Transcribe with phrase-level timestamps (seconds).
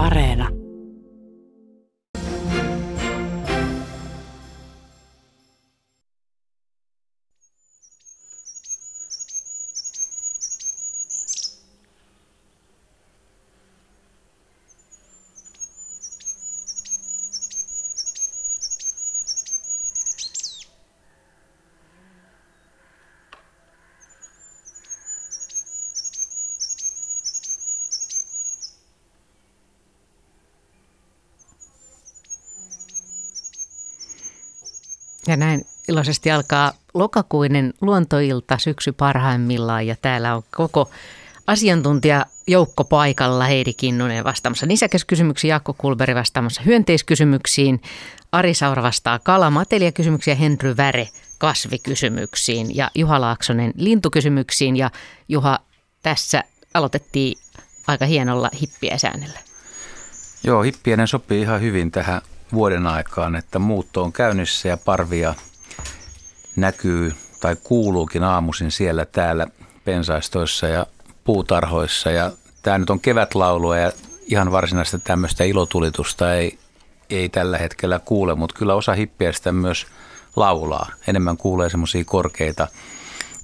[0.00, 0.59] Areena.
[35.30, 40.90] Ja näin iloisesti alkaa lokakuinen luontoilta syksy parhaimmillaan ja täällä on koko
[41.46, 43.44] asiantuntija joukko paikalla.
[43.44, 47.82] Heidi Kinnunen vastaamassa nisäkäskysymyksiin, Jaakko Kulberi vastaamassa hyönteiskysymyksiin,
[48.32, 49.20] Ari Saura vastaa
[49.94, 51.08] kysymyksiä, Henry Väre
[51.38, 54.76] kasvikysymyksiin ja Juha Laaksonen lintukysymyksiin.
[54.76, 54.90] Ja
[55.28, 55.58] Juha,
[56.02, 56.44] tässä
[56.74, 57.38] aloitettiin
[57.86, 58.96] aika hienolla hippiä.
[60.44, 62.22] Joo, hippienen sopii ihan hyvin tähän
[62.52, 65.34] vuoden aikaan, että muutto on käynnissä ja parvia
[66.56, 69.46] näkyy tai kuuluukin aamuisin siellä täällä
[69.84, 70.86] pensaistoissa ja
[71.24, 72.10] puutarhoissa.
[72.10, 73.92] Ja tämä nyt on kevätlaulua ja
[74.26, 76.58] ihan varsinaista tämmöistä ilotulitusta ei,
[77.10, 79.86] ei tällä hetkellä kuule, mutta kyllä osa hippiästä myös
[80.36, 80.90] laulaa.
[81.06, 82.68] Enemmän kuulee semmoisia korkeita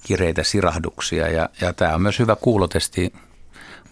[0.03, 3.13] kireitä sirahduksia ja, ja tämä on myös hyvä kuulotesti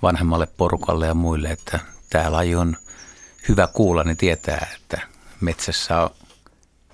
[0.02, 2.76] vanhemmalle porukalle ja muille, että tämä laji on
[3.48, 5.00] hyvä kuulla, niin tietää, että
[5.40, 6.10] metsässä on,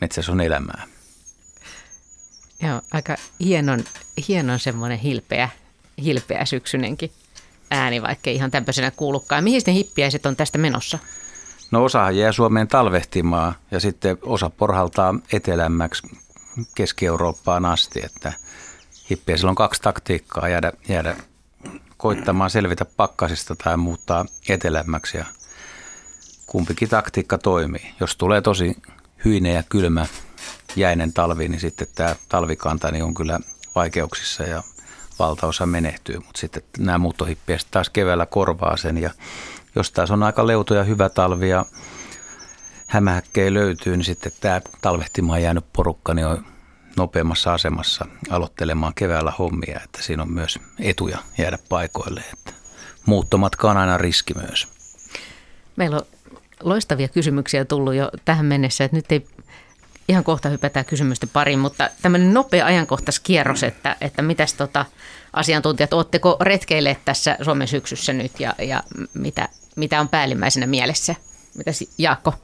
[0.01, 0.87] metsässä on elämää.
[2.63, 3.85] Joo, aika hienon,
[4.29, 5.49] hienon semmoinen hilpeä,
[6.05, 7.13] hilpeä syksynenkin
[7.71, 9.45] ääni, vaikka ihan tämmöisenä kuulukaan.
[9.45, 10.99] Mihin ne hippiäiset on tästä menossa?
[11.71, 16.03] No osa jää Suomeen talvehtimaan ja sitten osa porhaltaa etelämmäksi
[16.75, 18.33] Keski-Eurooppaan asti, että
[19.11, 21.17] hippiäisillä on kaksi taktiikkaa, jäädä, jäädä
[21.97, 25.25] koittamaan selvitä pakkasista tai muuttaa etelämmäksi ja
[26.51, 27.95] kumpikin taktiikka toimii.
[28.01, 28.77] Jos tulee tosi
[29.25, 30.07] hyinen ja kylmä
[30.77, 33.41] jäinen talvi, niin sitten tämä talvikanta niin on kyllä
[33.75, 34.63] vaikeuksissa ja
[35.19, 36.19] valtaosa menehtyy.
[36.19, 39.11] Mutta sitten nämä muuttohippiäiset taas keväällä korvaa sen ja
[39.75, 41.67] jos taas on aika leuto ja hyvä talvi ja
[42.87, 46.47] hämähäkkejä löytyy, niin sitten tämä talvehtimaan jäänyt porukka niin on
[46.97, 52.23] nopeammassa asemassa aloittelemaan keväällä hommia, että siinä on myös etuja jäädä paikoille.
[52.33, 52.53] Että
[53.07, 54.69] muuttomatka on aina riski myös.
[55.77, 56.07] Meillä on
[56.63, 59.27] loistavia kysymyksiä tullut jo tähän mennessä, että nyt ei
[60.09, 64.87] ihan kohta hypätään kysymysten pariin, mutta tämmöinen nopea ajankohtaiskierros, että, että mitäs tota,
[65.33, 68.83] asiantuntijat, ootteko retkeilleet tässä Suomen syksyssä nyt ja, ja
[69.15, 71.15] mitä, mitä on päällimmäisenä mielessä?
[71.57, 72.35] Mitäs Jaakko?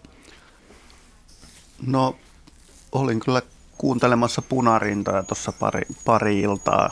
[1.87, 2.17] No
[2.93, 3.43] olin kyllä
[3.79, 6.91] kuuntelemassa punarintoja tuossa pari, pari iltaa.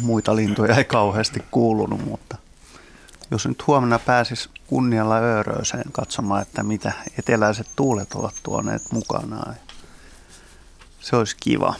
[0.00, 2.36] Muita lintuja ei kauheasti kuulunut, mutta
[3.30, 9.54] jos nyt huomenna pääsis kunnialla Öörööseen katsomaan, että mitä eteläiset tuulet ovat tuoneet mukanaan.
[11.00, 11.74] Se olisi kiva.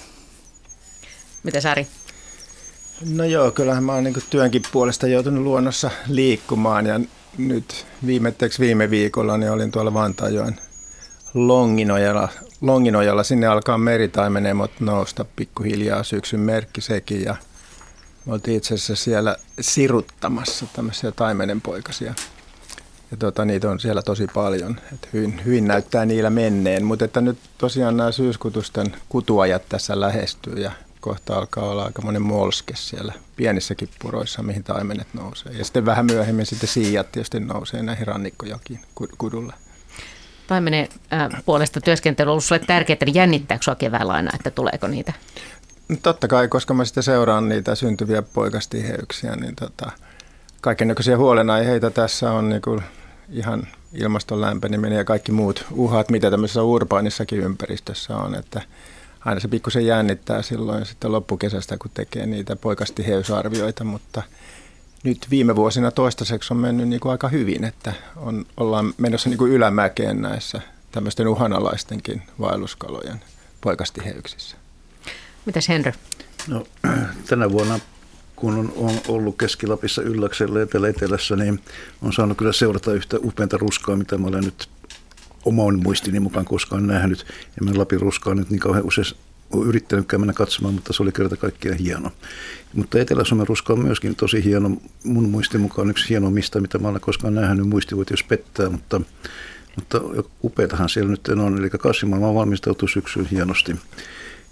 [1.42, 1.86] Mitä Sari?
[3.14, 7.00] No joo, kyllähän mä oon niin työnkin puolesta joutunut luonnossa liikkumaan ja
[7.38, 10.60] nyt viimetteeksi viime viikolla niin olin tuolla Vantaajoen
[11.34, 12.28] Longinojalla.
[12.60, 17.36] Longinojalla sinne alkaa meritaimenemot nousta pikkuhiljaa syksyn merkki sekin ja
[18.26, 22.14] me oltiin itse asiassa siellä siruttamassa tämmöisiä taimenenpoikasia
[23.10, 24.80] ja tota, niitä on siellä tosi paljon.
[24.94, 30.54] Et hyvin, hyvin näyttää niillä menneen, mutta että nyt tosiaan nämä syyskutusten kutuajat tässä lähestyy
[30.54, 35.52] ja kohta alkaa olla aika monen molske siellä pienissäkin puroissa, mihin taimenet nousee.
[35.52, 38.80] Ja sitten vähän myöhemmin sitten siijat tietysti nousee näihin rannikkojokiin
[39.18, 39.52] kudulle.
[40.46, 44.86] Taimenen äh, puolesta työskentely on ollut sinulle tärkeää, niin jännittääkö sinua keväällä aina, että tuleeko
[44.86, 45.12] niitä?
[46.02, 49.92] Totta kai, koska mä sitten seuraan niitä syntyviä poikastiheyksiä, niin tota,
[50.60, 52.82] kaikenlaisia huolenaiheita tässä on niin kuin
[53.28, 58.62] ihan ilmaston lämpeneminen ja kaikki muut uhat, mitä tämmöisessä urbaanissakin ympäristössä on, että
[59.24, 64.22] aina se pikkusen jännittää silloin sitten loppukesästä, kun tekee niitä poikastiheysarvioita, mutta
[65.02, 69.38] nyt viime vuosina toistaiseksi on mennyt niin kuin aika hyvin, että on, ollaan menossa niin
[69.38, 70.60] kuin ylämäkeen näissä
[70.92, 73.20] tämmöisten uhanalaistenkin vaelluskalojen
[73.60, 74.59] poikastiheyksissä.
[75.46, 75.92] Mitäs Henry?
[76.48, 76.66] No,
[77.28, 77.80] tänä vuonna
[78.40, 81.60] kun on, ollut Keski-Lapissa Ylläksellä etelä-etelässä, niin
[82.02, 84.68] on saanut kyllä seurata yhtä upeanta ruskaa, mitä mä olen nyt
[85.44, 87.26] oman muistini mukaan koskaan nähnyt.
[87.30, 89.06] En mä Lapin ruskaa nyt niin kauhean usein
[89.50, 92.10] ole yrittänyt mennä katsomaan, mutta se oli kerta kaikkiaan hieno.
[92.74, 94.70] Mutta Etelä-Suomen ruska on myöskin tosi hieno.
[95.04, 97.68] Mun muistin mukaan yksi hieno mistä, mitä mä olen koskaan nähnyt.
[97.68, 99.00] Muisti voit jos pettää, mutta,
[99.76, 100.00] mutta
[100.44, 101.58] upeatahan siellä nyt on.
[101.58, 103.76] Eli kasvimaailma valmistautuu syksyyn hienosti.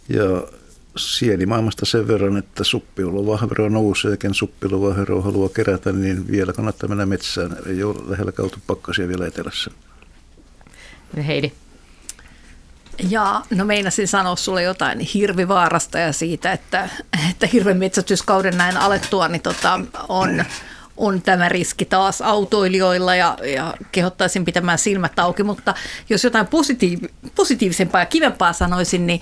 [0.08, 0.57] Ja
[0.98, 7.56] sienimaailmasta sen verran, että suppiulovahvero nousee, ken suppiulovahvero haluaa kerätä, niin vielä kannattaa mennä metsään.
[7.66, 9.70] Ei ole lähellä kautu pakkasia vielä etelässä.
[11.26, 11.52] Heidi.
[13.10, 16.88] Ja no meinasin sanoa sulle jotain hirvivaarasta ja siitä, että,
[17.30, 20.44] että hirven metsästyskauden näin alettua, niin tota, on,
[20.96, 25.74] on tämä riski taas autoilijoilla ja, ja kehottaisin pitämään silmät auki, mutta
[26.08, 29.20] jos jotain positiiv- positiivisempaa ja kivempaa sanoisin, niin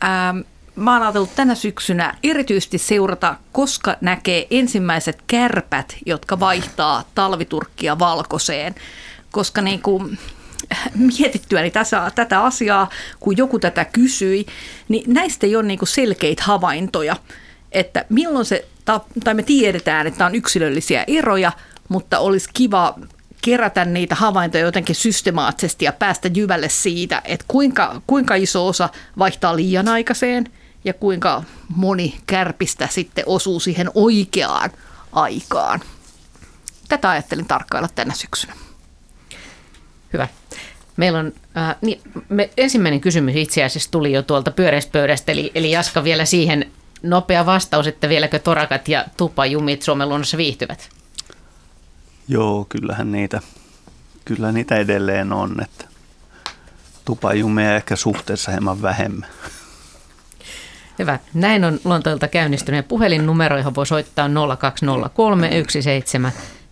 [0.00, 0.34] ää,
[0.78, 8.74] mä oon ajatellut tänä syksynä erityisesti seurata, koska näkee ensimmäiset kärpät, jotka vaihtaa talviturkkia valkoiseen,
[9.30, 10.18] koska niin kuin,
[11.18, 12.90] mietittyäni tässä, tätä asiaa,
[13.20, 14.46] kun joku tätä kysyi,
[14.88, 17.16] niin näistä ei ole niin kuin selkeitä havaintoja,
[17.72, 18.64] että milloin se,
[19.24, 21.52] tai me tiedetään, että on yksilöllisiä eroja,
[21.88, 22.94] mutta olisi kiva
[23.42, 28.88] kerätä niitä havaintoja jotenkin systemaattisesti ja päästä jyvälle siitä, että kuinka, kuinka iso osa
[29.18, 30.46] vaihtaa liian aikaiseen
[30.84, 34.70] ja kuinka moni kärpistä sitten osuu siihen oikeaan
[35.12, 35.80] aikaan.
[36.88, 38.54] Tätä ajattelin tarkkailla tänä syksynä.
[40.12, 40.28] Hyvä.
[40.96, 45.70] Meillä on, äh, niin, me, ensimmäinen kysymys itse asiassa tuli jo tuolta pyöreispöydästä, eli, eli
[45.70, 46.70] Jaska vielä siihen
[47.02, 50.88] nopea vastaus, että vieläkö torakat ja tupajumit Suomen luonnossa viihtyvät?
[52.28, 53.40] Joo, kyllähän niitä,
[54.24, 55.84] kyllä niitä edelleen on, että
[57.04, 59.28] tupajumia ehkä suhteessa hieman vähemmän.
[60.98, 61.18] Hyvä.
[61.34, 64.28] Näin on luontoilta käynnistyneen puhelinnumero, johon voi soittaa
[64.58, 65.50] 0203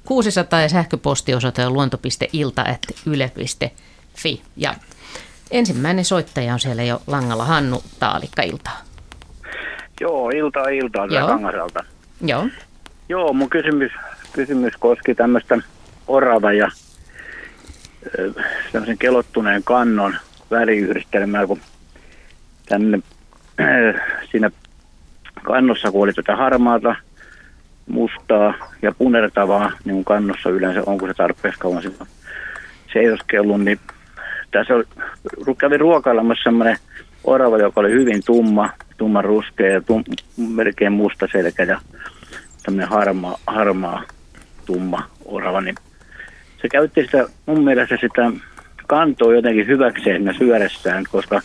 [0.04, 4.42] 600 ja sähköpostiosoite on luonto.ilta.yle.fi.
[4.56, 4.74] Ja
[5.50, 8.80] ensimmäinen soittaja on siellä jo langalla Hannu Taalikka iltaa.
[10.00, 11.26] Joo, iltaa iltaa Joo.
[11.26, 11.84] Kangasalta.
[12.20, 12.48] Joo.
[13.08, 13.92] Joo, mun kysymys,
[14.32, 15.58] kysymys koski tämmöistä
[16.08, 16.70] orava ja
[18.72, 20.16] tämmöisen kelottuneen kannon
[20.50, 21.60] väriyhdistelmää, kun
[22.68, 22.98] tänne
[24.30, 24.50] siinä
[25.42, 26.96] kannossa, kun oli tätä harmaata,
[27.86, 32.06] mustaa ja punertavaa, niin kuin kannossa yleensä, onko se tarpeeksi kauan siinä
[32.92, 33.80] seisoskellut, niin
[34.50, 34.84] tässä oli,
[35.58, 36.76] kävin ruokailemassa semmoinen
[37.24, 40.04] orava, joka oli hyvin tumma, tumman ruskea ja tum,
[40.36, 41.80] melkein musta selkä ja
[42.62, 44.02] tämmöinen harmaa, harmaa,
[44.66, 45.74] tumma orava, niin
[46.62, 48.32] se käytti sitä, mun mielestä sitä
[48.86, 51.40] kantoa jotenkin hyväkseen siinä syödessään, koska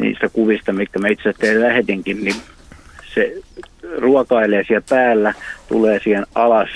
[0.00, 2.36] niistä kuvista, mitkä mä itse teille lähetinkin, niin
[3.14, 3.34] se
[3.98, 5.34] ruokailee siellä päällä,
[5.68, 6.68] tulee siihen alas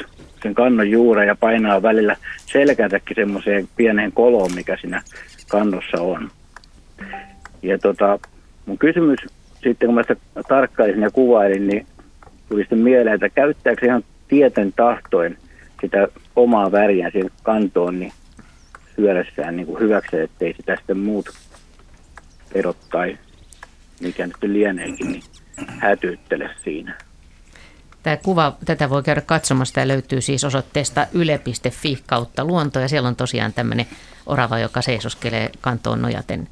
[0.43, 2.17] sen kannon juureen ja painaa välillä
[2.53, 5.03] selkänsäkin semmoiseen pieneen koloon, mikä siinä
[5.49, 6.31] kannossa on.
[7.63, 8.19] Ja tota,
[8.67, 9.19] mun kysymys
[9.63, 10.17] sitten, kun mä sitä
[10.49, 11.87] tarkkailin ja kuvailin, niin
[12.49, 15.39] tuli sitten mieleen, että käyttääkö se ihan tieten tahtoin
[15.81, 18.13] sitä omaa väriään siihen kantoon, niin
[18.97, 21.27] syödessään niin kuin hyväksi, ettei sitä sitten muut
[22.55, 23.19] pedot tai
[24.01, 25.23] mikä nyt lieneekin, niin
[25.79, 26.99] hätyyttele siinä.
[28.03, 29.75] Tämä kuva, tätä voi käydä katsomassa.
[29.75, 32.81] Tämä löytyy siis osoitteesta yle.fi kautta luonto.
[32.81, 33.87] Ja siellä on tosiaan tämmöinen
[34.27, 36.49] orava, joka seisoskelee kantoon nojaten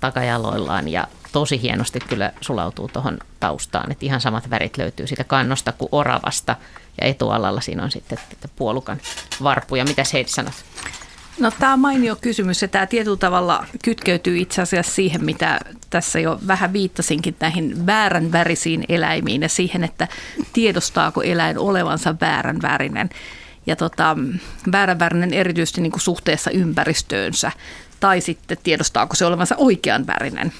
[0.00, 0.88] takajaloillaan.
[0.88, 3.92] Ja tosi hienosti kyllä sulautuu tuohon taustaan.
[3.92, 6.56] Että ihan samat värit löytyy siitä kannosta kuin oravasta.
[7.00, 8.18] Ja etualalla siinä on sitten
[8.56, 9.00] puolukan
[9.42, 9.84] varpuja.
[9.84, 10.54] Mitä Heidi sanot?
[11.38, 15.60] No tämä on mainio kysymys ja tämä tietyllä tavalla kytkeytyy itse asiassa siihen, mitä
[15.90, 20.08] tässä jo vähän viittasinkin näihin väärän värisiin eläimiin ja siihen, että
[20.52, 23.10] tiedostaako eläin olevansa väärän värinen.
[23.66, 24.16] Ja tota,
[24.72, 27.52] väärän värinen erityisesti niin kuin suhteessa ympäristöönsä
[28.00, 30.52] tai sitten tiedostaako se olevansa oikean värinen.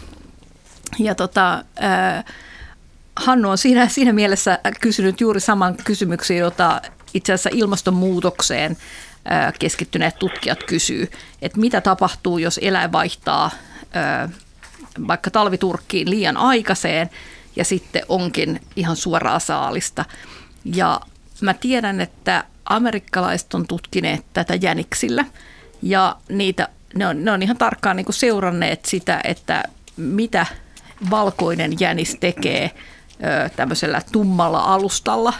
[0.99, 1.65] Ja tota,
[3.17, 6.81] Hannu on siinä, siinä mielessä kysynyt juuri saman kysymyksen, jota
[7.15, 8.77] itse asiassa ilmastonmuutokseen
[9.59, 11.11] keskittyneet tutkijat kysyy,
[11.43, 13.51] että mitä tapahtuu, jos eläin vaihtaa
[15.09, 17.11] vaikka talviturkkiin liian aikaiseen
[17.57, 20.05] ja sitten onkin ihan suoraa saalista.
[20.65, 21.01] Ja
[21.41, 25.25] mä tiedän, että amerikkalaiset on tutkineet tätä jäniksillä
[25.83, 29.65] ja niitä, ne, on, ne on ihan tarkkaan niin seuranneet sitä, että
[29.97, 30.47] mitä
[31.11, 32.71] valkoinen jänis tekee
[33.57, 35.33] tämmöisellä tummalla alustalla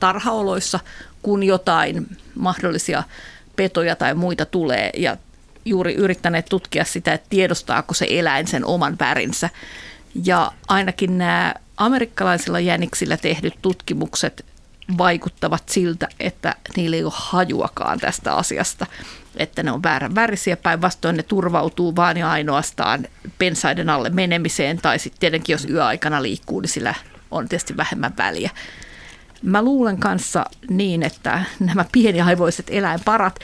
[0.00, 0.80] tarhaoloissa,
[1.26, 3.02] kun jotain mahdollisia
[3.56, 5.16] petoja tai muita tulee ja
[5.64, 9.50] juuri yrittäneet tutkia sitä, että tiedostaako se eläin sen oman värinsä.
[10.24, 14.46] Ja ainakin nämä amerikkalaisilla jäniksillä tehdyt tutkimukset
[14.98, 18.86] vaikuttavat siltä, että niillä ei ole hajuakaan tästä asiasta,
[19.36, 20.56] että ne on väärän värisiä.
[20.56, 23.06] Päinvastoin ne turvautuu vain ja ainoastaan
[23.38, 26.94] pensaiden alle menemiseen tai sitten tietenkin jos yöaikana liikkuu, niin sillä
[27.30, 28.50] on tietysti vähemmän väliä.
[29.42, 33.38] Mä luulen kanssa niin, että nämä pieniaivoiset eläinparat,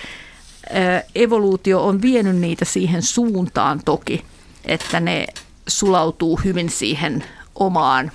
[1.15, 4.25] evoluutio on vienyt niitä siihen suuntaan toki,
[4.65, 5.27] että ne
[5.69, 8.13] sulautuu hyvin siihen omaan,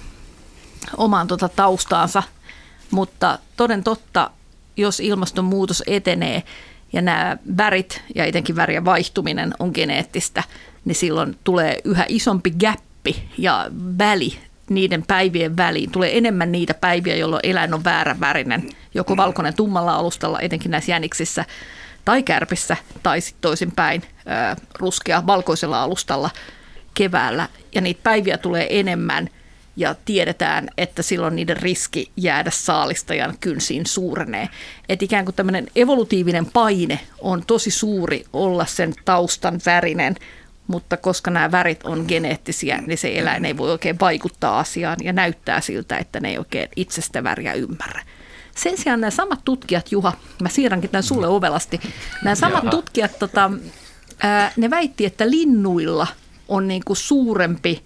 [0.97, 2.23] omaan tota taustaansa.
[2.91, 4.31] Mutta toden totta,
[4.77, 6.43] jos ilmastonmuutos etenee
[6.93, 10.43] ja nämä värit ja etenkin värien vaihtuminen on geneettistä,
[10.85, 13.65] niin silloin tulee yhä isompi gappi ja
[13.97, 15.91] väli niiden päivien väliin.
[15.91, 20.91] Tulee enemmän niitä päiviä, jolloin eläin on väärän värinen, joko valkoinen tummalla alustalla, etenkin näissä
[20.91, 21.45] jäniksissä,
[22.05, 24.03] tai kärpissä, tai sitten toisinpäin
[24.79, 26.29] ruskea valkoisella alustalla
[26.93, 27.47] keväällä.
[27.75, 29.29] Ja niitä päiviä tulee enemmän
[29.75, 34.49] ja tiedetään, että silloin niiden riski jäädä saalistajan kynsiin suurenee.
[34.89, 40.15] Että ikään kuin tämmöinen evolutiivinen paine on tosi suuri olla sen taustan värinen,
[40.67, 45.13] mutta koska nämä värit on geneettisiä, niin se eläin ei voi oikein vaikuttaa asiaan ja
[45.13, 48.03] näyttää siltä, että ne ei oikein itsestä väriä ymmärrä.
[48.55, 51.79] Sen sijaan nämä samat tutkijat, Juha, mä siirränkin tämän sulle ovelasti,
[52.23, 52.71] nämä samat Jaha.
[52.71, 53.51] tutkijat, tota,
[54.19, 56.07] ää, ne väitti, että linnuilla
[56.47, 57.83] on niin kuin suurempi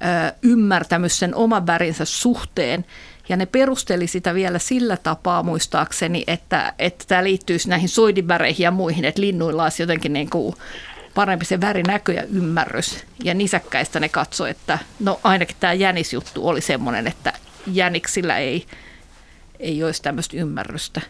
[0.00, 2.84] ää, ymmärtämys sen oman värinsä suhteen,
[3.28, 8.70] ja ne perusteli sitä vielä sillä tapaa muistaakseni, että, että tämä liittyisi näihin soidinväreihin ja
[8.70, 10.54] muihin, että linnuilla olisi jotenkin niin kuin
[11.14, 13.04] parempi se värinäkö ja ymmärrys.
[13.24, 17.32] Ja nisäkkäistä ne katsoi, että no ainakin tämä jänisjuttu oli semmoinen, että
[17.66, 18.66] jäniksillä ei,
[19.60, 21.00] ei olisi tämmöistä ymmärrystä.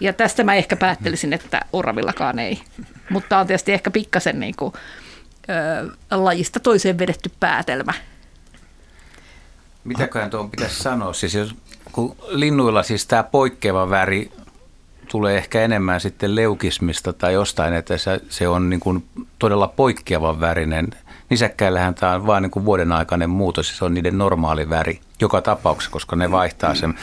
[0.00, 2.62] Ja tästä mä ehkä päättelisin, että oravillakaan ei.
[3.10, 4.72] Mutta on tietysti ehkä pikkasen niin kuin,
[5.48, 7.92] ö, lajista toiseen vedetty päätelmä.
[9.84, 11.12] Mitäköhän tuon pitäisi sanoa?
[11.12, 11.54] Siis jos,
[11.92, 14.32] kun linnuilla siis tämä poikkeava väri
[15.08, 19.04] tulee ehkä enemmän sitten leukismista tai jostain, että se, se on niin kuin
[19.38, 20.90] todella poikkeavan värinen.
[21.30, 25.90] Nisäkkäillähän tämä on vain niin vuoden aikainen muutos, se on niiden normaali väri joka tapauksessa,
[25.90, 26.94] koska ne vaihtaa sen.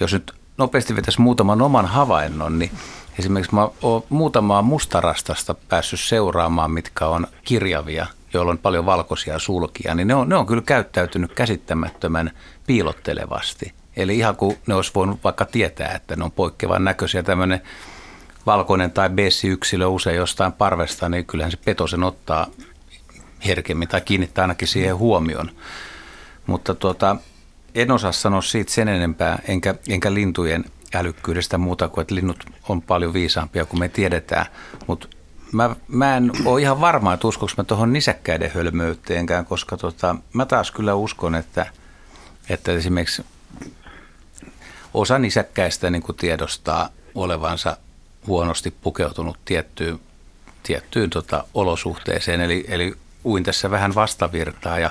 [0.00, 2.70] Jos nyt nopeasti vetäisi muutaman oman havainnon, niin
[3.18, 9.94] esimerkiksi mä oon muutamaa mustarastasta päässyt seuraamaan, mitkä on kirjavia, joilla on paljon valkoisia sulkia,
[9.94, 12.30] niin ne on, ne on kyllä käyttäytynyt käsittämättömän
[12.66, 17.22] piilottelevasti– Eli ihan kuin ne olisi voinut vaikka tietää, että ne on poikkeavan näköisiä.
[17.22, 17.60] Tämmöinen
[18.46, 22.46] valkoinen tai bessi-yksilö usein jostain parvesta, niin kyllähän se peto sen ottaa
[23.46, 25.50] herkemmin tai kiinnittää ainakin siihen huomioon.
[26.46, 27.16] Mutta tuota,
[27.74, 32.82] en osaa sanoa siitä sen enempää, enkä, enkä lintujen älykkyydestä muuta kuin, että linnut on
[32.82, 34.46] paljon viisaampia kuin me tiedetään.
[34.86, 35.08] Mutta
[35.52, 40.46] mä, mä en ole ihan varma, että uskoinko mä tuohon nisäkkäiden hölmöyteenkään, koska tota, mä
[40.46, 41.66] taas kyllä uskon, että,
[42.48, 43.24] että esimerkiksi
[44.94, 47.76] osa nisäkkäistä niin kuin tiedostaa olevansa
[48.26, 50.00] huonosti pukeutunut tiettyyn,
[50.62, 52.94] tiettyyn tota, olosuhteeseen, eli, eli
[53.24, 54.90] uin tässä vähän vastavirtaa ja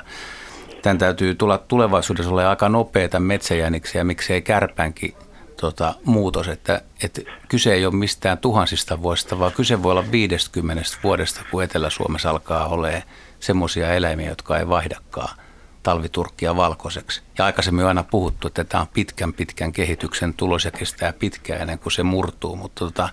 [0.81, 5.13] tämän täytyy tulla tulevaisuudessa olla aika nopeita metsäjäniksiä ja miksei kärpänkin
[5.61, 10.83] tota, muutos, että, että kyse ei ole mistään tuhansista vuosista, vaan kyse voi olla 50
[11.03, 13.03] vuodesta, kun Etelä-Suomessa alkaa olemaan
[13.39, 15.40] semmoisia eläimiä, jotka ei vaihdakaan
[15.83, 17.21] talviturkkia valkoiseksi.
[17.37, 21.61] Ja aikaisemmin on aina puhuttu, että tämä on pitkän pitkän kehityksen tulos ja kestää pitkään
[21.61, 23.09] ennen kuin se murtuu, mutta tota,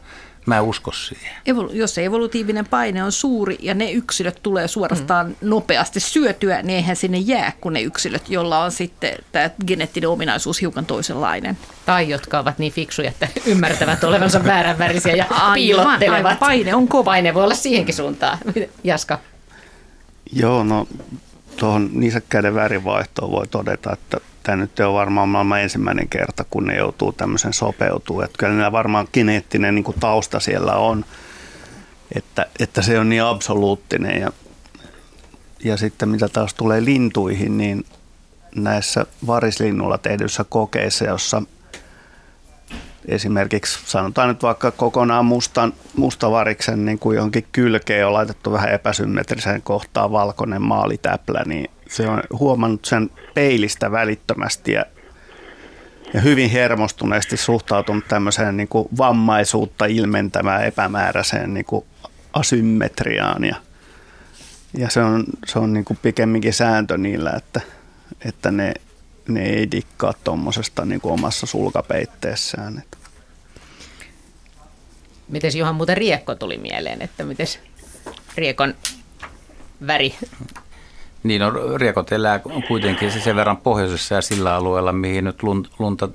[0.46, 1.36] mä en usko siihen.
[1.46, 5.34] Evolu- jos se evolutiivinen paine on suuri ja ne yksilöt tulee suorastaan mm.
[5.40, 10.60] nopeasti syötyä, niin eihän sinne jää kuin ne yksilöt, joilla on sitten tämä geneettinen ominaisuus
[10.60, 11.58] hiukan toisenlainen.
[11.86, 16.16] Tai jotka ovat niin fiksuja, että ymmärtävät olevansa vääränvärisiä ja piilottelevat.
[16.16, 17.04] Aivan, paine on kova.
[17.04, 18.38] Paine voi olla siihenkin suuntaan.
[18.84, 19.18] Jaska.
[20.32, 20.86] Joo, no
[21.58, 26.76] tuohon nisäkkäiden värivaihtoon voi todeta, että tämä nyt ole varmaan maailman ensimmäinen kerta, kun ne
[26.76, 28.24] joutuu tämmöisen sopeutumaan.
[28.24, 31.04] Että kyllä niillä varmaan geneettinen niin tausta siellä on,
[32.14, 34.20] että, että se on niin absoluuttinen.
[34.20, 34.32] Ja,
[35.64, 37.84] ja sitten mitä taas tulee lintuihin, niin
[38.54, 41.42] näissä varislinnulla tehdyissä kokeissa, jossa
[43.08, 49.62] esimerkiksi sanotaan nyt vaikka kokonaan mustan, mustavariksen niin kuin jonkin kylkeen on laitettu vähän epäsymmetriseen
[49.62, 54.84] kohtaan valkoinen maalitäplä, niin se on huomannut sen peilistä välittömästi ja,
[56.14, 61.84] ja hyvin hermostuneesti suhtautunut tämmöiseen niin kuin vammaisuutta ilmentämään epämääräiseen niin kuin
[62.32, 63.56] asymmetriaan ja,
[64.78, 67.60] ja se on, se on niin kuin pikemminkin sääntö niillä, että,
[68.24, 68.74] että ne,
[69.28, 72.82] ne ei dikkaa tuommoisesta niin omassa sulkapeitteessään.
[75.28, 77.46] Miten Johan muuten riekko tuli mieleen, että miten
[78.36, 78.74] riekon
[79.86, 80.14] väri?
[81.22, 85.42] Niin, no, riekot elää kuitenkin sen verran pohjoisessa ja sillä alueella, mihin nyt
[85.78, 86.08] lunta,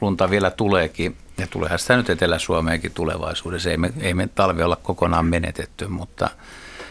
[0.00, 1.16] lunta vielä tuleekin.
[1.38, 3.70] Ja tuleehan sitä nyt Etelä-Suomeenkin tulevaisuudessa.
[3.70, 6.30] Ei me, ei me talvi olla kokonaan menetetty, mutta,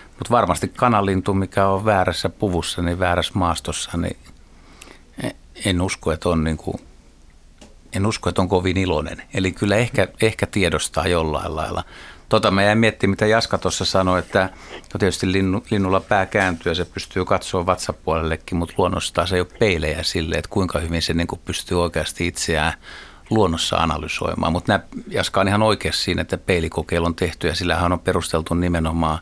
[0.09, 4.17] mutta varmasti kanalintu, mikä on väärässä puvussa, niin väärässä maastossa, niin
[5.65, 6.81] en usko, että on niin kuin
[7.93, 9.21] en usko, että on kovin iloinen.
[9.33, 11.83] Eli kyllä ehkä, ehkä tiedostaa jollain lailla.
[12.29, 14.49] Tota mä jäin miettimään, mitä Jaska tuossa sanoi, että
[14.93, 19.41] no tietysti linnu, linnulla pää kääntyy ja se pystyy katsoa vatsapuolellekin, mutta luonnostaan se ei
[19.41, 22.73] ole peilejä sille, että kuinka hyvin se niin kuin pystyy oikeasti itseään
[23.29, 24.51] luonnossa analysoimaan.
[24.51, 29.19] Mutta Jaska on ihan oikeassa siinä, että peilikokeilu on tehty ja sillähän on perusteltu nimenomaan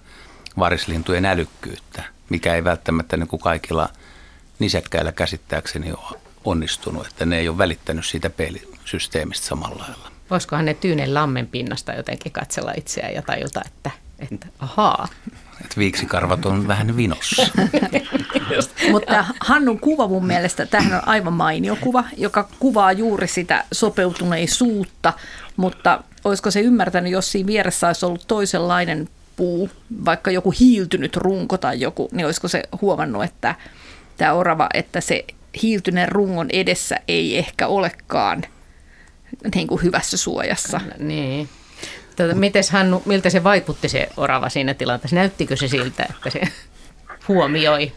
[0.59, 3.89] varislintujen älykkyyttä, mikä ei välttämättä niin kuin kaikilla
[4.59, 10.11] nisäkkäillä käsittääkseni ole onnistunut, että ne ei ole välittänyt siitä peilisysteemistä samalla lailla.
[10.29, 15.07] Voisikohan ne Tyynen lammen pinnasta jotenkin katsella itseään ja tajuta, että, että ahaa.
[15.61, 17.47] Että viiksikarvat on vähän vinossa.
[18.91, 25.13] Mutta Hannun kuva mun mielestä, tähän on aivan mainio kuva, joka kuvaa juuri sitä sopeutuneisuutta,
[25.57, 29.69] mutta olisiko se ymmärtänyt, jos siinä vieressä olisi ollut toisenlainen puu,
[30.05, 33.55] vaikka joku hiiltynyt runko tai joku, niin olisiko se huomannut, että
[34.17, 35.25] tämä orava, että se
[35.63, 38.43] hiiltyneen rungon edessä ei ehkä olekaan
[39.55, 40.81] niin kuin hyvässä suojassa.
[40.99, 41.49] Niin.
[42.15, 45.15] Tuota, mites Hannu, miltä se vaikutti se orava siinä tilanteessa?
[45.15, 46.41] Näyttikö se siltä, että se
[47.27, 47.91] huomioi?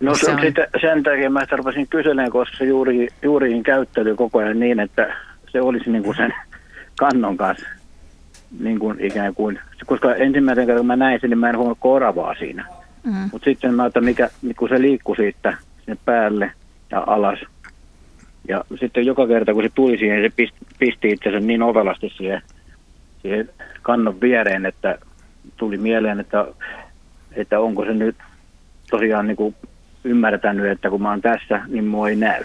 [0.00, 4.60] No se, sitä, sen takia mä tarvasin kyselemään, koska se juuri, juuriin käyttäytyi koko ajan
[4.60, 5.16] niin, että
[5.52, 6.34] se olisi niin kuin sen
[6.98, 7.66] kannon kanssa
[8.60, 11.78] niin kuin ikään kuin, koska ensimmäisen kerran kun mä näin sen, niin mä en huomannut
[11.82, 12.66] oravaa siinä.
[13.04, 13.28] Mm.
[13.32, 16.52] Mutta sitten mä että mikä, kun se liikkui siitä sinne päälle
[16.90, 17.38] ja alas.
[18.48, 20.46] Ja sitten joka kerta kun se tuli siihen, se
[20.78, 22.42] pisti, itsensä niin ovelasti siihen,
[23.22, 23.48] siihen
[23.82, 24.98] kannon viereen, että
[25.56, 26.46] tuli mieleen, että,
[27.32, 28.16] että onko se nyt
[28.90, 29.54] tosiaan niin kuin
[30.04, 32.44] ymmärtänyt, että kun mä oon tässä, niin mua ei näy.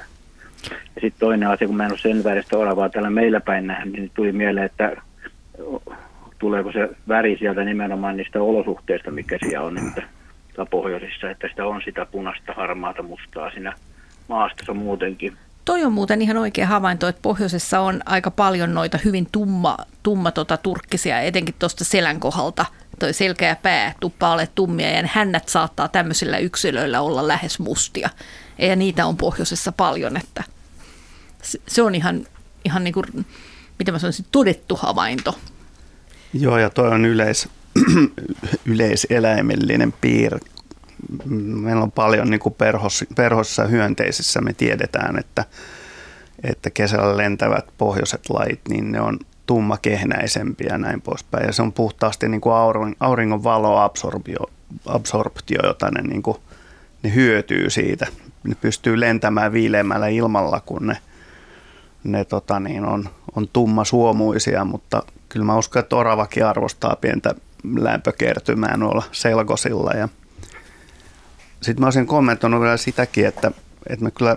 [0.70, 3.94] Ja sitten toinen asia, kun mä en ole sen väristä oravaa täällä meillä päin nähnyt,
[3.94, 5.02] niin tuli mieleen, että
[6.40, 10.04] tuleeko se väri sieltä nimenomaan niistä olosuhteista, mikä siellä on että
[10.70, 13.74] pohjoisissa, että sitä on sitä punaista, harmaata, mustaa siinä
[14.28, 15.38] maastossa muutenkin.
[15.66, 20.32] Toi on muuten ihan oikea havainto, että pohjoisessa on aika paljon noita hyvin tumma, tumma
[20.32, 22.66] tota, turkkisia, etenkin tuosta selän kohdalta.
[23.00, 28.10] Toi selkä ja pää tuppaa ole tummia ja hännät saattaa tämmöisillä yksilöillä olla lähes mustia.
[28.58, 30.44] Ja niitä on pohjoisessa paljon, että
[31.68, 32.26] se on ihan,
[32.66, 33.26] ihan niin kuin,
[33.80, 35.40] mitä mä sanoisin, todettu havainto.
[36.34, 37.50] Joo, ja toi on yleis,
[38.66, 40.40] yleiseläimellinen piirre.
[41.26, 45.46] Meillä on paljon niin kuin perhos, perhossa hyönteisissä, me tiedetään, että,
[46.44, 51.46] että kesällä lentävät pohjoiset lait, niin ne on tummakehnäisempiä ja näin poispäin.
[51.46, 52.56] Ja se on puhtaasti niin kuin
[53.00, 54.40] auringon, valoabsorptio,
[54.86, 56.38] absorptio, jota ne, niin kuin,
[57.04, 58.08] ne hyötyy siitä.
[58.44, 60.98] Ne pystyy lentämään viileämmällä ilmalla, kun ne,
[62.04, 67.36] ne tota niin, on, on tummasuomuisia, mutta kyllä mä uskon, että oravakin arvostaa pientä
[67.78, 69.92] lämpökertymää noilla selkosilla.
[69.92, 70.10] Ja
[71.62, 73.52] sitten mä olisin kommentoinut vielä sitäkin, että,
[73.90, 74.36] että mä kyllä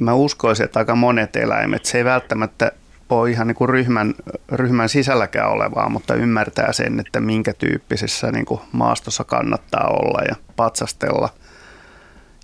[0.00, 2.72] mä uskoisin, että aika monet eläimet, se ei välttämättä
[3.10, 4.14] ole ihan niin kuin ryhmän,
[4.52, 10.36] ryhmän sisälläkään olevaa, mutta ymmärtää sen, että minkä tyyppisessä niin kuin maastossa kannattaa olla ja
[10.56, 11.28] patsastella.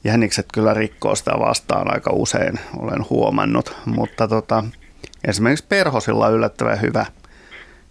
[0.04, 4.64] Jänikset kyllä rikkoo sitä vastaan aika usein, olen huomannut, mutta tota,
[5.24, 7.06] esimerkiksi perhosilla on yllättävän hyvä,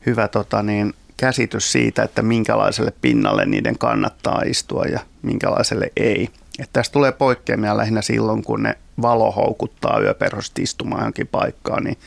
[0.05, 6.29] hyvä tota niin, käsitys siitä, että minkälaiselle pinnalle niiden kannattaa istua ja minkälaiselle ei.
[6.59, 11.97] Että tästä tulee poikkeamia lähinnä silloin, kun ne valo houkuttaa yöperhosta istumaan johonkin paikkaan, niin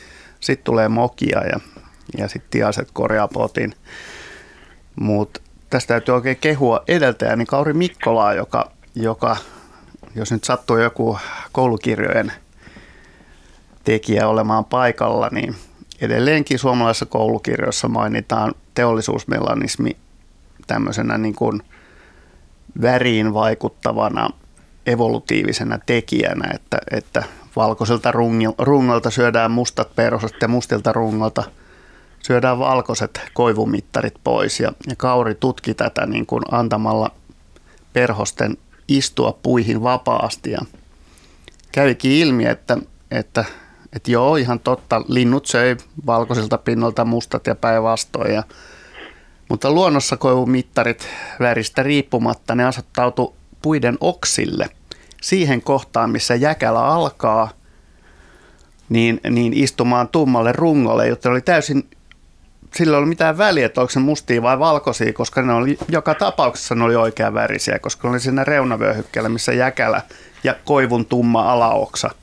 [0.40, 1.60] sitten tulee mokia ja,
[2.18, 3.74] ja sitten tiaset korjaa potin.
[5.00, 9.36] Mutta tästä täytyy oikein kehua edeltäjäni Kauri Mikkolaa, joka, joka
[10.14, 11.18] jos nyt sattuu joku
[11.52, 12.32] koulukirjojen
[13.84, 15.56] tekijä olemaan paikalla, niin
[16.02, 19.96] edelleenkin suomalaisessa koulukirjoissa mainitaan teollisuusmelanismi
[20.66, 21.62] tämmöisenä niin kuin
[22.82, 24.30] väriin vaikuttavana
[24.86, 27.24] evolutiivisena tekijänä, että, että
[27.56, 28.12] valkoiselta
[28.58, 31.44] rungolta syödään mustat perhoset ja mustilta rungolta
[32.22, 34.60] syödään valkoiset koivumittarit pois.
[34.60, 37.10] Ja, ja Kauri tutki tätä niin kuin antamalla
[37.92, 38.56] perhosten
[38.88, 40.60] istua puihin vapaasti ja
[41.72, 42.78] kävikin ilmi, että,
[43.10, 43.44] että
[43.92, 45.76] että joo, ihan totta, linnut söi
[46.06, 48.42] valkoisilta pinnolta mustat ja päinvastoin.
[49.48, 51.08] Mutta luonnossa koivumittarit
[51.40, 54.68] väristä riippumatta, ne asettautu puiden oksille
[55.22, 57.50] siihen kohtaan, missä jäkälä alkaa,
[58.88, 61.90] niin, niin istumaan tummalle rungolle, jotta oli täysin
[62.74, 66.74] sillä oli mitään väliä, että onko se mustia vai valkoisia, koska ne oli, joka tapauksessa
[66.74, 70.02] ne oli oikea värisiä, koska ne oli siinä reunavyöhykkeellä, missä jäkälä
[70.44, 72.10] ja koivun tumma alaoksa–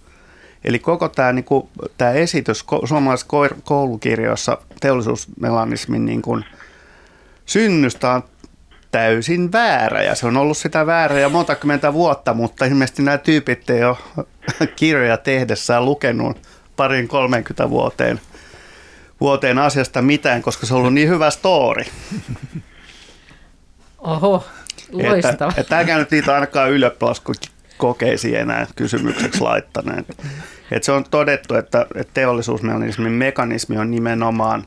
[0.64, 3.28] Eli koko tämä, niin kuin, tämä esitys suomalaisessa
[3.64, 6.46] koulukirjoissa teollisuusmelanismin niin kuin,
[7.46, 8.24] synnystä on
[8.92, 13.18] täysin väärä ja se on ollut sitä väärä jo monta kymmentä vuotta, mutta ilmeisesti nämä
[13.18, 13.98] tyypit ei ole
[14.76, 16.38] kirjoja tehdessään lukenut
[16.76, 18.22] parin 30 vuoteen
[19.22, 21.84] vuoteen asiasta mitään, koska se on ollut niin hyvä story.
[23.98, 24.46] Oho,
[24.92, 25.54] loistava.
[25.58, 26.72] Että, että nyt niitä ainakaan
[27.80, 30.10] ylioppilaskokeisiin enää kysymykseksi laittaneet.
[30.72, 34.66] Että se on todettu, että, että teollisuusmekanismin mekanismi on nimenomaan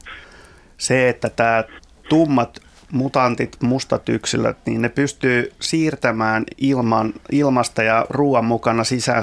[0.78, 1.64] se, että tämä
[2.08, 2.60] tummat
[2.92, 9.22] mutantit, mustat yksilöt, niin ne pystyy siirtämään ilman, ilmasta ja ruoan mukana sisään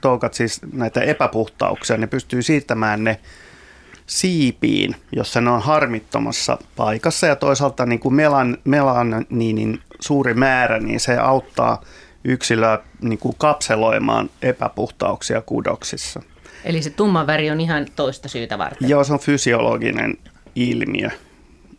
[0.00, 3.20] toukat, siis näitä epäpuhtauksia, ne pystyy siirtämään ne
[4.06, 11.00] siipiin, jossa ne on harmittomassa paikassa ja toisaalta niin kuin melan, melaniinin suuri määrä, niin
[11.00, 11.82] se auttaa
[12.24, 16.22] yksilöä niin kuin kapseloimaan epäpuhtauksia kudoksissa.
[16.64, 18.88] Eli se tumma väri on ihan toista syytä varten?
[18.88, 20.18] Joo, se on fysiologinen
[20.54, 21.10] ilmiö.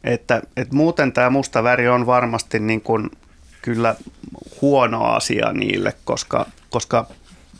[0.04, 3.10] Että, että muuten tämä musta väri on varmasti niin kuin
[3.62, 3.96] kyllä
[4.62, 7.08] huono asia niille, koska, koska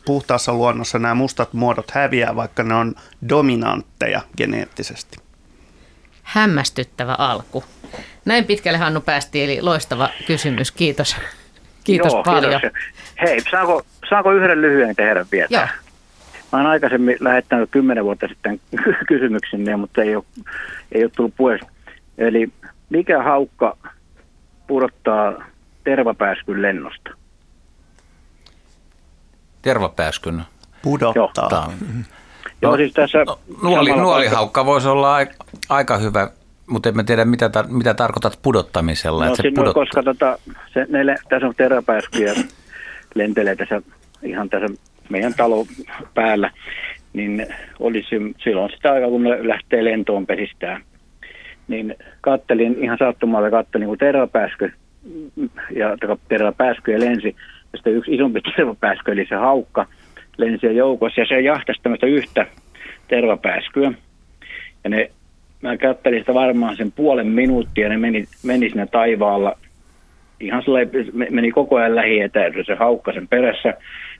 [0.06, 2.96] puhtaassa luonnossa nämä mustat muodot häviää, vaikka ne on
[3.30, 5.18] dominantteja geneettisesti.
[6.24, 7.64] Hämmästyttävä alku.
[8.26, 10.72] Näin pitkälle Hannu päästi, eli loistava kysymys.
[10.72, 11.16] Kiitos.
[11.86, 12.62] Kiitos Joo, paljon.
[12.62, 12.80] Kiitos.
[13.22, 15.48] Hei, saanko, saanko yhden lyhyen tehdä vielä?
[15.50, 15.68] Joo.
[16.52, 18.60] Mä olen aikaisemmin lähettänyt kymmenen vuotta sitten
[19.08, 20.24] kysymyksen, mutta ei ole,
[20.92, 21.68] ei ole tullut puheeksi.
[22.18, 22.50] Eli
[22.90, 23.78] mikä haukka
[24.68, 25.34] pudottaa
[25.84, 27.10] tervapääskyn lennosta?
[29.62, 30.44] Tervapääskyn?
[30.82, 31.74] Pudottaa.
[31.80, 32.04] Joo.
[32.62, 35.18] Joo, siis tässä no, nuoli, nuolihaukka voisi olla
[35.70, 36.30] aika hyvä,
[36.68, 39.26] mutta en tiedä, mitä, tar- mitä tarkoitat pudottamisella.
[39.26, 39.74] No, että se pudottaa.
[39.74, 40.38] koska tota,
[40.74, 42.34] se, ne, tässä on tervapääskyjä
[43.16, 43.82] lentelee tässä
[44.24, 44.68] ihan tässä
[45.10, 45.66] meidän talo
[46.14, 46.52] päällä,
[47.14, 47.48] niin
[47.80, 50.82] olisi silloin sitä aikaa, kun ne lähtee lentoon pesistään–
[51.68, 54.70] niin kattelin ihan sattumalta, kattelin kun tervapääskö
[55.76, 55.98] ja
[56.28, 57.36] tervapääskö ja lensi.
[57.74, 59.86] Ja sitten yksi isompi tervapääskö, eli se haukka,
[60.38, 62.48] lensi joukossa ja se jahtasi tämmöistä yhtä
[63.08, 63.92] tervapääskyä.
[64.84, 65.12] Ja ne,
[65.66, 69.58] mä kattelin sitä varmaan sen puolen minuuttia ja ne meni, meni siinä taivaalla
[70.40, 70.64] ihan
[71.30, 73.74] meni koko ajan lähietäisyys se haukka sen perässä,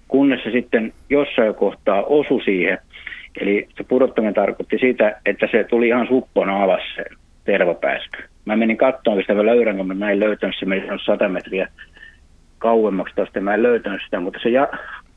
[0.08, 2.78] kunnes se sitten jossain kohtaa osu siihen.
[3.40, 7.06] Eli se pudottaminen tarkoitti sitä, että se tuli ihan suppona alas sen
[7.44, 8.18] tervapääskö.
[8.46, 11.68] Mä menin katsomaan sitä mä löydän, kun mä näin löytänyt se, meni 100 metriä
[12.58, 14.68] kauemmaksi tuosta, mä en löytänyt sitä, mutta se ja,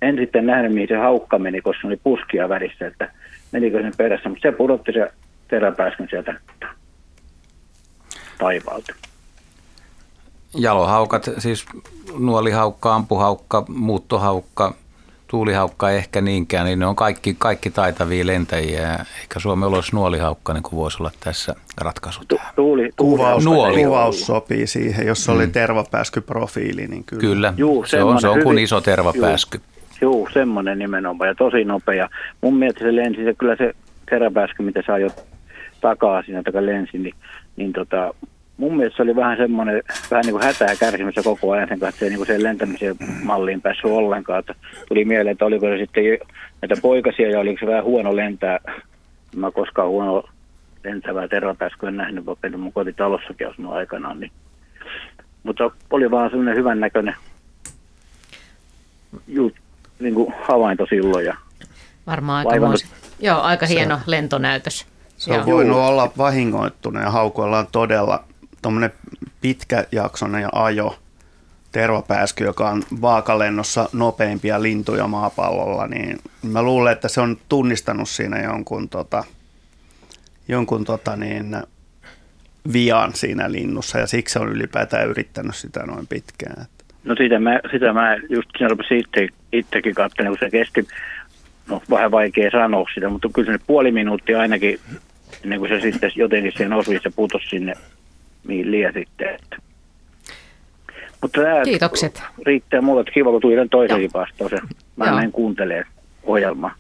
[0.03, 3.11] en sitten nähnyt, mihin se haukka meni, koska se oli puskia värissä, että
[3.53, 5.09] menikö sen perässä, mutta se pudotti se
[5.49, 6.41] teräpääskön sieltä
[8.39, 8.95] taivaalta.
[10.55, 11.67] Jalohaukat, siis
[12.19, 14.75] nuolihaukka, ampuhaukka, muuttohaukka,
[15.29, 18.95] tuulihaukka ehkä niinkään, niin ne on kaikki, kaikki taitavia lentäjiä.
[19.21, 22.55] Ehkä Suomen olisi nuolihaukka niin kuin voisi olla tässä ratkaisu tähän.
[22.57, 23.85] Tuuli, kuvaus, Nuoli.
[23.85, 25.53] kuvaus sopii siihen, jos oli mm.
[25.53, 27.21] tervapääskyprofiili, niin kyllä.
[27.21, 29.61] Kyllä, Juu, se on, se on kuin iso tervapääsky.
[30.01, 32.09] Joo, semmoinen nimenomaan ja tosi nopea.
[32.41, 33.75] Mun mielestä se lensi, se kyllä se
[34.11, 35.09] teräpääsky, mitä saa jo
[35.81, 37.15] takaa siinä takaa lensi, niin,
[37.57, 38.15] niin tota,
[38.57, 41.99] mun mielestä se oli vähän semmoinen, vähän niin kuin hätää kärsimässä koko ajan sen kanssa,
[41.99, 44.39] se ei niin sen lentämisen malliin päässyt ollenkaan.
[44.39, 44.55] Että
[44.89, 46.05] tuli mieleen, että oliko se sitten
[46.63, 48.59] näitä poikasia ja oliko se vähän huono lentää.
[49.37, 50.23] Mä koskaan huono
[50.85, 54.21] lentävää tervapääskyä nähnyt, vaikka mun kotitalossakin asunut aikanaan.
[54.21, 54.33] Niin.
[55.43, 57.15] Mutta oli vaan semmoinen hyvän näköinen
[59.29, 59.55] jut,
[59.99, 61.27] niin kuin havainto silloin.
[61.27, 61.37] Ja
[62.07, 62.67] Varmaan aika,
[63.21, 64.87] Joo, aika hieno lentonäytös.
[65.19, 65.47] Se on Joo.
[65.47, 68.25] voinut olla vahingoittunut ja haukoilla on todella
[68.63, 68.93] tuommoinen
[69.41, 70.99] pitkäjaksoinen ajo,
[71.73, 78.43] tervapääsky, joka on vaakalennossa nopeimpia lintuja maapallolla, niin mä luulen, että se on tunnistanut siinä
[78.43, 79.25] jonkun, tota,
[80.49, 81.57] jonkun tota niin,
[82.73, 86.67] vian siinä linnussa ja siksi se on ylipäätään yrittänyt sitä noin pitkään.
[87.05, 90.89] No sitä mä, sitä mä just siinä rupesin itse, itsekin katsoin, kun se kesti,
[91.69, 94.81] no vähän vaikea sanoa sitä, mutta kyllä se puoli minuuttia ainakin,
[95.45, 97.75] ennen kuin se sitten jotenkin siihen osui, se putosi sinne
[98.45, 99.35] mihin liian sitten.
[99.35, 99.57] Että.
[101.23, 102.23] Mutta tämä Kiitokset.
[102.47, 104.53] riittää mulle, että kiva, kun tuli toisenkin vastaus.
[104.97, 105.15] Mä Joo.
[105.15, 105.87] menen kuuntelemaan
[106.23, 106.75] ohjelmaa.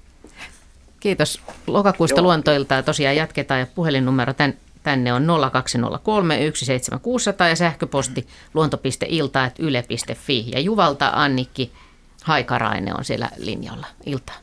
[1.00, 1.42] Kiitos.
[1.66, 2.22] Lokakuusta Joo.
[2.22, 10.50] luontoiltaa tosiaan jatketaan ja puhelinnumero tän, tänne on 0203 17600 ja sähköposti luonto.ilta.yle.fi.
[10.50, 11.72] Ja Juvalta Annikki
[12.24, 13.86] Haikarainen on siellä linjalla.
[14.06, 14.36] Iltaa.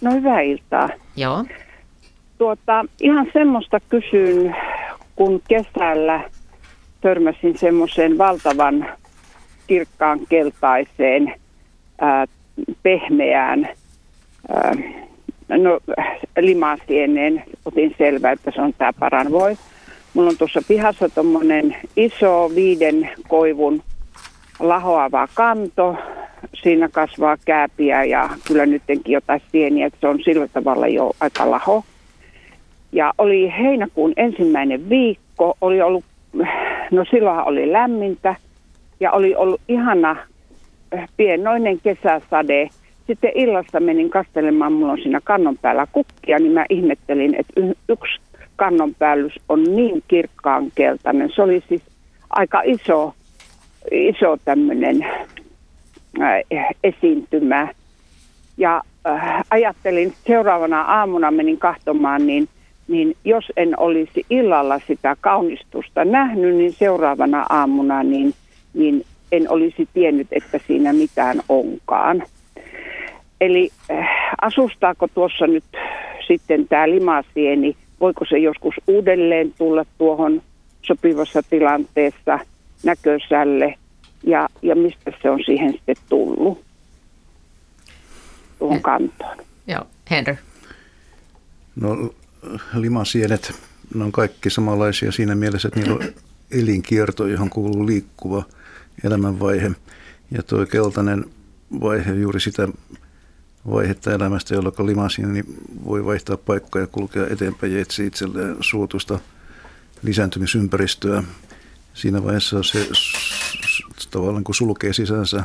[0.00, 0.88] No hyvää iltaa.
[1.16, 1.44] Joo.
[2.38, 4.56] Tuota, ihan semmoista kysyn
[5.16, 6.20] kun kesällä
[7.00, 8.88] törmäsin semmoiseen valtavan
[9.66, 11.34] kirkkaan keltaiseen
[12.00, 12.26] ää,
[12.82, 13.68] pehmeään
[14.48, 14.72] ää,
[15.48, 15.80] no,
[16.40, 17.44] limasieneen.
[17.64, 19.56] Otin selvää, että se on tämä paranvoi.
[20.14, 23.82] Mulla on tuossa pihassa tuommoinen iso viiden koivun
[24.60, 25.96] lahoava kanto.
[26.62, 31.50] Siinä kasvaa kääpiä ja kyllä nytkin jotain sieniä, että se on sillä tavalla jo aika
[31.50, 31.84] laho.
[32.92, 36.04] Ja oli heinäkuun ensimmäinen viikko, oli ollut,
[36.90, 38.34] no silloinhan oli lämmintä
[39.00, 42.68] ja oli ollut ihana äh, pienoinen kesäsade.
[43.06, 48.20] Sitten illassa menin kastelemaan, mulla on siinä kannon päällä kukkia, niin mä ihmettelin, että yksi
[48.56, 51.30] kannonpäällys on niin kirkkaan keltainen.
[51.34, 51.82] Se oli siis
[52.30, 53.14] aika iso,
[53.90, 55.06] iso tämmöinen
[56.22, 57.68] äh, esiintymä.
[58.56, 62.48] Ja äh, ajattelin, seuraavana aamuna menin kahtomaan, niin,
[62.88, 68.34] niin jos en olisi illalla sitä kaunistusta nähnyt, niin seuraavana aamuna niin,
[68.74, 72.22] niin en olisi tiennyt, että siinä mitään onkaan.
[73.40, 74.06] Eli äh,
[74.40, 75.64] asustaako tuossa nyt
[76.26, 80.42] sitten tämä limasieni, voiko se joskus uudelleen tulla tuohon
[80.82, 82.38] sopivassa tilanteessa
[82.84, 83.74] näkösälle
[84.26, 86.64] ja, ja mistä se on siihen sitten tullut
[88.58, 89.36] tuohon kantoon.
[89.66, 90.36] Joo, Henry.
[91.76, 92.10] No
[92.74, 93.52] limasienet,
[93.94, 96.12] ne on kaikki samanlaisia siinä mielessä, että niillä on
[96.50, 98.42] elinkierto, johon kuuluu liikkuva
[99.04, 99.70] elämänvaihe.
[100.30, 101.24] Ja tuo keltainen
[101.80, 102.68] vaihe juuri sitä
[103.70, 109.18] vaihetta elämästä, jolloin limasieni niin voi vaihtaa paikkaa ja kulkea eteenpäin ja etsiä itselleen suotuista
[110.02, 111.22] lisääntymisympäristöä.
[111.94, 112.88] Siinä vaiheessa se
[114.10, 115.44] tavallaan kun sulkee sisänsä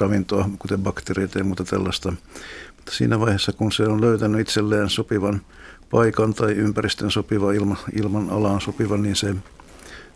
[0.00, 2.12] ravintoa, kuten bakteereita ja muuta tällaista.
[2.76, 5.40] Mutta siinä vaiheessa, kun se on löytänyt itselleen sopivan
[5.90, 9.34] paikan tai ympäristön sopiva, ilma, ilman alaan sopiva, niin se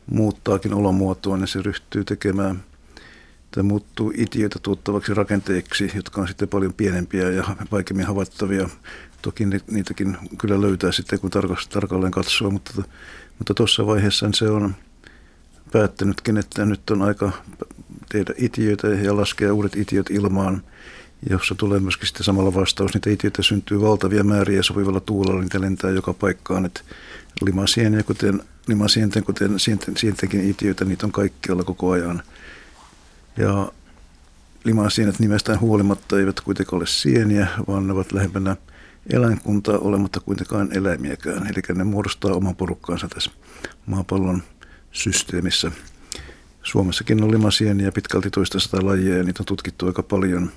[0.07, 2.65] muuttaakin olomuotoa, niin se ryhtyy tekemään
[3.51, 8.69] tai muuttuu itiöitä tuottavaksi rakenteiksi, jotka on sitten paljon pienempiä ja vaikeammin havaittavia.
[9.23, 11.31] Toki niitäkin kyllä löytää sitten, kun
[11.71, 12.73] tarkalleen katsoo, mutta,
[13.39, 14.75] mutta tuossa vaiheessa se on
[15.73, 17.33] päättänytkin, että nyt on aika
[18.09, 20.63] tehdä itiöitä ja laskea uudet itiöt ilmaan,
[21.31, 22.95] jossa tulee myöskin sitten samalla vastaus.
[22.95, 26.65] Niitä itiöitä syntyy valtavia määriä sopivalla tuulella, niitä lentää joka paikkaan.
[26.65, 26.81] Että
[27.45, 32.23] limasieniä, kuten limasienten, kuten sienten, sientenkin itiöitä, niitä on kaikkialla koko ajan.
[33.37, 33.73] Ja
[34.65, 38.57] limasienet nimestään huolimatta eivät kuitenkaan ole sieniä, vaan ne ovat lähempänä
[39.13, 41.47] eläinkuntaa olematta kuitenkaan eläimiäkään.
[41.47, 43.31] Eli ne muodostaa oman porukkaansa tässä
[43.87, 44.43] maapallon
[44.93, 45.73] systeemissä.
[46.63, 50.51] Suomessakin on limasieniä pitkälti toista sata lajia ja niitä on tutkittu aika paljon.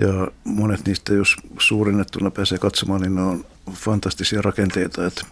[0.00, 5.06] Ja monet niistä, jos suurennettuna pääsee katsomaan, niin ne on fantastisia rakenteita.
[5.06, 5.22] Että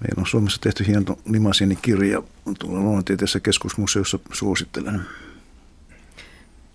[0.00, 2.22] meillä on Suomessa tehty hieno limasienikirja
[2.58, 5.00] tuolla Luonnontieteessä keskusmuseossa suosittelen.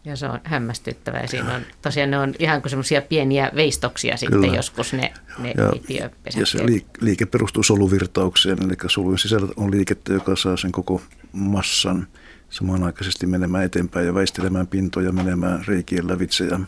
[0.05, 1.27] Ja se on hämmästyttävää.
[1.27, 4.55] Siinä on, tosiaan ne on ihan kuin semmoisia pieniä veistoksia sitten Kyllä.
[4.55, 5.53] joskus ne, ne
[5.89, 6.59] ja, ja se
[7.01, 12.07] liike perustuu soluvirtaukseen, eli solujen sisällä on liikettä, joka saa sen koko massan
[12.49, 16.59] samanaikaisesti menemään eteenpäin ja väistelemään pintoja, menemään reikien lävitse ja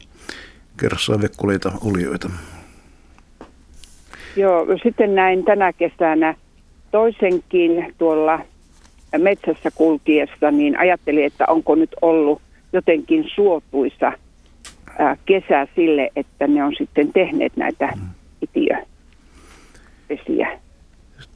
[0.79, 2.29] kerrassaan vekkuleita olioita.
[4.35, 6.35] Joo, sitten näin tänä kesänä
[6.91, 8.39] toisenkin tuolla
[9.17, 12.41] metsässä kulkiessa, niin ajattelin, että onko nyt ollut
[12.73, 14.11] jotenkin suotuisa
[15.25, 18.01] kesä sille, että ne on sitten tehneet näitä mm.
[18.41, 20.59] itiöpesiä.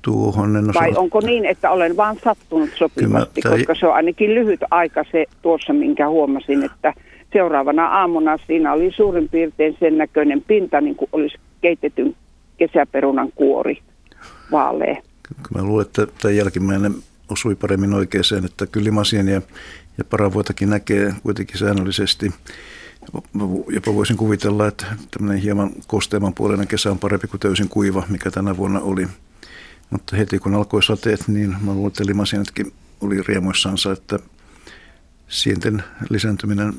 [0.02, 4.36] Tuohon en Vai onko niin, että olen vaan sattunut sopivasti, Kyllä, koska se on ainakin
[4.36, 6.94] lyhyt aika se tuossa, minkä huomasin, että
[7.34, 12.16] seuraavana aamuna siinä oli suurin piirtein sen näköinen pinta, niin kuin olisi keitetyn
[12.58, 13.82] kesäperunan kuori
[14.52, 14.96] vaalea.
[15.56, 16.96] Mä luulen, että tämä jälkimmäinen
[17.32, 19.42] osui paremmin oikeaan, että kyllä limasienia
[19.98, 22.32] ja paravoitakin näkee kuitenkin säännöllisesti.
[23.70, 28.32] Jopa voisin kuvitella, että tämmöinen hieman kosteamman puolinen kesä on parempi kuin täysin kuiva, mikä
[28.32, 29.08] tänä vuonna oli.
[29.90, 31.92] Mutta heti kun alkoi sateet, niin mä luulen,
[32.42, 32.64] että
[33.02, 34.20] oli riemuissansa, että
[35.28, 36.74] sienten lisääntyminen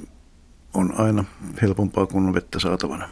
[0.74, 1.24] on aina
[1.62, 3.08] helpompaa kuin on vettä saatavana.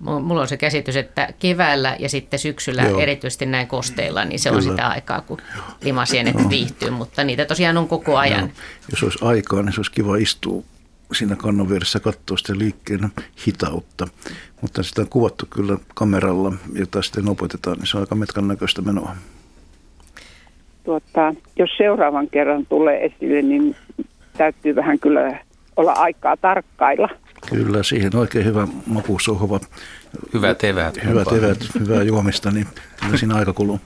[0.00, 3.00] Mulla on se käsitys, että keväällä ja sitten syksyllä Joo.
[3.00, 4.58] erityisesti näin kosteilla, niin se Kyllä.
[4.58, 5.38] on sitä aikaa, kun
[5.80, 6.50] limasienet Joo.
[6.50, 8.40] viihtyy, mutta niitä tosiaan on koko ajan.
[8.40, 8.48] Joo.
[8.90, 10.62] Jos olisi aikaa, niin se olisi kiva istua
[11.12, 13.08] siinä kannon vieressä katsoa sitä liikkeen
[13.46, 14.08] hitautta.
[14.60, 18.82] Mutta sitä on kuvattu kyllä kameralla, jota sitten opetetaan, niin se on aika metkan näköistä
[18.82, 19.16] menoa.
[20.84, 23.76] Tuota, jos seuraavan kerran tulee esille, niin
[24.36, 25.40] täytyy vähän kyllä
[25.76, 27.08] olla aikaa tarkkailla.
[27.48, 29.60] Kyllä, siihen oikein hyvä makusohva.
[30.34, 31.04] Hyvät eväät.
[31.04, 32.66] Hyvät eväät, hyvää juomista, niin
[33.00, 33.80] kyllä siinä aika kuluu.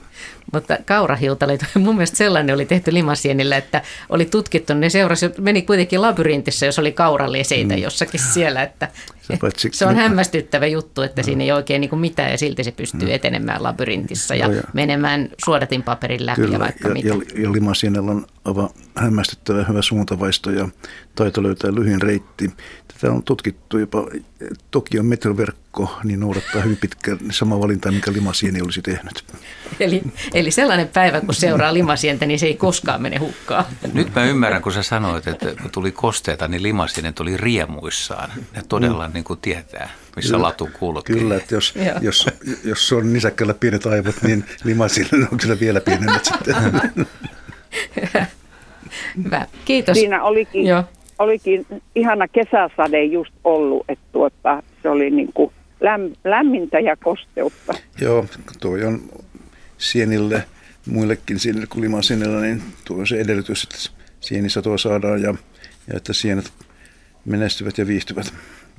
[0.53, 6.01] Mutta kaurahiutaleet, mun mielestä sellainen oli tehty limasienillä, että oli tutkittu, ne seurasi, meni kuitenkin
[6.01, 7.81] labyrintissä, jos oli kauraleseitä mm.
[7.81, 8.87] jossakin siellä, että
[9.37, 11.25] paitsi, se on hämmästyttävä juttu, että no.
[11.25, 13.13] siinä ei oikein niin kuin mitään ja silti se pystyy no.
[13.13, 17.07] etenemään labyrintissa ja, no, ja menemään suodatinpaperin läpi kyllä, ja vaikka ja, mitä.
[17.07, 20.69] Ja, ja limasienellä on aivan hämmästyttävä hyvä suuntavaisto ja
[21.15, 22.51] taito löytää lyhyin reitti.
[22.87, 24.07] Tätä on tutkittu jopa
[24.71, 29.23] Tokion metroverkko niin noudattaa hyvin pitkään sama valinta, mikä Limasieni olisi tehnyt.
[29.79, 30.01] Eli,
[30.33, 33.65] eli sellainen päivä, kun seuraa Limasientä, niin se ei koskaan mene hukkaan.
[33.93, 38.31] Nyt mä ymmärrän, kun sä sanoit, että kun tuli kosteita, niin Limasieni tuli riemuissaan.
[38.55, 39.13] Ne todella mm.
[39.13, 41.15] niin kuin tietää, missä kyllä, latu kulkee.
[41.15, 42.27] Kyllä, että jos, jos,
[42.63, 46.55] jos on nisäkkällä pienet aivot, niin Limasieni on kyllä vielä pienemmät sitten.
[49.23, 49.97] Hyvä, kiitos.
[49.97, 50.83] Siinä olikin, Joo.
[51.19, 57.73] olikin ihana kesäsade just ollut, että tuota, se oli niin kuin läm, lämmintä ja kosteutta.
[58.01, 58.25] Joo,
[58.59, 59.01] tuo on
[59.77, 60.43] sienille,
[60.87, 63.77] muillekin sienille kuin limansienillä, niin tuo on se edellytys, että
[64.19, 65.35] sienisatoa saadaan ja,
[65.87, 66.53] ja että sienet
[67.25, 68.33] menestyvät ja viihtyvät.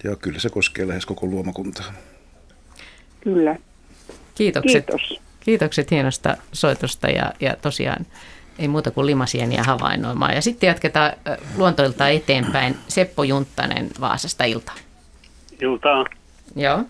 [0.05, 1.93] Ja kyllä se koskee lähes koko luomakuntaa.
[3.21, 3.57] Kyllä.
[4.35, 4.87] Kiitokset.
[4.87, 5.21] Kiitos.
[5.41, 8.07] Kiitokset hienosta soitosta ja, ja tosiaan
[8.59, 10.35] ei muuta kuin limasieniä havainnoimaan.
[10.35, 11.13] Ja sitten jatketaan
[11.57, 12.77] luontoilta eteenpäin.
[12.89, 14.73] Seppo Junttanen Vaasasta ilta.
[15.63, 16.05] Iltaa.
[16.57, 16.85] Joo.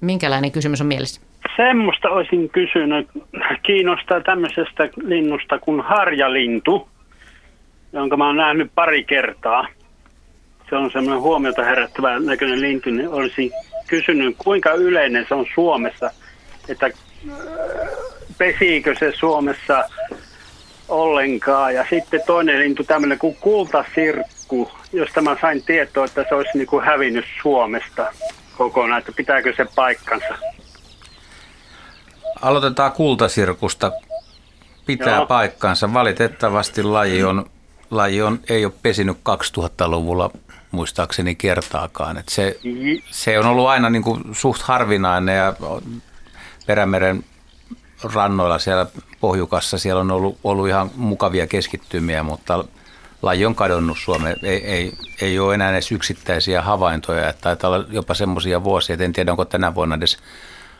[0.00, 1.20] Minkälainen kysymys on mielessä?
[1.56, 3.08] Semmoista olisin kysynyt.
[3.62, 6.88] Kiinnostaa tämmöisestä linnusta kuin harjalintu,
[7.92, 9.66] jonka mä oon nähnyt pari kertaa.
[10.72, 13.52] Se on semmoinen huomiota herättävä näköinen lintu, niin olisin
[13.86, 16.10] kysynyt, kuinka yleinen se on Suomessa,
[16.68, 16.90] että
[18.38, 19.84] pesiikö se Suomessa
[20.88, 21.74] ollenkaan.
[21.74, 26.66] Ja sitten toinen lintu, tämmöinen kuin kultasirkku, josta mä sain tietoa, että se olisi niin
[26.66, 28.06] kuin hävinnyt Suomesta
[28.56, 30.34] kokonaan, että pitääkö se paikkansa.
[32.42, 33.92] Aloitetaan kultasirkusta.
[34.86, 35.26] Pitää Joo.
[35.26, 35.94] paikkansa.
[35.94, 37.46] Valitettavasti laji, on,
[37.90, 40.30] laji on, ei ole pesinyt 2000-luvulla
[40.72, 42.16] muistaakseni kertaakaan.
[42.16, 42.58] Et se,
[43.10, 45.54] se on ollut aina niin kuin suht harvinainen ja
[46.66, 47.24] Perämeren
[48.14, 48.86] rannoilla siellä
[49.20, 49.78] pohjukassa.
[49.78, 52.64] Siellä on ollut, ollut ihan mukavia keskittymiä, mutta
[53.22, 54.36] laji on kadonnut Suomeen.
[54.42, 57.28] Ei, ei, ei ole enää edes yksittäisiä havaintoja.
[57.28, 60.18] Että taitaa olla jopa semmoisia vuosia, että en tiedä onko tänä vuonna edes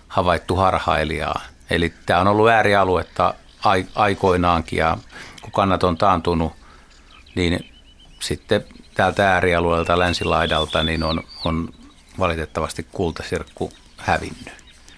[0.09, 1.41] havaittu harhailijaa.
[1.71, 3.35] Eli tämä on ollut äärialuetta
[3.95, 4.97] aikoinaankin ja
[5.43, 6.53] kun kannat on taantunut,
[7.35, 7.73] niin
[8.21, 11.69] sitten täältä äärialueelta länsilaidalta niin on, on
[12.19, 14.53] valitettavasti kultasirkku hävinnyt.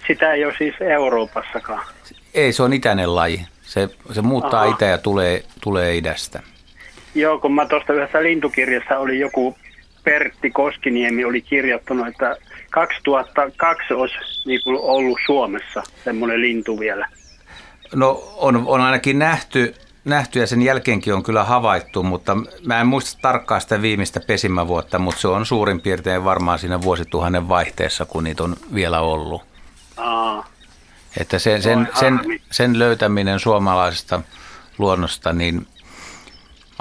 [0.06, 1.86] Sitä ei ole siis Euroopassakaan.
[2.34, 3.46] Ei, se on itäinen laji.
[3.62, 4.74] Se, se muuttaa Aha.
[4.74, 6.42] itä ja tulee, tulee idästä.
[7.14, 9.56] Joo, kun mä tuosta yhdessä lintukirjassa oli joku
[10.04, 12.36] Pertti Koskiniemi oli kirjoittanut, että
[12.70, 14.14] 2002 olisi
[14.46, 17.08] niin kuin ollut Suomessa semmoinen lintu vielä.
[17.94, 22.36] No on, on ainakin nähty, nähty ja sen jälkeenkin on kyllä havaittu, mutta
[22.66, 27.48] mä en muista tarkkaan sitä viimeistä pesimävuotta, mutta se on suurin piirtein varmaan siinä vuosituhannen
[27.48, 29.42] vaihteessa, kun niitä on vielä ollut.
[29.96, 30.46] Aa.
[31.16, 34.20] Että sen, sen, sen, sen löytäminen suomalaisesta
[34.78, 35.66] luonnosta niin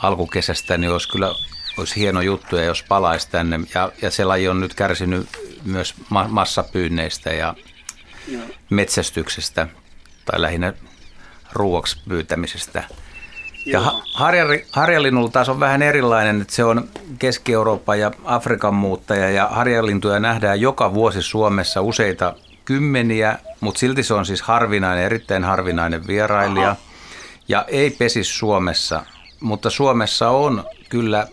[0.02, 1.34] alkukesästä niin olisi kyllä
[1.78, 3.60] olisi hieno juttu, ja jos palaisi tänne.
[3.76, 5.28] Ja, ja se laji on nyt kärsinyt
[5.66, 7.56] myös ma- massapyynneistä ja
[8.28, 8.44] Joo.
[8.70, 9.68] metsästyksestä,
[10.26, 10.74] tai lähinnä
[11.54, 12.84] ruuaksi pyytämisestä.
[13.66, 19.48] Ja harjali, harjalinnulla taas on vähän erilainen, että se on Keski-Euroopan ja Afrikan muuttaja, ja
[19.48, 26.08] harjalintuja nähdään joka vuosi Suomessa useita kymmeniä, mutta silti se on siis harvinainen, erittäin harvinainen
[26.08, 26.70] vierailija.
[26.70, 26.76] Aha.
[27.48, 29.06] Ja ei pesi Suomessa,
[29.40, 31.28] mutta Suomessa on kyllä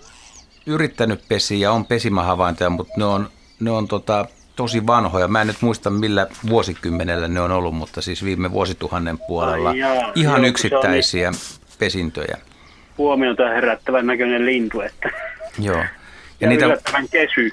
[0.67, 5.29] yrittänyt pesiä ja on pesimähavaintoja, mutta ne on, ne on tota, tosi vanhoja.
[5.29, 9.71] Mä en nyt muista millä vuosikymmenellä ne on ollut, mutta siis viime vuosituhannen puolella.
[9.71, 12.37] Ai jaa, ihan joo, yksittäisiä niin pesintöjä.
[12.99, 15.11] Huomiota herättävän näköinen lintu, että
[15.59, 15.77] Joo.
[15.77, 15.87] Ja,
[16.41, 17.51] ja niitä, yllättävän kesy.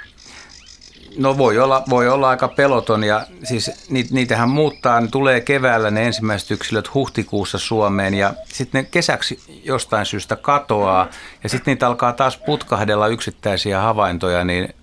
[1.18, 3.72] No voi olla, voi olla aika peloton ja siis
[4.12, 10.06] niitähän muuttaa, ne tulee keväällä ne ensimmäiset yksilöt huhtikuussa Suomeen ja sitten ne kesäksi jostain
[10.06, 11.08] syystä katoaa
[11.44, 14.74] ja sitten niitä alkaa taas putkahdella yksittäisiä havaintoja niin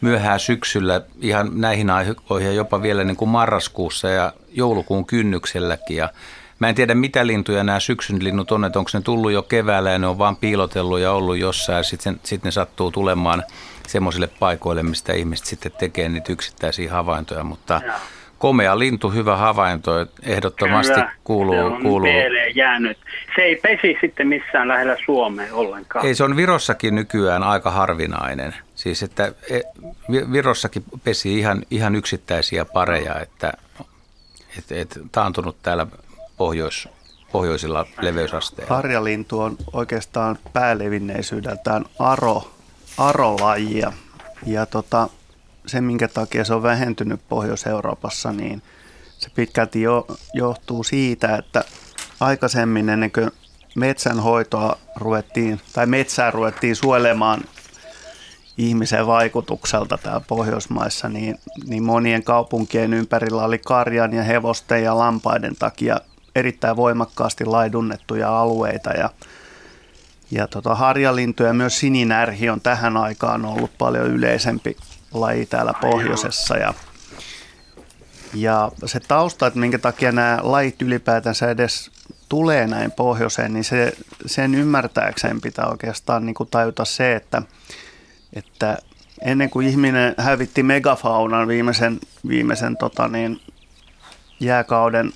[0.00, 6.08] myöhään syksyllä ihan näihin aikoihin jopa vielä niin kuin marraskuussa ja joulukuun kynnykselläkin ja
[6.58, 9.90] Mä en tiedä, mitä lintuja nämä syksyn linnut on, että onko ne tullut jo keväällä
[9.90, 13.42] ja ne on vaan piilotellut ja ollut jossain sitten sit ne sattuu tulemaan–
[13.88, 17.94] semmoisille paikoille, mistä ihmiset sitten tekee niitä yksittäisiä havaintoja, mutta ja.
[18.38, 21.54] komea lintu, hyvä havainto, ehdottomasti Kyllä, kuuluu.
[21.54, 22.08] Se on kuuluu.
[22.54, 22.98] jäänyt.
[23.36, 26.06] Se ei pesi sitten missään lähellä Suomea ollenkaan.
[26.06, 28.54] Ei, se on Virossakin nykyään aika harvinainen.
[28.74, 29.60] Siis että e,
[30.32, 33.52] Virossakin pesi ihan, ihan yksittäisiä pareja, että
[34.58, 35.86] et, et, taantunut täällä
[36.38, 36.88] pohjois,
[37.32, 38.74] pohjoisilla leveysasteilla.
[38.74, 42.50] Harjalintu on oikeastaan päälevinneisyydeltään aro
[42.98, 43.92] arolajia.
[44.46, 45.08] Ja tota,
[45.66, 48.62] se, minkä takia se on vähentynyt Pohjois-Euroopassa, niin
[49.18, 51.64] se pitkälti jo, johtuu siitä, että
[52.20, 53.30] aikaisemmin ennen kuin
[53.74, 57.40] metsänhoitoa ruvettiin, tai metsää ruvettiin suojelemaan
[58.58, 65.56] ihmisen vaikutukselta täällä Pohjoismaissa, niin, niin monien kaupunkien ympärillä oli karjan ja hevosten ja lampaiden
[65.58, 66.00] takia
[66.38, 69.10] erittäin voimakkaasti laidunnettuja alueita ja
[70.30, 74.76] ja tota, harjalintu ja myös sininärhi on tähän aikaan ollut paljon yleisempi
[75.12, 76.56] laji täällä pohjoisessa.
[76.56, 76.74] Ja,
[78.34, 81.90] ja se tausta, että minkä takia nämä lajit ylipäätänsä edes
[82.28, 83.92] tulee näin pohjoiseen, niin se,
[84.26, 87.42] sen ymmärtääkseen pitää oikeastaan niin kuin tajuta se, että,
[88.32, 88.78] että
[89.24, 93.40] ennen kuin ihminen hävitti megafaunan viimeisen, viimeisen tota niin,
[94.40, 95.12] jääkauden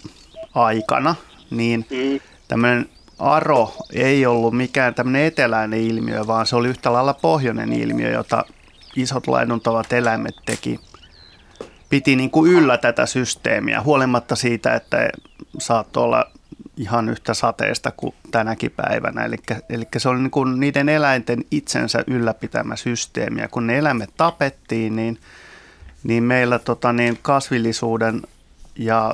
[0.54, 1.14] aikana,
[1.50, 2.20] niin mm.
[2.48, 2.88] tämmöinen
[3.18, 8.44] aro ei ollut mikään tämmöinen eteläinen ilmiö, vaan se oli yhtä lailla pohjoinen ilmiö, jota
[8.96, 10.80] isot laiduntavat eläimet teki.
[11.88, 15.10] Piti niin kuin yllä tätä systeemiä, huolimatta siitä, että
[15.58, 16.30] saattoi olla
[16.76, 19.24] ihan yhtä sateesta kuin tänäkin päivänä.
[19.24, 19.36] Eli,
[19.68, 23.40] eli se oli niin kuin niiden eläinten itsensä ylläpitämä systeemi.
[23.40, 25.18] Ja kun ne eläimet tapettiin, niin,
[26.04, 28.22] niin meillä tota niin, kasvillisuuden
[28.76, 29.12] ja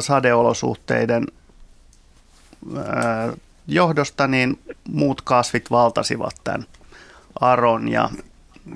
[0.00, 1.26] sadeolosuhteiden
[3.66, 4.58] johdosta niin
[4.88, 6.66] muut kasvit valtasivat tämän
[7.40, 8.10] aron ja,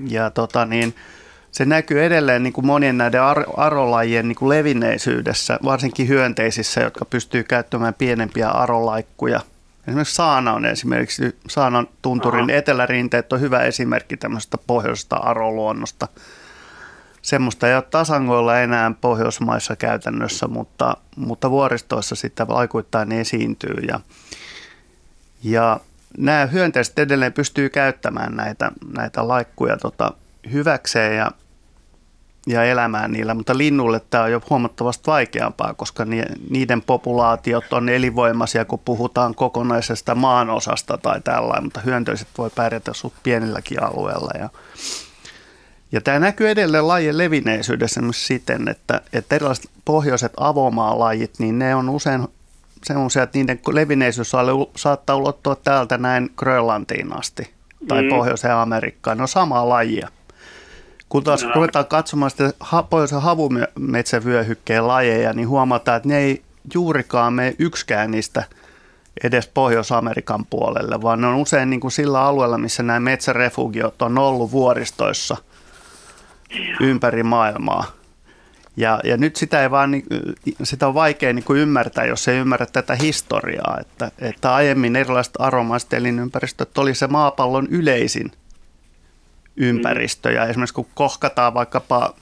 [0.08, 0.94] ja tota niin,
[1.52, 7.04] se näkyy edelleen niin kuin monien näiden ar- arolajien niin kuin levinneisyydessä, varsinkin hyönteisissä, jotka
[7.04, 9.40] pystyy käyttämään pienempiä arolaikkuja.
[9.88, 12.58] Esimerkiksi saana on esimerkiksi, saanan tunturin Aha.
[12.58, 16.08] etelärinteet on hyvä esimerkki tämmöisestä pohjoisesta aroluonnosta.
[17.28, 23.74] Semmoista ei ole tasangoilla enää Pohjoismaissa käytännössä, mutta, mutta vuoristoissa sitä aikuittain esiintyy.
[23.88, 24.00] Ja,
[25.42, 25.80] ja
[26.18, 30.12] nämä hyönteiset edelleen pystyy käyttämään näitä, näitä laikkuja tota,
[30.52, 31.30] hyväkseen ja,
[32.46, 36.04] ja elämään niillä, mutta linnulle tämä on jo huomattavasti vaikeampaa, koska
[36.50, 43.16] niiden populaatiot on elinvoimaisia, kun puhutaan kokonaisesta maanosasta tai tällainen, mutta hyönteiset voi pärjätä suht
[43.22, 44.30] pienilläkin alueella.
[44.38, 44.48] Ja,
[45.92, 51.74] ja tämä näkyy edelleen lajien levinneisyydessä myös siten, että, että erilaiset pohjoiset avomaalajit, niin ne
[51.74, 52.28] on usein
[52.84, 54.32] semmoisia, että niiden levinneisyys
[54.76, 57.50] saattaa ulottua täältä näin Grönlantiin asti
[57.88, 58.08] tai mm.
[58.08, 59.16] Pohjoiseen Amerikkaan.
[59.16, 60.08] Ne on samaa lajia.
[61.08, 61.52] Kun taas no.
[61.54, 62.52] ruvetaan katsomaan sitä
[62.90, 66.42] pohjoisen havumetsävyöhykkeen lajeja, niin huomataan, että ne ei
[66.74, 68.44] juurikaan mene yksikään niistä
[69.24, 74.18] edes Pohjois-Amerikan puolelle, vaan ne on usein niin kuin sillä alueella, missä nämä metsärefugiot on
[74.18, 75.36] ollut vuoristoissa–
[76.80, 77.84] ympäri maailmaa.
[78.76, 79.90] Ja, ja nyt sitä, ei vaan,
[80.62, 85.34] sitä on vaikea niin kuin ymmärtää, jos ei ymmärrä tätä historiaa, että, että aiemmin erilaiset
[85.38, 88.32] aromaiset elinympäristöt oli se maapallon yleisin
[89.56, 90.32] ympäristö.
[90.32, 92.14] Ja esimerkiksi kun kohkataan vaikkapa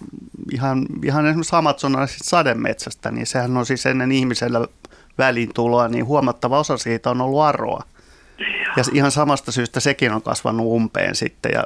[0.53, 4.67] ihan, ihan esimerkiksi amazonalaisista sademetsästä, niin sehän on siis ennen ihmisellä
[5.19, 7.83] välintuloa, niin huomattava osa siitä on ollut aroa.
[8.77, 11.65] Ja ihan samasta syystä sekin on kasvanut umpeen sitten ja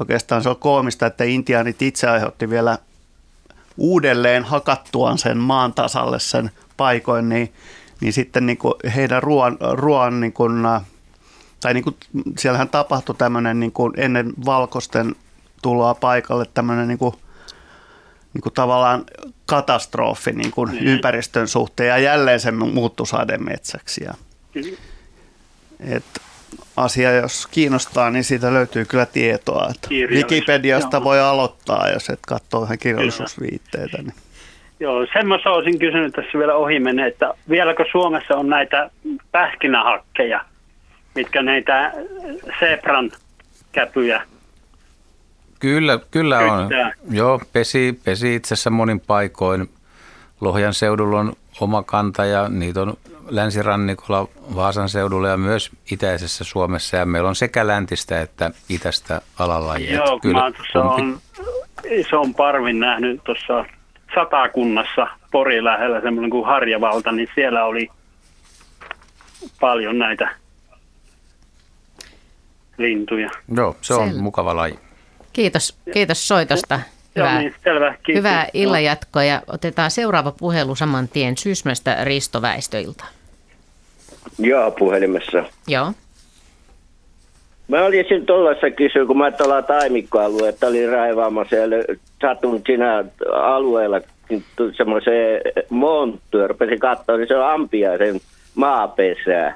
[0.00, 2.78] Oikeastaan se on koomista, että intiaanit itse aiheutti vielä
[3.76, 7.52] uudelleen hakattuaan sen maan tasalle sen paikoin, niin,
[8.00, 10.62] niin sitten niin kuin heidän ruoan, ruoan niin kuin,
[11.60, 11.96] tai niin kuin,
[12.38, 15.14] siellähän tapahtui tämmöinen niin kuin ennen valkoisten
[15.62, 17.14] tuloa paikalle tämmöinen niin kuin,
[18.34, 19.04] niin kuin tavallaan
[19.46, 20.78] katastrofi niin kuin mm.
[20.80, 24.04] ympäristön suhteen ja jälleen se muuttui sademetsäksi.
[24.04, 24.14] Ja,
[25.80, 26.04] et,
[26.76, 29.68] asia, jos kiinnostaa, niin siitä löytyy kyllä tietoa.
[29.70, 31.04] Että Wikipediasta Joo.
[31.04, 33.98] voi aloittaa, jos et katsoo ihan kirjallisuusviitteitä.
[33.98, 34.14] Niin.
[34.80, 38.90] Joo, semmoista olisin kysynyt tässä vielä ohi menne, että vieläkö Suomessa on näitä
[39.32, 40.44] pähkinähakkeja,
[41.14, 41.92] mitkä näitä
[42.60, 43.10] Sebran
[43.72, 44.22] käpyjä
[45.62, 46.70] Kyllä, kyllä on.
[47.10, 49.70] Joo, pesi, pesi itse asiassa monin paikoin.
[50.40, 52.94] Lohjan seudulla on oma kanta ja niitä on
[53.32, 56.96] länsirannikolla Vaasan seudulla ja myös itäisessä Suomessa.
[56.96, 59.96] Ja meillä on sekä läntistä että itästä alalajia.
[59.96, 61.18] Joo, kyllä, mä tuossa on
[61.84, 63.64] ison parvin nähnyt tuossa
[64.14, 67.88] satakunnassa Pori lähellä semmoinen kuin Harjavalta, niin siellä oli
[69.60, 70.34] paljon näitä
[72.78, 73.30] lintuja.
[73.56, 74.78] Joo, se on Sel- mukava laji.
[75.32, 76.80] Kiitos, kiitos soitosta.
[77.16, 77.94] Hyvää, Joo, niin, selvä.
[78.02, 78.18] Kiitos.
[78.18, 83.04] hyvää illanjatkoa ja otetaan seuraava puhelu saman tien Syysmästä Risto Väistöiltä.
[84.38, 85.44] Joo, puhelimessa.
[85.68, 85.92] Joo.
[87.68, 91.66] Mä olisin tuollaista kysyä, kun mä tuolla taimikkoalueella olin raivaamassa ja
[92.22, 94.00] sattunut siinä alueella
[94.76, 98.20] semmoiseen monttuun, rupesin katsoa, niin se on ampiaisen
[98.54, 99.54] maapesää.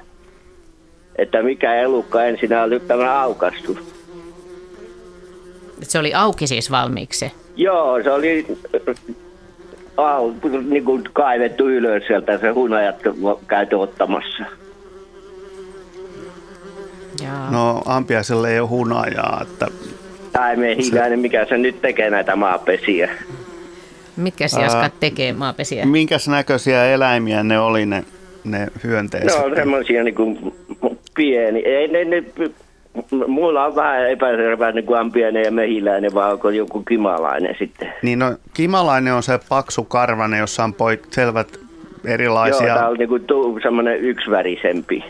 [1.15, 3.77] Että mikä elukka ensin oli tämä aukastus.
[5.81, 8.45] Se oli auki siis valmiiksi Joo, se oli
[9.97, 10.33] au,
[10.69, 12.95] niin kuin kaivettu ylös sieltä se hunajat
[13.47, 14.43] käyty ottamassa.
[17.23, 17.51] Jaa.
[17.51, 19.67] No ampiaiselle ei ole hunajaa, että
[20.31, 23.09] Tai mehiläinen, mikä se nyt tekee näitä maapesiä.
[24.17, 25.85] Mitkä Ää, jaskat tekee maapesiä?
[25.85, 28.03] Minkäs näköisiä eläimiä ne oli ne,
[28.43, 29.39] ne hyönteiset?
[29.39, 30.53] Ne on semmoisia niinku
[31.15, 31.59] pieni.
[31.59, 32.23] Ei ne, ne
[33.27, 37.93] Mulla on vähän epäselvää, kuin pieni ja mehiläinen, vai onko joku kimalainen sitten?
[38.01, 41.59] Niin no, kimalainen on se paksu karvane, jossa on poik- selvät
[42.05, 42.67] erilaisia...
[42.67, 45.03] Joo, tää on niinku tu- semmoinen yksivärisempi.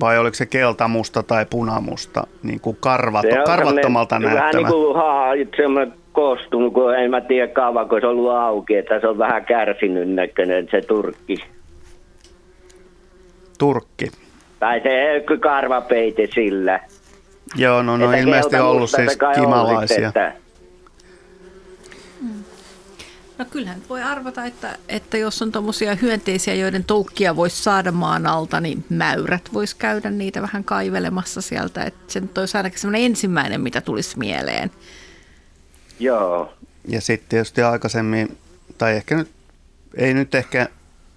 [0.00, 4.68] Vai oliko se keltamusta tai punamusta, niin kuin karvato, Se on karvattomalta semmonen- Vähän näyttävä?
[4.68, 9.00] niin kuin haa, semmoinen koostunut, kun en mä tiedä kauanko se on ollut auki, että
[9.00, 11.36] se on vähän kärsinyt näköinen se turkki.
[13.58, 14.06] Turkki.
[14.60, 16.80] Tai se karvapeite sillä.
[17.56, 19.88] Joo, no, no ilmeisesti keltamusta ollut siis on kimalaisia.
[20.06, 20.48] sitten, että-
[23.38, 28.26] No kyllähän voi arvata, että, että jos on tuommoisia hyönteisiä, joiden toukkia voisi saada maan
[28.26, 31.82] alta, niin mäyrät voisi käydä niitä vähän kaivelemassa sieltä.
[31.84, 34.70] Että se nyt olisi ainakin semmoinen ensimmäinen, mitä tulisi mieleen.
[36.00, 36.52] Joo.
[36.88, 38.38] Ja sitten tietysti aikaisemmin,
[38.78, 39.30] tai ehkä nyt,
[39.94, 40.68] ei nyt ehkä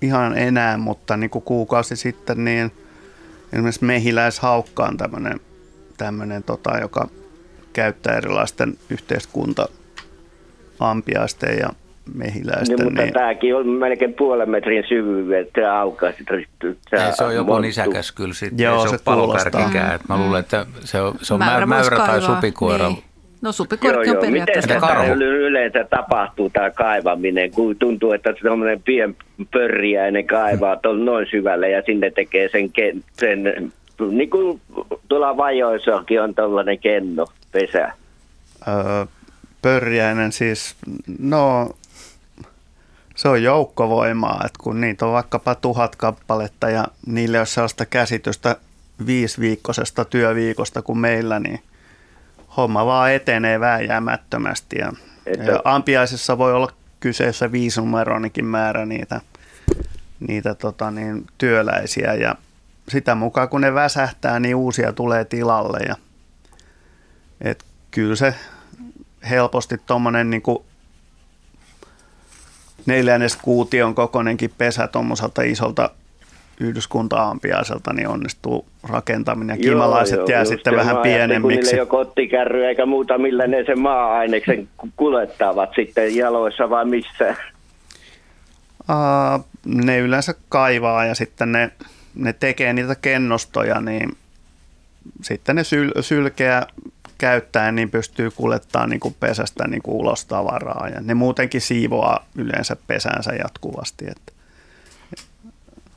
[0.01, 2.71] ihan enää, mutta niin kuin kuukausi sitten, niin
[3.53, 5.39] esimerkiksi mehiläishaukka on tämmöinen,
[6.03, 7.07] tämmöinen tota, joka
[7.73, 9.69] käyttää erilaisten yhteiskunta
[10.79, 11.69] ampiaisten ja
[12.15, 12.77] mehiläisten.
[12.77, 16.45] Niin, mutta tämäkin on melkein puolen metrin syvyyden, että se aukaa sitten.
[16.91, 18.63] Ei, se on joku nisäkäs kyllä sitten.
[18.63, 19.65] Joo, se, se se on kuulostaa.
[19.95, 22.87] että Mä luulen, että se on, se on Mäyrä mäyrä, tai kaivaa, supikoira.
[22.87, 23.03] Niin.
[23.41, 24.15] No supikoirakin on.
[24.17, 24.67] Miten periaatteessa.
[24.67, 25.13] se Entä karhu?
[25.23, 29.15] yleensä tapahtuu tämä kaivaminen, kun tuntuu, että semmoinen pien
[29.51, 32.71] pörriäinen kaivaa tuolla noin syvälle ja sinne tekee sen,
[33.13, 33.73] sen
[34.09, 34.61] niin kuin
[35.07, 37.93] tuolla vajoissakin on tuollainen kenno, pesä.
[38.67, 39.05] Öö,
[39.61, 40.75] pörjäinen siis,
[41.19, 41.71] no
[43.15, 48.55] se on joukkovoimaa, että kun niitä on vaikkapa tuhat kappaletta ja niille on sellaista käsitystä
[49.05, 51.59] viisiviikkoisesta työviikosta kuin meillä, niin
[52.57, 54.77] homma vaan etenee vääjäämättömästi.
[54.79, 54.93] Ja,
[55.25, 59.21] Että- ja ampiaisessa voi olla kyseessä viisinumeronikin määrä niitä,
[60.19, 62.35] niitä tota niin, työläisiä ja
[62.91, 65.95] sitä mukaan kun ne väsähtää, niin uusia tulee tilalle ja
[67.41, 68.33] et kyllä se
[69.29, 70.43] helposti tuommoinen niin
[72.85, 75.89] neljännes kuution kokoinenkin pesä tuommoiselta isolta
[76.59, 79.57] yhdyskunta-ampiaiselta niin onnistuu rakentaminen.
[79.61, 81.59] Kimalaiset Joo, jää just sitten vähän Kun pienemmiksi.
[81.61, 87.35] niillä ei ole kottikärryä eikä muuta, millä ne sen maa-aineksen kuljettavat sitten jaloissa vai missä.
[88.87, 91.71] Aa, ne yleensä kaivaa ja sitten ne,
[92.15, 94.09] ne tekee niitä kennostoja, niin
[95.21, 96.63] sitten ne syl, sylkeä
[97.17, 100.87] käyttäen niin pystyy kuljettamaan niin kuin pesästä niin kuin ulos tavaraa.
[100.95, 104.05] Ja ne muutenkin siivoaa yleensä pesänsä jatkuvasti.
[104.05, 104.31] Että.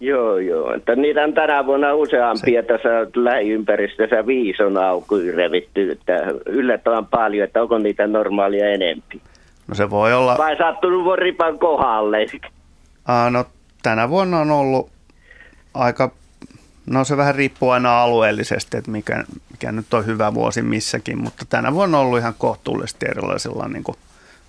[0.00, 0.74] Joo, joo.
[0.74, 2.68] Että niitä on tänä vuonna useampia se.
[2.68, 5.90] tässä lähiympäristössä viisi on auki revitty.
[5.90, 6.12] Että
[6.46, 9.20] yllättävän paljon, että onko niitä normaalia enempi.
[9.68, 12.26] No se voi olla, Vai sattunut ripan kohdalle.
[13.06, 13.44] aa, no
[13.82, 14.90] tänä vuonna on ollut
[15.74, 16.10] aika,
[16.86, 21.44] no se vähän riippuu aina alueellisesti, että mikä, mikä nyt on hyvä vuosi missäkin, mutta
[21.48, 23.96] tänä vuonna on ollut ihan kohtuullisesti erilaisilla niin kuin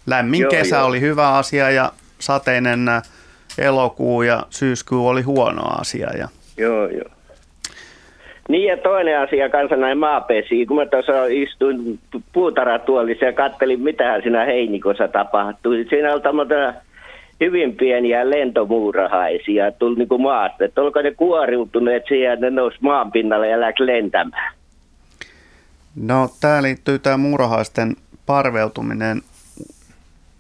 [0.07, 0.85] lämmin Joo, kesä joo.
[0.85, 2.85] oli hyvä asia ja sateinen
[3.57, 6.09] elokuu ja syyskuu oli huono asia.
[6.17, 7.09] Ja, Joo, joo.
[8.49, 10.67] Niin ja toinen asia kanssa näin maapesiin.
[10.67, 11.99] Kun mä tuossa istuin
[12.33, 15.85] puutaratuolissa ja kattelin, mitä siinä heinikossa tapahtui.
[15.89, 16.73] Siinä oli tämmöitä
[17.39, 20.65] hyvin pieniä lentomuurahaisia tuli niin kuin maasta.
[20.65, 24.53] Että olko ne kuoriutuneet siihen, että ne nousi maan pinnalle ja läks lentämään.
[25.95, 29.21] no tämä liittyy tämä muurahaisten parveutuminen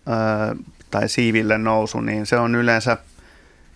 [0.07, 0.55] ää,
[0.91, 2.97] tai siiville nousu, niin se on yleensä,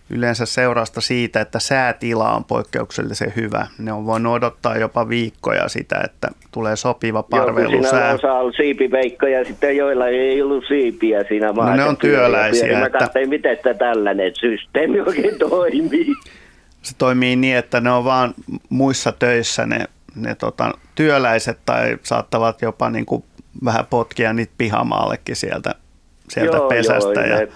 [0.10, 3.68] yleensä seurasta siitä, että säätila on poikkeuksellisen hyvä.
[3.78, 8.14] Ne on voinut odottaa jopa viikkoja sitä, että tulee sopiva Joo, siinä parveilusää.
[8.14, 11.72] osa oli siipiveikko ja sitten joilla ei ollut siipiä siinä maassa.
[11.76, 16.06] No ne on työläisiä, Mä että- katsoin, miten tämä tällainen systeemi oikein toimii.
[16.82, 18.34] Se toimii niin, että ne on vaan
[18.70, 19.86] muissa töissä ne,
[20.16, 23.24] ne tota, työläiset tai saattavat jopa niin kuin
[23.66, 25.76] vähän potkia niitä pihamaallekin sieltä,
[26.30, 27.22] sieltä joo, pesästä.
[27.22, 27.48] Joo, ja, ne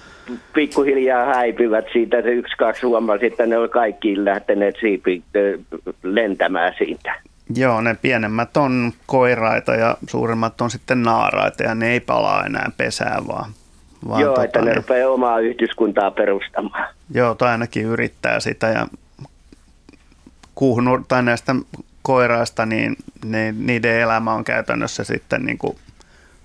[0.53, 5.23] pikkuhiljaa häipyvät siitä, se yksi, kaksi huomasi, että ne oli kaikki lähteneet siipi
[6.03, 7.15] lentämään siitä.
[7.55, 12.71] Joo, ne pienemmät on koiraita ja suuremmat on sitten naaraita ja ne ei palaa enää
[12.77, 13.51] pesään vaan.
[14.07, 16.88] vaan joo, että ne ne, rupeaa omaa yhteiskuntaa perustamaan.
[17.13, 18.88] joo, tai ainakin yrittää sitä ja
[20.55, 21.55] kuhnur, tai näistä
[22.01, 25.77] koiraista, niin ne, niiden elämä on käytännössä sitten niin kuin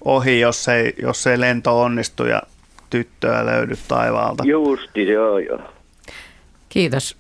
[0.05, 2.43] ohi, jos ei, jos ei lento onnistu ja
[2.91, 4.45] tyttöä löydy taivaalta.
[4.45, 5.59] Justi, joo, joo.
[6.69, 7.17] Kiitos.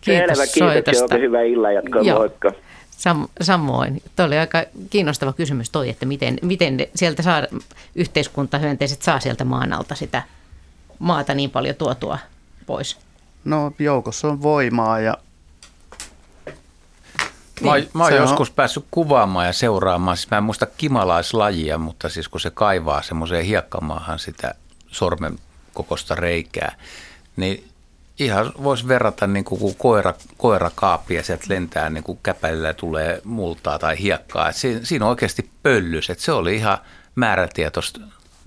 [0.00, 1.04] Kiitos Selvä, kiitoksia, soitosta.
[1.04, 2.18] oikein hyvä illan jatkoa, Joo.
[2.18, 2.52] moikka.
[2.90, 4.02] Sam, samoin.
[4.16, 7.42] Tuo oli aika kiinnostava kysymys toi, että miten, miten sieltä saa,
[7.94, 10.22] yhteiskuntahyönteiset saa sieltä maan alta sitä
[10.98, 12.18] maata niin paljon tuotua
[12.66, 12.98] pois.
[13.44, 15.16] No joukossa on voimaa ja
[17.60, 20.66] Mä, oon- mä oon se on- joskus päässyt kuvaamaan ja seuraamaan, siis mä en muista
[20.66, 24.54] kimalaislajia, mutta siis kun se kaivaa semmoiseen hiekkamaahan sitä
[24.92, 25.38] sormen
[25.74, 26.76] kokosta reikää,
[27.36, 27.68] niin
[28.18, 30.14] ihan voisi verrata niin kuin kun koira,
[31.10, 34.52] ja sieltä lentää niin kuin käpäillä tulee multaa tai hiekkaa.
[34.52, 36.78] Siinä, siinä on oikeasti pöllys, että se oli ihan
[37.14, 38.00] määrätietoista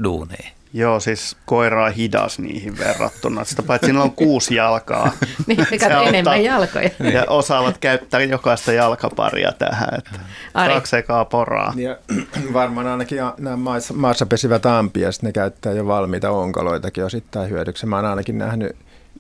[0.04, 0.55] duunia.
[0.76, 3.44] Joo, siis koira on hidas niihin verrattuna.
[3.44, 5.12] Sitä paitsi sillä on kuusi jalkaa.
[5.48, 6.04] Niin, ne auttaa.
[6.04, 6.90] enemmän jalkoja.
[7.14, 10.20] Ja osaavat käyttää jokaista jalkaparia tähän, että
[10.54, 10.74] Ari.
[10.74, 11.74] kaksi ekaa poraa.
[11.76, 11.98] Ja
[12.54, 17.86] varmaan ainakin nämä maassa, maassa pesivät ampiaiset, ne käyttää jo valmiita onkaloitakin osittain hyödyksi.
[17.86, 18.76] Mä oon ainakin nähnyt,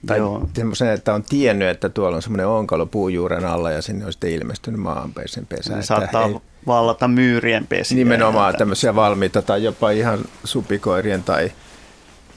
[0.07, 0.49] tai Joo.
[0.55, 4.31] semmoisen, että on tiennyt, että tuolla on semmoinen onkalo puujuuren alla ja sinne on sitten
[4.31, 5.69] ilmestynyt maanpeisen pesä.
[5.69, 6.29] Ne Että saattaa
[6.67, 7.95] vallata myyrien pesiä.
[7.95, 11.51] Nimenomaan Että- tämmöisiä valmiita tai jopa ihan supikoirien tai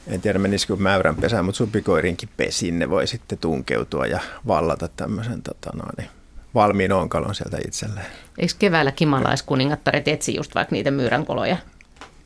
[0.07, 5.41] en tiedä menisikö mäyrän pesään, mutta supikoirienkin pesiin ne voi sitten tunkeutua ja vallata tämmöisen
[5.41, 6.09] tota noin, niin
[6.55, 8.05] valmiin onkalon sieltä itselleen.
[8.37, 11.57] Eikö keväällä kimalaiskuningattaret etsi just vaikka niitä myyränkoloja?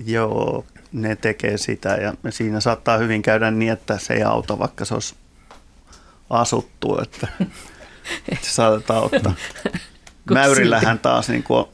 [0.05, 4.85] Joo, ne tekee sitä ja siinä saattaa hyvin käydä niin, että se ei auta, vaikka
[4.85, 5.15] se olisi
[6.29, 7.27] asuttu, että
[8.41, 9.33] se saatetaan ottaa.
[10.31, 11.65] Mäyrillähän taas niin kuin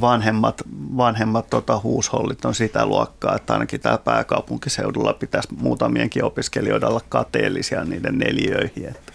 [0.00, 0.62] vanhemmat,
[0.96, 7.84] vanhemmat tota, huushollit on sitä luokkaa, että ainakin täällä pääkaupunkiseudulla pitäisi muutamienkin opiskelijoiden olla kateellisia
[7.84, 8.88] niiden neliöihin.
[8.88, 9.12] Että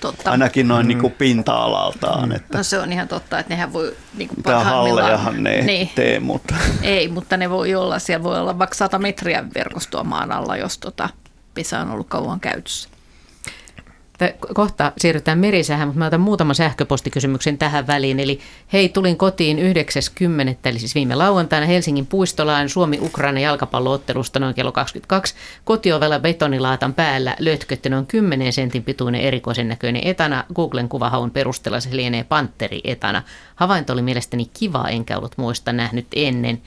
[0.00, 0.30] Totta.
[0.30, 4.28] ainakin noin niin kuin pinta-alaltaan, että No se on ihan totta, että nehän voi niin
[4.28, 8.58] kuin hallejahan ne ei niin, tee, mutta ei, mutta ne voi olla, siellä voi olla
[8.58, 11.08] vaikka 100 metriä verkostoa maan alla, jos tota
[11.54, 12.88] pesä on ollut kauan käytössä.
[14.54, 18.20] Kohta siirrytään merisähän, mutta mä otan muutaman sähköpostikysymyksen tähän väliin.
[18.20, 18.40] Eli
[18.72, 19.62] hei, tulin kotiin 9.10.
[20.64, 25.34] eli siis viime lauantaina Helsingin puistolaan Suomi-Ukraina jalkapalloottelusta noin kello 22.
[25.64, 30.44] Kotiovella betonilaatan päällä lötkötti noin 10 sentin pituinen erikoisen näköinen etana.
[30.54, 33.22] Googlen kuvahaun perusteella se lienee panteri etana.
[33.54, 36.62] Havainto oli mielestäni kiva, enkä ollut muista nähnyt ennen.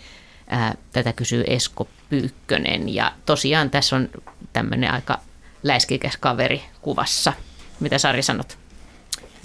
[0.47, 4.09] Ää, tätä kysyy Esko Pyykkönen ja tosiaan tässä on
[4.53, 5.19] tämmöinen aika
[5.63, 7.33] läiskikäs kaveri kuvassa.
[7.79, 8.57] Mitä Sari sanot?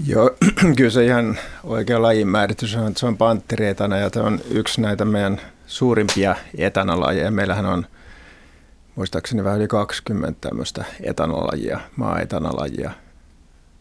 [0.07, 0.31] Joo,
[0.77, 4.81] kyllä se ihan oikea lajin määritys on, että se on pantterietana ja tämä on yksi
[4.81, 7.31] näitä meidän suurimpia etanalajeja.
[7.31, 7.87] Meillähän on
[8.97, 12.91] muistaakseni vähän yli 20 tämmöistä etanalajia, maa-etanalajia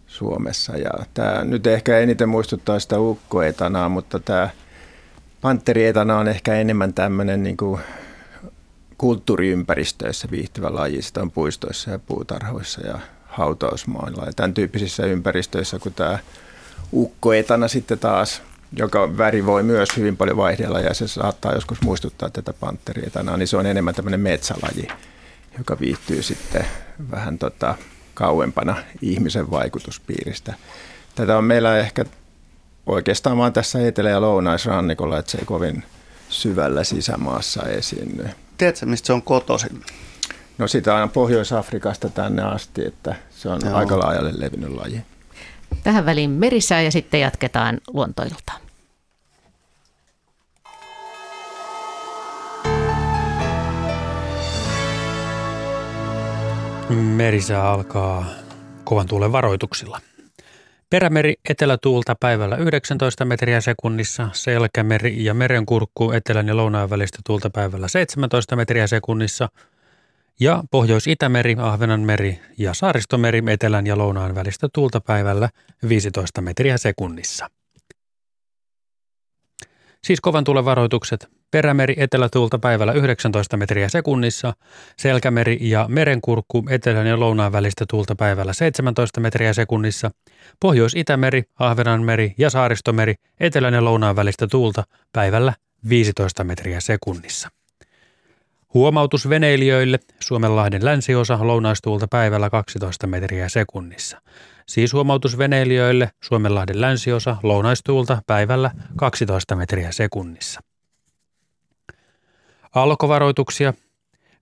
[0.08, 0.78] Suomessa.
[0.78, 4.50] Ja tämä nyt ehkä eniten muistuttaa sitä ukkoetanaa, mutta tämä
[5.42, 7.82] pantterietana on ehkä enemmän tämmöinen niin kuin
[8.98, 11.02] kulttuuriympäristöissä viihtyvä laji.
[11.02, 16.20] Sitä on puistoissa ja puutarhoissa ja hautausmailla ja tämän tyyppisissä ympäristöissä, kun tämä
[16.94, 18.42] ukkoetana sitten taas,
[18.78, 23.48] joka väri voi myös hyvin paljon vaihdella ja se saattaa joskus muistuttaa tätä pantterietana, niin
[23.48, 24.88] se on enemmän tämmöinen metsälaji,
[25.58, 26.66] joka viihtyy sitten
[27.12, 27.76] vähän tota
[28.14, 30.54] kauempana ihmisen vaikutuspiiristä.
[31.16, 32.06] Tätä on meillä ehkä
[32.86, 35.84] oikeastaan vaan tässä etelä- ja lounaisrannikolla, että se ei kovin
[36.30, 38.30] syvällä sisämaassa esiinny.
[38.58, 39.82] Tiedätkö, mistä se on kotoisin?
[40.58, 43.76] No sitä aina Pohjois-Afrikasta tänne asti, että se on Joo.
[43.76, 45.02] aika laajalle levinnyt laji.
[45.84, 48.54] Tähän väliin merisää ja sitten jatketaan luontoilta.
[56.90, 58.26] Merisää alkaa
[58.84, 60.02] kovan tuulen varoituksilla.
[60.90, 67.88] Perämeri etelätuulta päivällä 19 metriä sekunnissa, Selkämeri ja Merenkurkku etelän ja lounaan välistä tuulta päivällä
[67.88, 69.50] 17 metriä sekunnissa
[70.40, 75.50] ja Pohjois-Itämeri, Ahvenanmeri ja Saaristomeri etelän ja lounaan välistä tuulta päivällä
[75.90, 77.50] 15 metriä sekunnissa.
[80.04, 81.28] Siis kovan tuulen varoitukset.
[81.52, 84.54] Perämeri etelätuulta päivällä 19 metriä sekunnissa,
[84.98, 90.12] Selkämeri ja Merenkurkku etelän ja lounaan välistä tuulta päivällä 17 metriä sekunnissa,
[90.60, 94.84] Pohjois-Itämeri, Ahvenanmeri ja Saaristomeri etelän ja lounaan välistä tuulta
[95.14, 95.54] päivällä
[95.90, 97.50] 15 metriä sekunnissa.
[98.74, 104.22] Huomautus veneilijöille Suomenlahden länsiosa lounaistuulta päivällä 12 metriä sekunnissa.
[104.70, 110.62] Siis huomautus veneilijöille Suomenlahden länsiosa lounaistuulta päivällä 12 metriä sekunnissa.
[112.76, 113.74] Aallokkovaroituksia.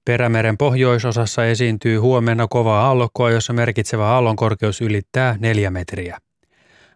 [0.05, 6.17] Perämeren pohjoisosassa esiintyy huomenna kovaa aallokkoa, jossa merkitsevä aallonkorkeus ylittää 4 metriä.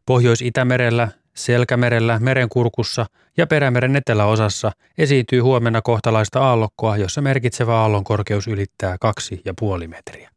[0.05, 3.05] Pohjois-Itämerellä, Selkämerellä, Merenkurkussa
[3.38, 8.97] ja Perämeren eteläosassa esiintyy huomenna kohtalaista aallokkoa, jossa merkitsevä aallonkorkeus ylittää
[9.82, 10.30] 2,5 metriä.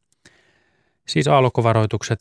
[1.09, 2.19] Siis aallokkovaroitukset.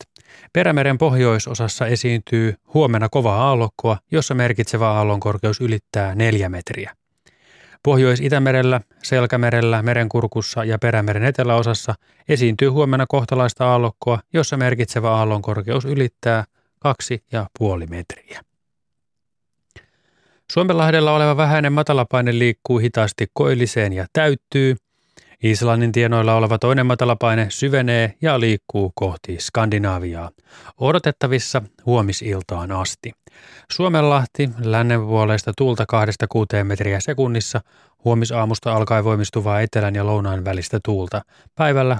[0.52, 6.94] Perämeren pohjoisosassa esiintyy huomenna kovaa aallokkoa, jossa merkitsevä aallonkorkeus ylittää neljä metriä.
[7.82, 11.94] Pohjois-Itämerellä, Selkämerellä, Merenkurkussa ja Perämeren eteläosassa
[12.28, 16.44] esiintyy huomenna kohtalaista aallokkoa, jossa merkitsevä aallonkorkeus ylittää
[16.84, 18.40] 2,5 metriä.
[20.52, 24.76] Suomenlahdella oleva vähäinen matalapaine liikkuu hitaasti koilliseen ja täyttyy.
[25.42, 30.30] Islannin tienoilla oleva toinen matalapaine syvenee ja liikkuu kohti Skandinaaviaa.
[30.80, 33.12] Odotettavissa huomisiltaan asti.
[33.72, 35.84] Suomenlahti lännen puolesta tuulta
[36.60, 37.60] 2-6 metriä sekunnissa,
[38.04, 41.22] huomisaamusta alkaen voimistuvaa etelän ja lounaan välistä tuulta.
[41.54, 41.98] Päivällä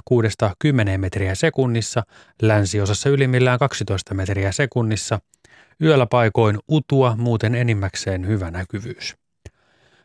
[0.95, 2.03] 6-10 metriä sekunnissa,
[2.43, 5.19] länsiosassa ylimmillään 12 metriä sekunnissa–
[5.83, 9.17] Yöllä paikoin utua, muuten enimmäkseen hyvä näkyvyys.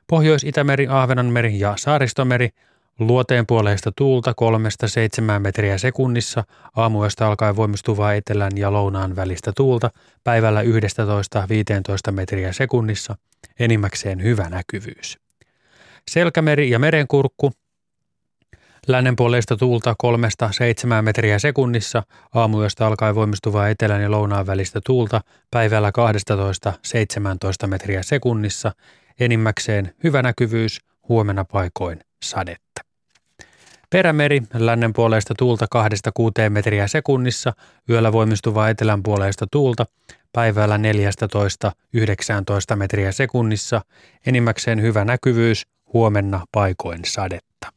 [0.08, 2.50] Pohjois-Itämeri, Ahvenanmeri ja Saaristomeri
[3.00, 4.34] luoteen puoleista tuulta
[5.38, 6.44] 3-7 metriä sekunnissa,
[6.76, 9.90] aamuista alkaen voimistuvaa etelän ja lounaan välistä tuulta,
[10.24, 10.66] päivällä 11-15
[12.12, 13.16] metriä sekunnissa,
[13.60, 15.18] enimmäkseen hyvä näkyvyys.
[16.08, 17.52] Selkämeri ja merenkurkku
[18.88, 25.22] Lännenpuoleista tuulta kolmesta seitsemään metriä sekunnissa, aamuyöstä alkaen voimistuvaa etelän ja lounaan välistä tuulta,
[25.52, 25.92] päivällä
[27.66, 28.72] 12-17 metriä sekunnissa,
[29.20, 30.80] enimmäkseen hyvä näkyvyys,
[31.10, 32.87] huomenna paikoin sadetta.
[33.90, 35.66] Perämeri lännen puoleista tuulta
[36.46, 37.54] 2-6 metriä sekunnissa,
[37.90, 39.86] yöllä voimistuvaa etelän puoleista tuulta,
[40.34, 43.82] päivällä 14-19 metriä sekunnissa,
[44.26, 47.68] enimmäkseen hyvä näkyvyys, huomenna paikoin sadetta.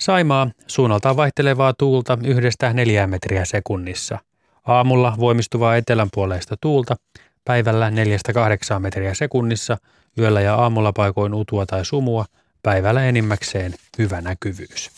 [0.00, 4.18] Saimaa suunnaltaan vaihtelevaa tuulta yhdestä neljää metriä sekunnissa.
[4.66, 6.96] Aamulla voimistuvaa etelänpuoleista tuulta,
[7.44, 9.76] päivällä 4-8 metriä sekunnissa,
[10.18, 12.24] yöllä ja aamulla paikoin utua tai sumua,
[12.64, 14.90] päivällä enimmäkseen hyvä näkyvyys.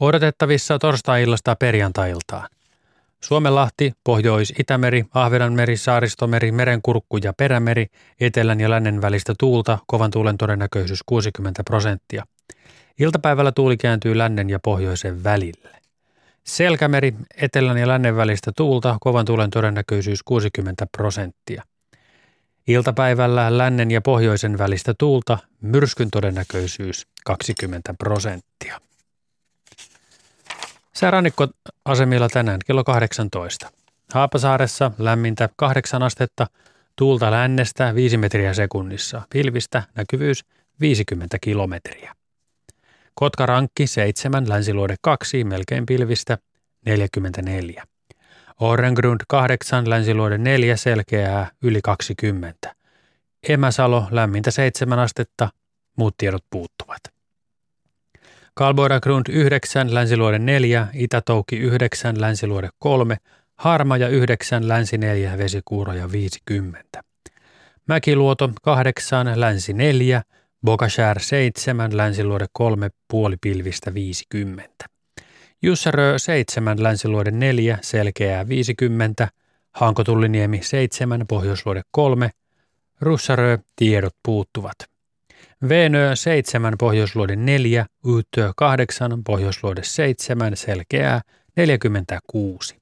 [0.00, 2.48] Odotettavissa torstai-illasta perjantailtaan.
[3.24, 7.86] Suomenlahti, Pohjois-Itämeri, Ahvenanmeri, Saaristomeri, Merenkurkku ja Perämeri,
[8.20, 12.24] etelän ja lännen välistä tuulta, kovan tuulen todennäköisyys 60 prosenttia–
[12.98, 15.70] Iltapäivällä tuuli kääntyy lännen ja pohjoisen välille.
[16.44, 21.62] Selkämeri, etelän ja lännen välistä tuulta, kovan tuulen todennäköisyys 60 prosenttia.
[22.68, 28.80] Iltapäivällä lännen ja pohjoisen välistä tuulta, myrskyn todennäköisyys 20 prosenttia.
[30.94, 33.70] Säärannikkoasemilla tänään kello 18.
[34.14, 36.46] Haapasaaressa lämmintä 8 astetta,
[36.96, 40.44] tuulta lännestä 5 metriä sekunnissa, pilvistä näkyvyys
[40.80, 42.14] 50 kilometriä.
[43.14, 46.38] Kotkarankki 7, länsiluode 2, melkein pilvistä
[46.86, 47.84] 44.
[48.60, 52.74] Orengrund 8, länsiluode 4, selkeää yli 20.
[53.48, 55.48] Emäsalo lämmintä 7 astetta,
[55.96, 57.00] muut tiedot puuttuvat.
[58.54, 63.16] Kalboidagrund 9, länsiluode 4, Itätoukki 9, länsiluode 3,
[63.56, 67.02] Harmaja 9, länsi 4, vesikuuroja 50.
[67.86, 70.22] Mäkiluoto 8, länsi 4,
[70.64, 74.97] Bogashär 7, länsiluode 3, puolipilvistä 50.
[75.62, 79.28] Jussarö 7, länsiluode 4, selkeää 50.
[79.72, 82.30] Hankotulliniemi 7, pohjoisluode 3.
[83.00, 84.76] Russarö, tiedot puuttuvat.
[85.68, 87.86] Venö 7, pohjoisluode 4,
[88.18, 91.20] Yttö 8, pohjoisluode 7, selkeää
[91.56, 92.76] 46.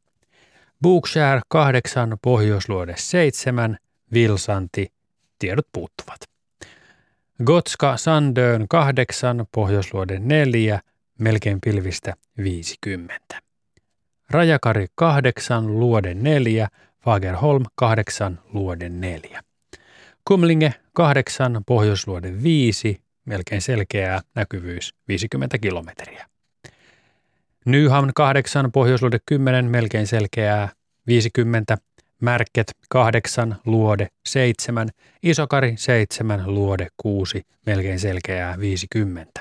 [0.82, 3.78] Bookshare 8, pohjoisluode 7,
[4.12, 4.92] Vilsanti,
[5.38, 6.20] tiedot puuttuvat.
[7.44, 10.80] Gotska Sandön 8, Pohjoisluode 4,
[11.18, 13.18] melkein pilvistä 50.
[14.30, 16.68] Rajakari 8, Luode 4,
[17.04, 19.42] Fagerholm 8, Luode 4.
[20.24, 26.26] Kumlinge 8, Pohjoisluode 5, melkein selkeää näkyvyys 50 kilometriä.
[27.64, 30.68] Nyhamn 8, Pohjoisluode 10, melkein selkeää
[31.06, 31.76] 50
[32.20, 34.88] Märket 8, luode 7,
[35.22, 39.40] Isokari 7, luode 6, melkein selkeää 50.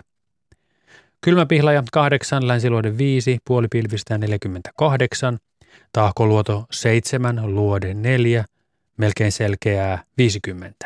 [1.26, 5.38] Kylmäpihlaja 8, länsiluode 5, puolipilvistä 48,
[5.94, 8.46] Tahkoluoto 7, luode 4,
[8.98, 10.86] melkein selkeää 50.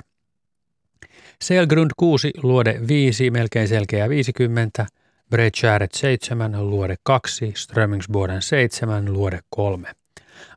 [1.42, 4.86] Selgrund 6, luode 5, melkein selkeää 50,
[5.30, 9.92] Bredskäret 7, luode 2, Strömingsboden 7, luode 3.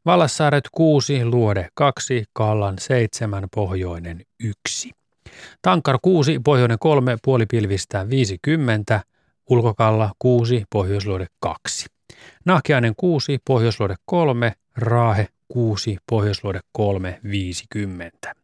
[0.06, 4.90] Vallassaaret 6, Luode 2, Kallan 7, Pohjoinen 1.
[5.62, 9.00] Tankar 6, Pohjoinen 3, puolipilvistä 50,
[9.50, 11.86] Ulkokalla 6, Pohjoisluode 2.
[12.44, 18.34] Nahkiainen 6, Pohjoisluode 3, Raahe 6, Pohjoisluode 3, 50.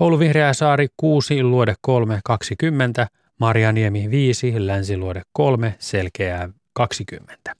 [0.00, 3.06] Oulu Vihreä saari 6, Luode 3, 20,
[3.38, 7.52] Marjaniemi 5, Länsiluode 3, Selkeää 20.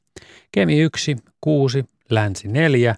[0.52, 2.94] Kemi 1, 6, länsi 4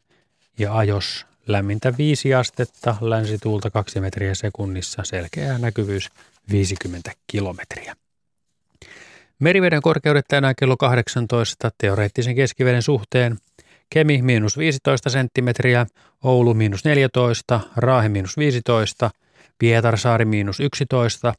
[0.59, 6.09] ja ajos lämmintä 5 astetta, länsituulta 2 metriä sekunnissa, selkeä näkyvyys
[6.51, 7.97] 50 kilometriä.
[9.43, 13.37] Meriveden korkeudet tänään kello 18 teoreettisen keskiveden suhteen.
[13.91, 15.87] Kemi miinus 15 senttimetriä,
[16.25, 19.11] Oulu miinus 14, Raahe miinus 15,
[19.59, 21.35] Pietarsaari miinus 11,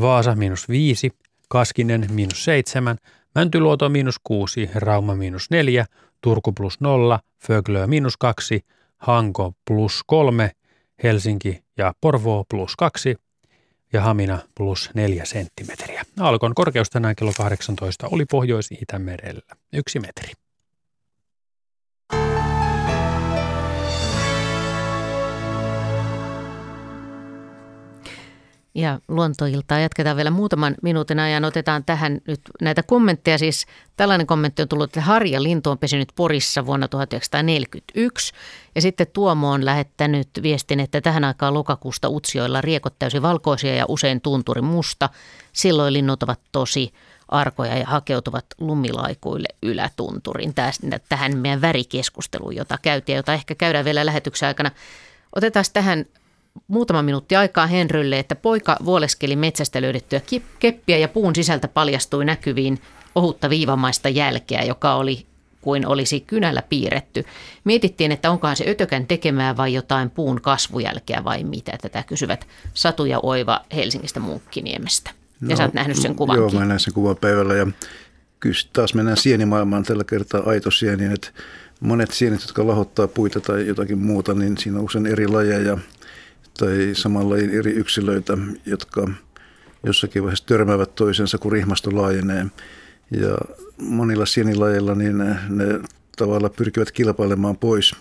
[0.00, 1.10] Vaasa miinus 5,
[1.48, 2.96] Kaskinen miinus 7,
[3.34, 5.86] Mäntyluoto miinus 6, Rauma miinus 4,
[6.20, 8.64] Turku plus 0, Föglö miinus 2,
[8.96, 10.50] Hanko plus 3,
[11.02, 13.16] Helsinki ja Porvoo plus 2
[13.92, 16.02] ja Hamina plus 4 senttimetriä.
[16.20, 20.32] Alkon korkeus tänään kello 18 oli Pohjois-Itämerellä 1 metri.
[28.76, 31.44] Ja luontoiltaa jatketaan vielä muutaman minuutin ajan.
[31.44, 33.38] Otetaan tähän nyt näitä kommentteja.
[33.38, 33.66] Siis
[33.96, 38.32] tällainen kommentti on tullut, että Harja Lintu on pesinyt Porissa vuonna 1941.
[38.74, 43.84] Ja sitten Tuomo on lähettänyt viestin, että tähän aikaan lokakuusta Utsioilla riekot täysin valkoisia ja
[43.88, 45.08] usein tunturi musta.
[45.52, 46.92] Silloin linnut ovat tosi
[47.28, 50.54] arkoja ja hakeutuvat lumilaikuille ylätunturin.
[51.08, 54.70] Tähän meidän värikeskusteluun, jota käytiin, jota ehkä käydään vielä lähetyksen aikana.
[55.36, 56.06] Otetaan tähän
[56.68, 60.20] muutama minuutti aikaa Henrylle, että poika vuoleskeli metsästä löydettyä
[60.58, 62.80] keppiä ja puun sisältä paljastui näkyviin
[63.14, 65.26] ohutta viivamaista jälkeä, joka oli
[65.60, 67.24] kuin olisi kynällä piirretty.
[67.64, 71.78] Mietittiin, että onkohan se ötökän tekemää vai jotain puun kasvujälkeä vai mitä.
[71.82, 75.10] Tätä kysyvät Satu ja Oiva Helsingistä Munkkiniemestä.
[75.40, 76.36] Ja no, sä oot nähnyt sen kuvan.
[76.36, 77.66] Joo, mä näin sen kuvan päivällä ja
[78.40, 81.28] kyllä taas mennään sienimaailmaan tällä kertaa aito sieni, että
[81.80, 85.78] monet sienit, jotka lahottaa puita tai jotakin muuta, niin siinä on usein eri lajeja
[86.56, 89.08] tai samalla eri yksilöitä, jotka
[89.86, 92.46] jossakin vaiheessa törmäävät toisensa, kun rihmasto laajenee.
[93.10, 93.38] Ja
[93.78, 95.80] monilla sienilajeilla niin ne, ne
[96.16, 97.94] tavalla pyrkivät kilpailemaan pois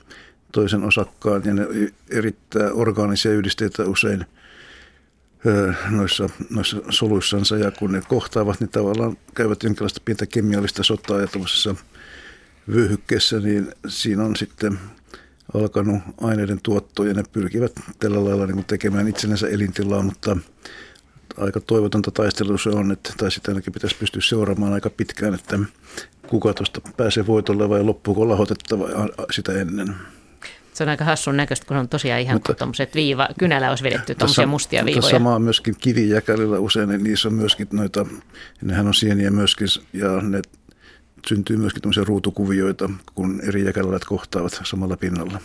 [0.51, 1.68] toisen osakkaan ja ne
[2.10, 4.26] erittää orgaanisia yhdisteitä usein
[5.89, 11.28] noissa, noissa soluissansa ja kun ne kohtaavat, niin tavallaan käyvät jonkinlaista pientä kemiallista sotaa ja
[11.28, 11.76] tuollaisessa
[12.74, 14.80] vyöhykkeessä, niin siinä on sitten
[15.53, 20.37] alkanut aineiden tuotto ja ne pyrkivät tällä lailla niin tekemään itsenänsä elintilaa, mutta
[21.37, 25.59] aika toivotonta taistelua se on, että, tai sitä ainakin pitäisi pystyä seuraamaan aika pitkään, että
[26.27, 28.87] kuka tuosta pääsee voitolle vai loppuuko lahotettava
[29.31, 29.95] sitä ennen.
[30.73, 34.15] Se on aika hassun näköistä, kun on tosiaan ihan mutta, tuommoiset viiva, kynällä olisi vedetty
[34.15, 35.01] tuommoisia mustia viivoja.
[35.01, 38.05] Mutta samaa myöskin kivijäkälillä usein, niin niissä on myöskin noita,
[38.61, 40.41] nehän on sieniä myöskin, ja ne
[41.30, 45.41] syntyy myöskin tämmöisiä ruutukuvioita, kun eri jäkäläät kohtaavat samalla pinnalla.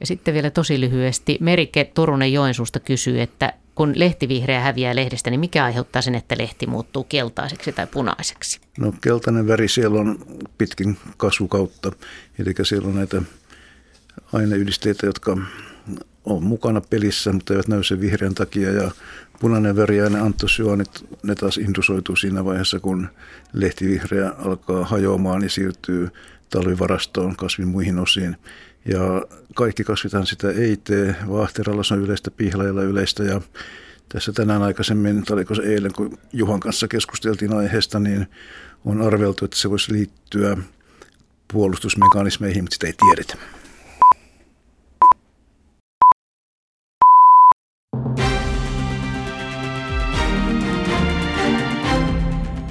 [0.00, 5.40] Ja sitten vielä tosi lyhyesti, Merike Turunen Joensuusta kysyy, että kun lehtivihreä häviää lehdestä, niin
[5.40, 8.60] mikä aiheuttaa sen, että lehti muuttuu keltaiseksi tai punaiseksi?
[8.78, 10.18] No keltainen väri siellä on
[10.58, 11.92] pitkin kasvukautta,
[12.38, 13.22] eli siellä on näitä
[14.32, 15.36] aineyhdisteitä, jotka
[16.24, 18.70] on mukana pelissä, mutta eivät näy sen vihreän takia.
[18.70, 18.90] Ja
[19.40, 20.10] punainen väri ja
[21.22, 23.08] ne taas indusoituu siinä vaiheessa, kun
[23.52, 26.08] lehtivihreä alkaa hajoamaan ja siirtyy
[26.50, 28.36] talvivarastoon kasvin muihin osiin.
[28.84, 29.22] Ja
[29.54, 31.16] kaikki kasvithan sitä ei tee.
[31.28, 33.40] Vaahteralla se on yleistä, pihlajalla yleistä ja
[34.08, 38.26] tässä tänään aikaisemmin, tai oliko se eilen, kun Juhan kanssa keskusteltiin aiheesta, niin
[38.84, 40.56] on arveltu, että se voisi liittyä
[41.52, 43.36] puolustusmekanismeihin, mutta sitä ei tiedetä.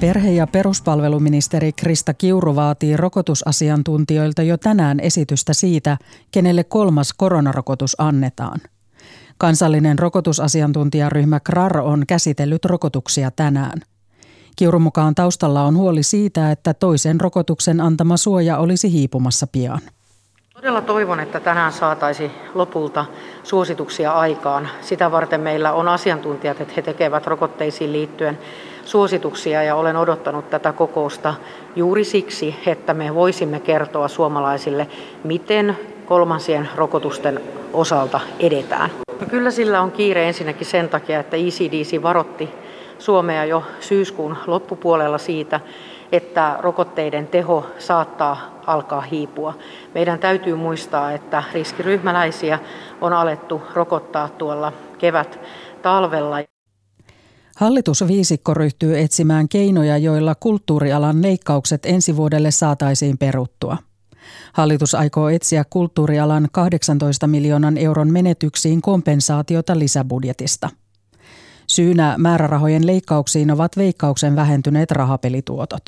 [0.00, 5.96] Perhe- ja peruspalveluministeri Krista Kiuru vaatii rokotusasiantuntijoilta jo tänään esitystä siitä,
[6.30, 8.60] kenelle kolmas koronarokotus annetaan.
[9.38, 13.80] Kansallinen rokotusasiantuntijaryhmä KRAR on käsitellyt rokotuksia tänään.
[14.56, 19.80] Kiurun mukaan taustalla on huoli siitä, että toisen rokotuksen antama suoja olisi hiipumassa pian.
[20.54, 23.04] Todella toivon, että tänään saataisiin lopulta
[23.42, 24.68] suosituksia aikaan.
[24.80, 28.38] Sitä varten meillä on asiantuntijat, että he tekevät rokotteisiin liittyen
[28.84, 31.34] suosituksia ja olen odottanut tätä kokousta
[31.76, 34.86] juuri siksi, että me voisimme kertoa suomalaisille,
[35.24, 37.40] miten kolmansien rokotusten
[37.72, 38.90] osalta edetään.
[39.30, 42.50] Kyllä sillä on kiire ensinnäkin sen takia, että ECDC varotti
[42.98, 45.60] Suomea jo syyskuun loppupuolella siitä,
[46.12, 49.54] että rokotteiden teho saattaa alkaa hiipua.
[49.94, 52.58] Meidän täytyy muistaa, että riskiryhmäläisiä
[53.00, 55.40] on alettu rokottaa tuolla kevät
[55.82, 56.53] talvella.
[57.56, 63.76] Hallitus viisikko ryhtyy etsimään keinoja, joilla kulttuurialan leikkaukset ensi vuodelle saataisiin peruttua.
[64.52, 70.70] Hallitus aikoo etsiä kulttuurialan 18 miljoonan euron menetyksiin kompensaatiota lisäbudjetista.
[71.66, 75.82] Syynä määrärahojen leikkauksiin ovat veikkauksen vähentyneet rahapelituotot.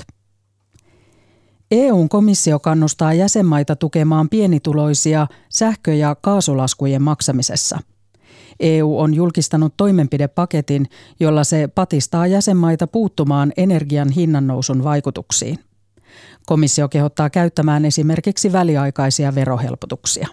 [1.70, 7.78] EUn komissio kannustaa jäsenmaita tukemaan pienituloisia sähkö- ja kaasulaskujen maksamisessa.
[8.60, 10.86] EU on julkistanut toimenpidepaketin,
[11.20, 15.58] jolla se patistaa jäsenmaita puuttumaan energian hinnannousun vaikutuksiin.
[16.46, 20.28] Komissio kehottaa käyttämään esimerkiksi väliaikaisia verohelpotuksia.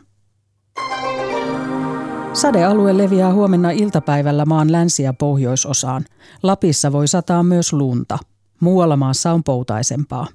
[2.33, 6.05] Sadealue leviää huomenna iltapäivällä maan länsi- ja pohjoisosaan.
[6.43, 8.17] Lapissa voi sataa myös lunta.
[8.59, 10.27] Muualla maassa on poutaisempaa.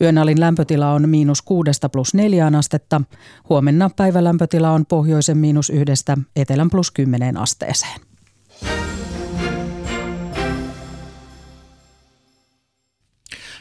[0.00, 3.00] Yönalin lämpötila on miinus kuudesta plus neljään astetta.
[3.48, 8.00] Huomenna päivälämpötila on pohjoisen miinus yhdestä, etelän plus kymmeneen asteeseen.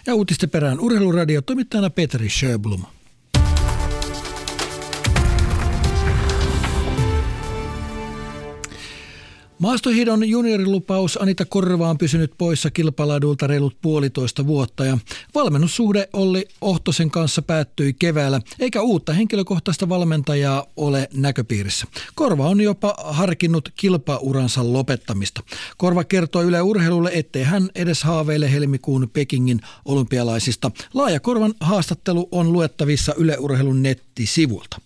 [0.07, 2.81] Ja uutisten perään urheiluradio toimittajana Petri Sjöblom.
[9.61, 14.97] Maastohidon juniorilupaus Anita Korva on pysynyt poissa kilpailadulta reilut puolitoista vuotta ja
[15.35, 21.87] valmennussuhde Olli Ohtosen kanssa päättyi keväällä, eikä uutta henkilökohtaista valmentajaa ole näköpiirissä.
[22.15, 25.43] Korva on jopa harkinnut kilpauransa lopettamista.
[25.77, 30.71] Korva kertoi Yle Urheilulle, ettei hän edes haaveile helmikuun Pekingin olympialaisista.
[30.93, 34.81] Laaja Korvan haastattelu on luettavissa Yle Urheilun nettisivulta.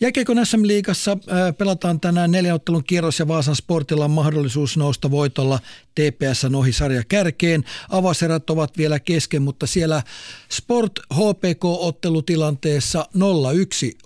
[0.00, 1.18] Jääkiekon SM-liigassa
[1.58, 5.60] pelataan tänään neljänottelun kierros ja Vaasan sportilla mahdollisuus nousta voitolla
[5.94, 7.64] TPS ohi sarja kärkeen.
[7.88, 10.02] Avaserät ovat vielä kesken, mutta siellä
[10.48, 13.18] Sport HPK-ottelutilanteessa 0-1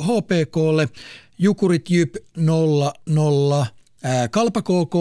[0.02, 0.88] HPKlle,
[1.38, 3.66] Jukurit Jyp 0-0,
[4.30, 4.94] Kalpa KK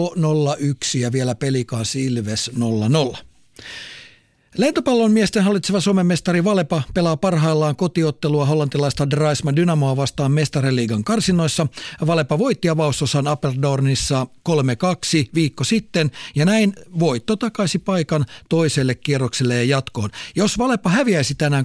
[0.94, 2.50] 0-1 ja vielä Pelikaan Silves
[3.14, 3.18] 0-0.
[4.58, 11.66] Lentopallon miesten hallitseva Suomen mestari Valepa pelaa parhaillaan kotiottelua hollantilaista Draisma Dynamoa vastaan mestariliigan karsinoissa.
[12.06, 14.52] Valepa voitti avausosan Appeldornissa 3-2
[15.34, 20.10] viikko sitten ja näin voitto takaisi paikan toiselle kierrokselle ja jatkoon.
[20.36, 21.64] Jos Valepa häviäisi tänään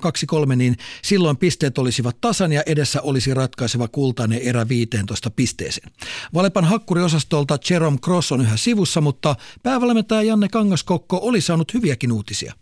[0.51, 5.91] 2-3, niin silloin pisteet olisivat tasan ja edessä olisi ratkaiseva kultainen erä 15 pisteeseen.
[6.33, 12.53] Valepan hakkuriosastolta Jerome Cross on yhä sivussa, mutta päävalmentaja Janne Kangaskokko oli saanut hyviäkin uutisia.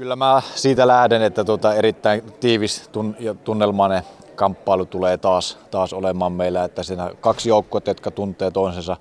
[0.00, 4.02] Kyllä mä siitä lähden, että tuota erittäin tiivis ja tunnelmainen
[4.34, 8.96] kamppailu tulee taas, taas olemaan meillä, että siinä kaksi joukkuetta, jotka tuntee toisensa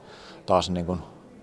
[0.46, 1.00] taas niin kuin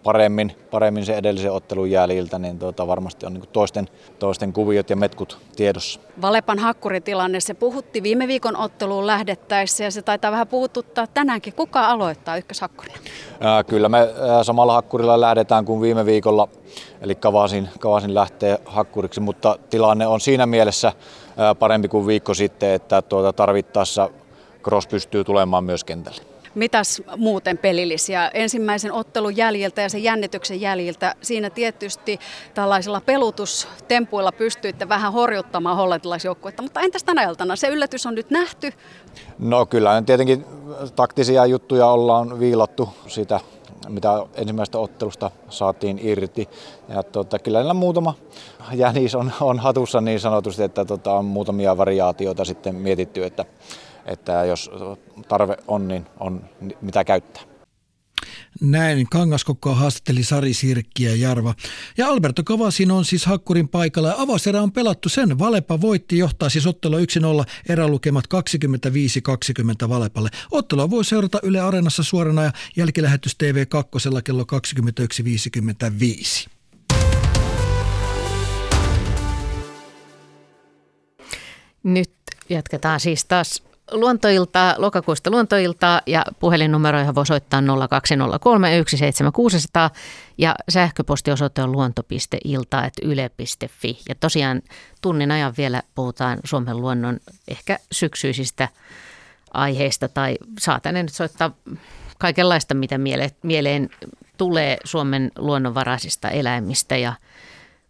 [0.07, 3.89] paremmin, paremmin sen edellisen ottelun jäljiltä, niin tuota, varmasti on niin toisten,
[4.19, 6.01] toisten kuviot ja metkut tiedossa.
[6.23, 11.55] Valepan hakkuritilanne, se puhutti viime viikon otteluun lähdettäessä ja se taitaa vähän puhututtaa tänäänkin.
[11.55, 12.99] Kuka aloittaa ykköshakkurina?
[13.41, 16.49] Ää, kyllä me ää, samalla hakkurilla lähdetään kuin viime viikolla,
[17.01, 20.93] eli Kavasin, Kavasin lähtee hakkuriksi, mutta tilanne on siinä mielessä
[21.37, 24.11] ää, parempi kuin viikko sitten, että tuota, tarvittaessa
[24.65, 26.36] Cross pystyy tulemaan myös kentälle.
[26.57, 28.31] Mitäs muuten pelillisiä?
[28.35, 32.19] Ensimmäisen ottelun jäljiltä ja sen jännityksen jäljiltä siinä tietysti
[32.55, 37.57] tällaisilla pelutustempuilla pystyitte vähän horjuttamaan hollantilaisjoukkuetta, mutta entäs tänä iltana?
[37.57, 38.73] Se yllätys on nyt nähty.
[39.39, 40.45] No kyllä, tietenkin
[40.97, 43.41] taktisia juttuja ollaan viilattu sitä
[43.89, 46.49] mitä ensimmäisestä ottelusta saatiin irti.
[46.89, 48.15] Ja tuota, kyllä niillä muutama
[48.75, 53.45] jänis on, on hatussa niin sanotusti, että tuota, on muutamia variaatioita sitten mietitty, että
[54.07, 54.71] että jos
[55.29, 56.45] tarve on, niin on
[56.81, 57.43] mitä käyttää.
[58.61, 61.55] Näin Kangaskokkoa haastatteli Sari Sirkki ja Jarva.
[61.97, 65.39] Ja Alberto Kavasin on siis Hakkurin paikalla ja avauserä on pelattu sen.
[65.39, 67.03] Valepa voitti, johtaa siis ottelua 1-0,
[67.69, 68.25] erälukemat
[69.85, 70.29] 25-20 Valepalle.
[70.51, 74.45] Ottelua voi seurata Yle Areenassa suorana ja jälkilähetys TV2 kello
[76.45, 76.51] 21.55.
[81.83, 82.11] Nyt
[82.49, 87.65] jatketaan siis taas luontoiltaa, lokakuusta luontoiltaa ja puhelinnumeroihin voi soittaa 020317600
[90.39, 93.99] ja sähköpostiosoite on luonto.ilta.yle.fi.
[94.09, 94.63] Ja tosiaan
[95.01, 98.69] tunnin ajan vielä puhutaan Suomen luonnon ehkä syksyisistä
[99.55, 101.51] aiheista tai saatan nyt soittaa
[102.19, 102.99] kaikenlaista, mitä
[103.43, 103.91] mieleen
[104.37, 107.13] tulee Suomen luonnonvaraisista eläimistä ja–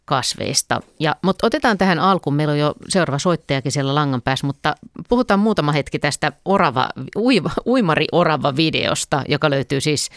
[0.07, 0.80] kasveista.
[1.00, 4.74] Ja, mutta otetaan tähän alkuun, meillä on jo seuraava soittajakin siellä langan päässä, mutta
[5.09, 10.11] puhutaan muutama hetki tästä orava, uiva, uimari-orava-videosta, joka löytyy siis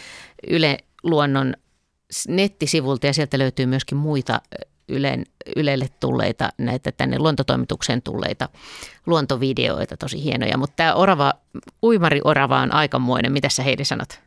[0.50, 1.54] Yle Luonnon
[2.28, 4.40] nettisivulta ja sieltä löytyy myöskin muita
[4.88, 5.26] Ylen,
[5.56, 8.48] Ylelle tulleita, näitä tänne luontotoimitukseen tulleita
[9.06, 10.58] luontovideoita, tosi hienoja.
[10.58, 11.32] Mutta tämä orava,
[11.82, 13.32] uimari-orava on aikamoinen.
[13.32, 14.20] Mitä sä Heidi sanot?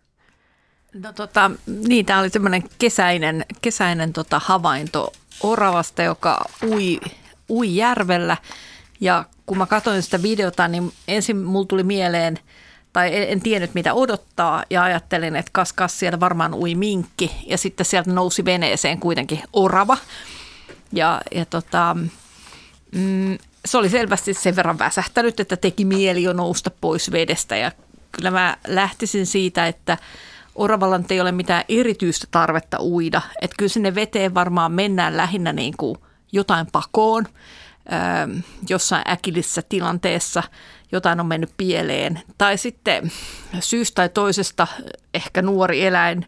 [0.93, 6.99] No tota, niin, tämä oli semmoinen kesäinen, kesäinen tota, havainto oravasta, joka ui,
[7.49, 8.37] ui järvellä.
[8.99, 12.39] Ja kun mä katsoin sitä videota, niin ensin mulla tuli mieleen,
[12.93, 17.31] tai en, en tiennyt mitä odottaa, ja ajattelin, että kas kas siellä varmaan ui minkki,
[17.47, 19.97] ja sitten sieltä nousi veneeseen kuitenkin orava.
[20.91, 21.95] Ja, ja tota,
[22.95, 27.71] mm, se oli selvästi sen verran väsähtänyt, että teki mieli jo nousta pois vedestä ja
[28.11, 29.97] kyllä mä lähtisin siitä, että
[30.55, 33.21] Oravallan ei ole mitään erityistä tarvetta uida.
[33.41, 35.97] Että kyllä sinne veteen varmaan mennään lähinnä niin kuin
[36.31, 37.25] jotain pakoon
[38.69, 40.43] jossain äkillisessä tilanteessa
[40.91, 42.21] jotain on mennyt pieleen.
[42.37, 43.11] Tai sitten
[43.59, 44.67] syystä tai toisesta
[45.13, 46.25] ehkä nuori eläin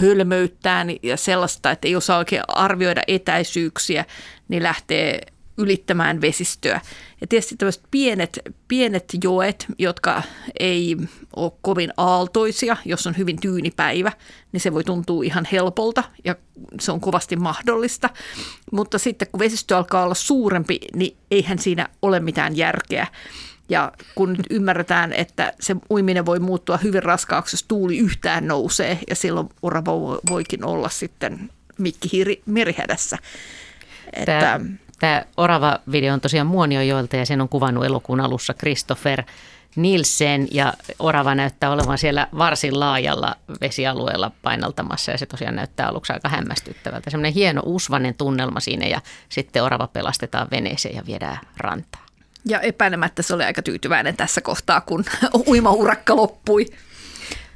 [0.00, 4.04] hölmöyttää ja sellaista, että ei osaa oikein arvioida etäisyyksiä,
[4.48, 5.20] niin lähtee
[5.58, 6.80] ylittämään vesistöä.
[7.22, 10.22] Ja tietysti tämmöiset pienet, pienet joet, jotka
[10.60, 10.96] ei
[11.36, 14.12] ole kovin aaltoisia, jos on hyvin tyyni päivä,
[14.52, 16.36] niin se voi tuntua ihan helpolta ja
[16.80, 18.10] se on kovasti mahdollista.
[18.72, 23.06] Mutta sitten kun vesistö alkaa olla suurempi, niin eihän siinä ole mitään järkeä.
[23.68, 28.98] Ja kun nyt ymmärretään, että se uiminen voi muuttua hyvin raskaaksi, jos tuuli yhtään nousee
[29.10, 29.92] ja silloin orava
[30.30, 33.18] voikin olla sitten mikkihiiri merihädässä.
[34.12, 34.60] Että, Tämä
[35.36, 39.22] Orava-video on tosiaan Muoniojoilta ja sen on kuvannut elokuun alussa Christopher
[39.76, 46.12] Nielsen ja Orava näyttää olevan siellä varsin laajalla vesialueella painaltamassa ja se tosiaan näyttää aluksi
[46.12, 47.10] aika hämmästyttävältä.
[47.10, 52.06] Semmoinen hieno usvanen tunnelma siinä ja sitten Orava pelastetaan veneeseen ja viedään rantaa.
[52.44, 55.04] Ja epäilemättä se oli aika tyytyväinen tässä kohtaa, kun
[55.48, 56.66] uimaurakka loppui.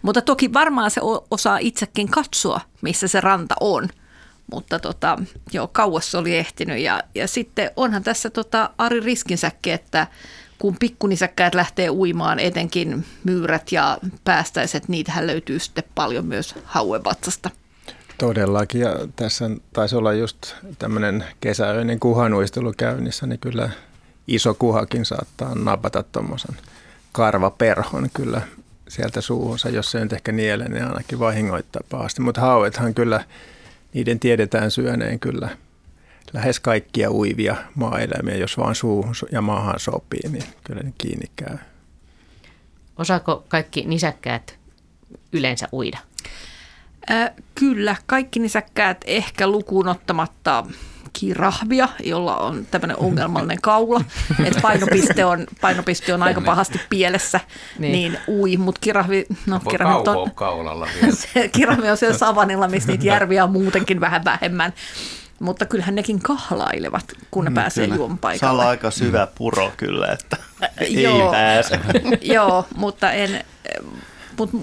[0.03, 3.89] Mutta toki varmaan se osaa itsekin katsoa, missä se ranta on–
[4.53, 5.19] mutta tota,
[5.53, 6.79] joo, kauas oli ehtinyt.
[6.79, 10.07] Ja, ja sitten onhan tässä tota Ari riskinsäkin, että
[10.59, 17.51] kun pikkunisäkkäät lähtee uimaan, etenkin myyrät ja päästäiset, niitähän löytyy sitten paljon myös hauevatsasta.
[18.19, 23.71] Todellakin, ja tässä taisi olla just tämmöinen kesäöinen kuhanuistelu käynnissä, niin kyllä
[24.29, 26.57] iso kuhakin saattaa napata tuommoisen
[27.13, 28.43] karvaperhon kyllä
[28.89, 32.23] sieltä suuhunsa, jos se nyt ehkä nielee, niin ainakin vahingoittaa pahasti.
[32.23, 33.25] Mutta hauethan kyllä
[33.97, 35.49] niiden tiedetään syöneen kyllä
[36.33, 41.57] lähes kaikkia uivia maaeläimiä, jos vaan suuhun ja maahan sopii, niin kyllä ne kiinni käy.
[42.99, 44.59] Osaako kaikki nisäkkäät
[45.33, 45.99] yleensä uida?
[47.11, 50.67] Äh, kyllä, kaikki nisäkkäät ehkä lukuun ottamatta
[51.21, 54.01] kirahvia, jolla on tämmöinen ongelmallinen kaula,
[54.45, 57.41] että painopiste on, painopiste on aika pahasti pielessä,
[57.79, 60.89] niin, niin ui, mutta kirahvi, no kirahvi on, kaulalla
[61.35, 64.73] se, kirahvi on siellä savanilla, missä niitä järviä on muutenkin vähän vähemmän.
[65.41, 68.61] Mutta kyllähän nekin kahlailevat, kun ne mm, pääsee juon paikalle.
[68.61, 70.37] Se on aika syvä puro kyllä, että
[70.79, 71.81] ei joo, pääse.
[72.35, 73.45] joo, mutta en,
[74.39, 74.57] mutta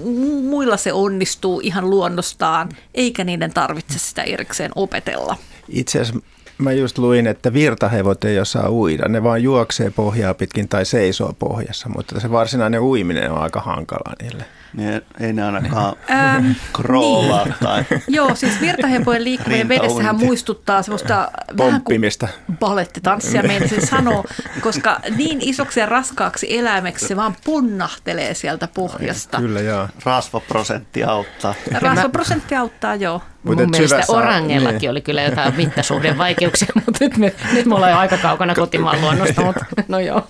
[0.44, 5.36] muilla se onnistuu ihan luonnostaan, eikä niiden tarvitse sitä erikseen opetella.
[5.70, 6.20] Itse asiassa
[6.58, 9.08] Mä just luin, että virtahevot ei osaa uida.
[9.08, 14.16] Ne vaan juoksee pohjaa pitkin tai seisoo pohjassa, mutta se varsinainen uiminen on aika hankala
[14.22, 14.46] niille.
[14.74, 17.56] Niin, ei ne ainakaan ähm, kroolaa niin.
[17.64, 17.86] tai...
[18.08, 22.28] Joo, siis virtahepojen liikkuminen vedessähän muistuttaa semmoista Pomppimista.
[22.28, 24.24] vähän ballettitanssia, meinasin sanoa,
[24.62, 29.38] koska niin isoksi ja raskaaksi eläimeksi se vaan punnahtelee sieltä pohjasta.
[29.38, 29.88] Kyllä, joo.
[30.06, 31.54] Rasvaprosentti auttaa.
[31.74, 33.22] Rasvaprosentti auttaa, joo.
[33.44, 34.92] Mun mielestä orangellakin niin.
[34.92, 39.42] oli kyllä jotain mittasuhdevaikeuksia, mutta nyt me, nyt me ollaan jo aika kaukana kotimaan luonnosta,
[39.42, 40.28] mutta no joo.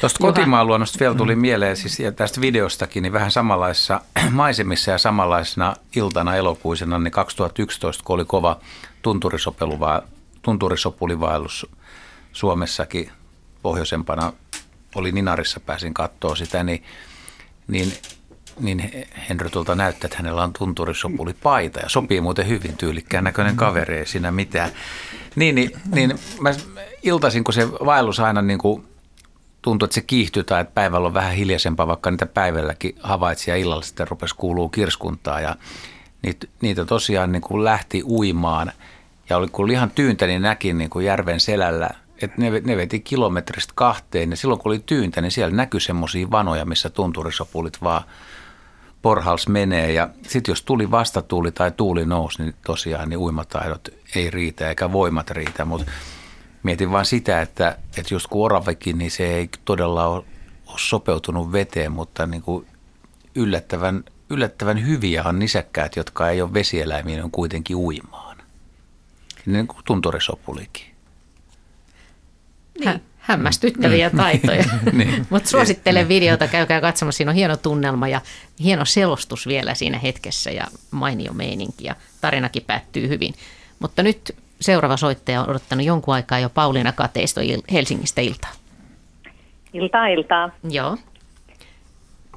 [0.00, 4.98] Tuosta kotimaan luonnosta vielä tuli mieleen, siis ja tästä videostakin, niin vähän samanlaisissa maisemissa ja
[4.98, 8.60] samanlaisena iltana elokuisena, niin 2011, kun oli kova
[10.42, 11.66] tunturisopulivaellus
[12.32, 13.10] Suomessakin
[13.62, 14.32] pohjoisempana,
[14.94, 16.84] oli Ninarissa, pääsin katsoa sitä, niin,
[17.68, 17.92] niin
[18.60, 23.56] niin Henry tuolta näyttää, että hänellä on tunturisopuli paita ja sopii muuten hyvin tyylikkään näköinen
[23.56, 24.70] kaveri, ei siinä mitään.
[25.36, 26.50] Niin, niin, niin mä
[27.02, 28.84] iltaisin, kun se vaellus aina niin kuin
[29.62, 33.56] tuntuu, että se kiihtyy tai että päivällä on vähän hiljaisempaa, vaikka niitä päivälläkin havaitsi ja
[33.56, 35.56] illalla sitten rupesi kuuluu kirskuntaa ja
[36.22, 38.72] niitä, niitä tosiaan niin kuin lähti uimaan.
[39.28, 41.90] Ja oli, kun lihan tyyntä, niin näki niin kuin järven selällä,
[42.22, 44.30] että ne, ne veti kilometristä kahteen.
[44.30, 48.02] Ja silloin kun oli tyyntä, niin siellä näkyi semmoisia vanoja, missä tunturisopulit vaan
[49.02, 49.92] porhals menee.
[49.92, 54.92] Ja sitten jos tuli vastatuuli tai tuuli nousi, niin tosiaan niin uimataidot ei riitä eikä
[54.92, 55.90] voimat riitä, mutta
[56.62, 60.24] Mietin vain sitä, että, että just kun oravekin, niin se ei todella ole,
[60.66, 62.66] ole sopeutunut veteen, mutta niin kuin
[63.34, 68.38] yllättävän, yllättävän hyviä on nisäkkäät, jotka ei ole vesieläimiä, on kuitenkin uimaan.
[69.46, 70.86] Niin kuin tunturisopulikin.
[72.80, 73.02] Niin.
[73.18, 74.16] Hämmästyttäviä mm.
[74.22, 74.64] taitoja.
[74.92, 75.26] niin.
[75.30, 77.16] Mutta suosittelen videota, käykää katsomassa.
[77.16, 78.20] Siinä on hieno tunnelma ja
[78.60, 83.34] hieno selostus vielä siinä hetkessä ja mainio meininki ja tarinakin päättyy hyvin.
[83.78, 87.40] Mutta nyt seuraava soittaja on odottanut jonkun aikaa jo Pauliina Kateisto
[87.72, 88.50] Helsingistä iltaa.
[89.72, 90.50] Iltaa, iltaa.
[90.70, 90.96] Joo.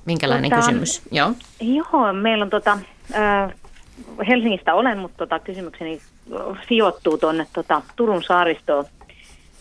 [0.05, 1.01] Minkälainen tota, kysymys?
[1.11, 1.31] Joo.
[1.61, 2.77] Joo, meillä on tota,
[3.15, 3.53] äh,
[4.27, 6.01] Helsingistä olen, mutta tota, kysymykseni
[6.67, 8.85] sijoittuu tuonne tota, Turun saaristoon.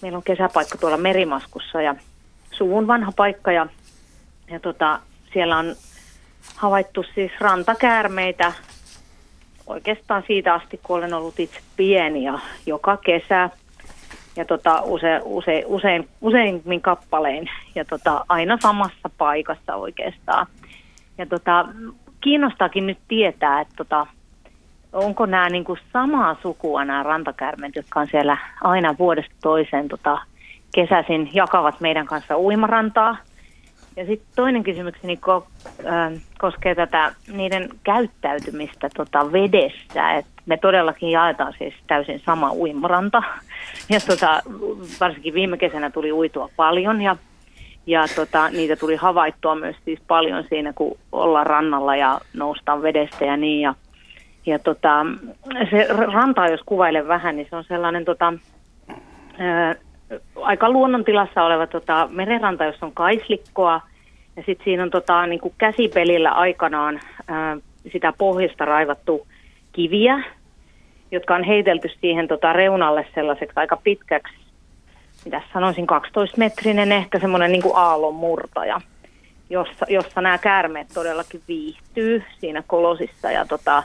[0.02, 1.94] meillä on kesäpaikka tuolla Merimaskussa ja
[2.50, 3.66] suvun vanha paikka ja,
[4.50, 5.00] ja tota,
[5.32, 5.76] siellä on
[6.56, 8.52] havaittu siis rantakäärmeitä
[9.70, 13.50] oikeastaan siitä asti, kun olen ollut itse pieni ja joka kesä
[14.36, 20.46] ja tota, use, use, usein, useimmin kappalein ja tota, aina samassa paikassa oikeastaan.
[21.18, 21.68] Ja tota,
[22.20, 24.06] kiinnostaakin nyt tietää, että tota,
[24.92, 30.18] onko nämä niin kuin samaa sukua nämä rantakärmet, jotka on siellä aina vuodesta toiseen tota,
[30.74, 33.16] kesäisin jakavat meidän kanssa uimarantaa.
[33.96, 35.46] Ja sitten toinen kysymykseni ko,
[35.86, 40.14] äh, koskee tätä niiden käyttäytymistä tota, vedessä.
[40.14, 43.22] Et me todellakin jaetaan siis täysin sama uimaranta.
[43.88, 44.42] Ja tota,
[45.00, 47.16] varsinkin viime kesänä tuli uitua paljon ja,
[47.86, 53.24] ja tota, niitä tuli havaittua myös siis paljon siinä, kun ollaan rannalla ja noustaan vedestä
[53.24, 53.60] ja niin.
[53.60, 53.74] Ja,
[54.46, 55.06] ja tota,
[55.70, 58.32] se rantaa, jos kuvailen vähän, niin se on sellainen tota,
[60.42, 63.80] aika luonnontilassa oleva tota, merenranta, jossa on kaislikkoa.
[64.36, 67.56] Ja sitten siinä on tota, niin kuin käsipelillä aikanaan ää,
[67.92, 69.26] sitä pohjasta raivattu
[69.72, 70.22] kiviä,
[71.10, 74.34] jotka on heitelty siihen tota, reunalle sellaiseksi aika pitkäksi,
[75.24, 78.80] mitä sanoisin, 12-metrinen ehkä semmoinen niin aallonmurtaja,
[79.50, 83.82] jossa, jossa nämä käärmeet todellakin viihtyy siinä kolosissa ja tota,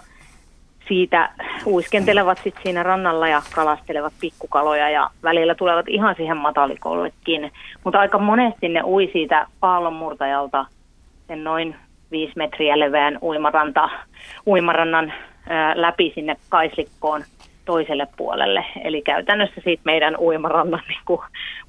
[0.88, 1.30] siitä
[1.66, 7.52] uiskentelevat sit siinä rannalla ja kalastelevat pikkukaloja ja välillä tulevat ihan siihen matalikollekin.
[7.84, 10.66] Mutta aika monesti ne ui siitä aallonmurtajalta
[11.28, 11.76] sen noin
[12.12, 13.90] viisi metriä leveän uimaranta,
[14.48, 15.14] uimarannan
[15.50, 17.24] ää, läpi sinne kaislikkoon
[17.66, 18.66] toiselle puolelle.
[18.84, 21.22] Eli käytännössä siitä meidän uimarannan niin kuin,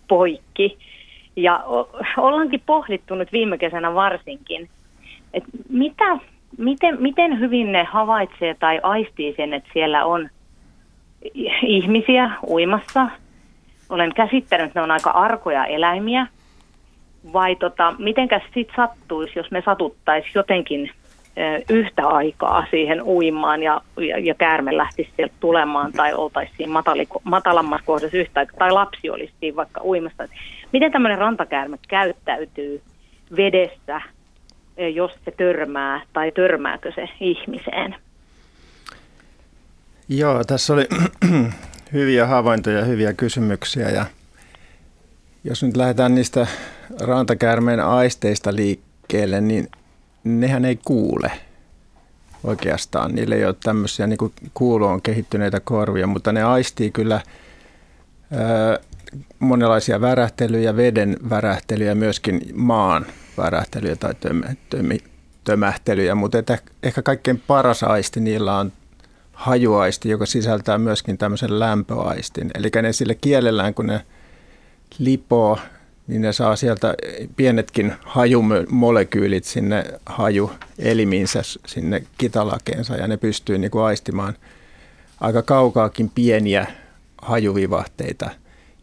[0.09, 0.79] poikki.
[1.37, 1.65] Ja
[2.17, 4.69] ollaankin pohdittu nyt viime kesänä varsinkin,
[5.35, 6.19] että mitä
[6.59, 10.29] miten, miten hyvin ne havaitsee tai aistii sen, että siellä on
[11.63, 13.07] ihmisiä uimassa?
[13.89, 16.27] Olen käsittänyt, että ne on aika arkoja eläimiä.
[17.33, 20.91] Vai tota, mitenkäs sitten sattuisi, jos me satuttaisiin jotenkin
[21.71, 26.71] yhtä aikaa siihen uimaan ja, ja, ja käärme lähtisi sieltä tulemaan tai oltaisiin
[27.25, 30.29] matalammassa kohdassa yhtä aikaa tai lapsi olisi vaikka uimassa.
[30.73, 32.83] Miten tämmöinen rantakäärme käyttäytyy
[33.37, 34.01] vedessä
[34.95, 37.95] jos se törmää tai törmääkö se ihmiseen.
[40.09, 40.89] Joo, tässä oli
[41.93, 44.07] hyviä havaintoja ja hyviä kysymyksiä ja
[45.45, 46.47] jos nyt lähdetään niistä
[47.01, 49.69] rantakäärmeen aisteista liikkeelle, niin
[50.25, 51.31] nehän ei kuule
[52.45, 53.15] oikeastaan.
[53.15, 54.19] Niille ei ole tämmöisiä niin
[54.55, 57.21] kuuloon kehittyneitä korvia, mutta ne aistii kyllä
[59.39, 63.07] monenlaisia värähtelyjä, veden värähtelyjä, myöskin maan
[63.37, 64.15] värähtelyjä tai
[65.45, 68.73] tömähtelyjä, mutta että ehkä kaikkein paras aisti niillä on
[69.33, 72.51] hajuaisti, joka sisältää myöskin tämmöisen lämpöaistin.
[72.55, 74.01] Eli ne sille kielellään, kun ne
[74.99, 75.59] lipoo,
[76.07, 76.95] niin ne saa sieltä
[77.37, 84.35] pienetkin hajumolekyylit sinne hajuelimiinsä, sinne kitalakeensa, ja ne pystyy niin kuin aistimaan
[85.21, 86.67] aika kaukaakin pieniä
[87.23, 88.31] hajuvivahteita.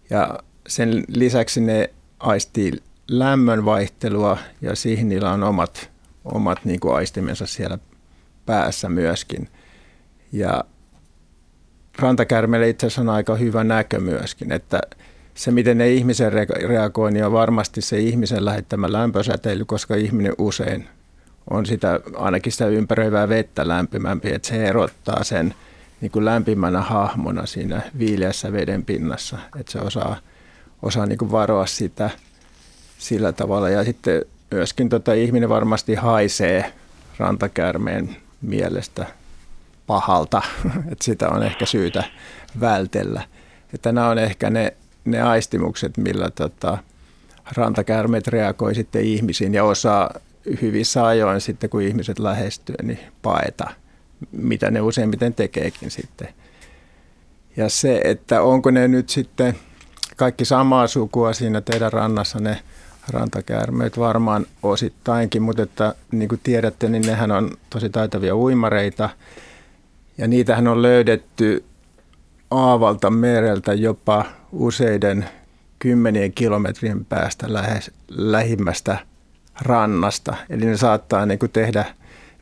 [0.10, 1.90] Ja sen lisäksi ne
[2.20, 2.72] aistii
[3.08, 5.90] lämmönvaihtelua ja siihen niillä on omat,
[6.26, 7.78] omat niin kuin aistimensa siellä
[8.46, 9.50] päässä myöskin.
[10.32, 10.64] Ja
[12.00, 14.82] rantakärmeille itse asiassa on aika hyvä näkö myöskin, että
[15.34, 16.34] se miten ne ihmisen
[16.68, 20.88] reagoi, niin on varmasti se ihmisen lähettämä lämpösäteily, koska ihminen usein
[21.50, 25.54] on sitä, ainakin sitä ympäröivää vettä lämpimämpi, että se erottaa sen
[26.04, 30.18] niin kuin lämpimänä hahmona siinä viileässä veden pinnassa, että se osaa,
[30.82, 32.10] osaa niin kuin varoa sitä–
[33.04, 33.70] sillä tavalla.
[33.70, 36.74] Ja sitten myöskin tota, ihminen varmasti haisee
[37.18, 39.06] rantakäärmeen mielestä
[39.88, 40.42] pahalta,
[40.92, 42.04] että sitä on ehkä syytä
[42.60, 43.22] vältellä.
[43.74, 44.74] Että nämä on ehkä ne,
[45.06, 46.78] ne aistimukset, millä tota,
[47.58, 50.14] rantakäärmeet reagoi sitten ihmisiin ja osaa
[50.62, 53.70] hyvissä ajoin sitten, kun ihmiset lähestyy, niin paeta,
[54.32, 56.28] mitä ne useimmiten tekeekin sitten.
[57.58, 59.56] Ja se, että onko ne nyt sitten
[60.16, 62.60] kaikki samaa sukua siinä teidän rannassa, ne
[63.10, 69.10] rantakäärmeet varmaan osittainkin, mutta että, niin kuin tiedätte, niin nehän on tosi taitavia uimareita
[70.18, 71.64] ja niitähän on löydetty
[72.52, 75.30] aavalta mereltä jopa useiden
[75.80, 78.98] kymmenien kilometrien päästä lähes, lähimmästä
[79.62, 80.36] rannasta.
[80.50, 81.86] Eli ne saattaa niin kuin tehdä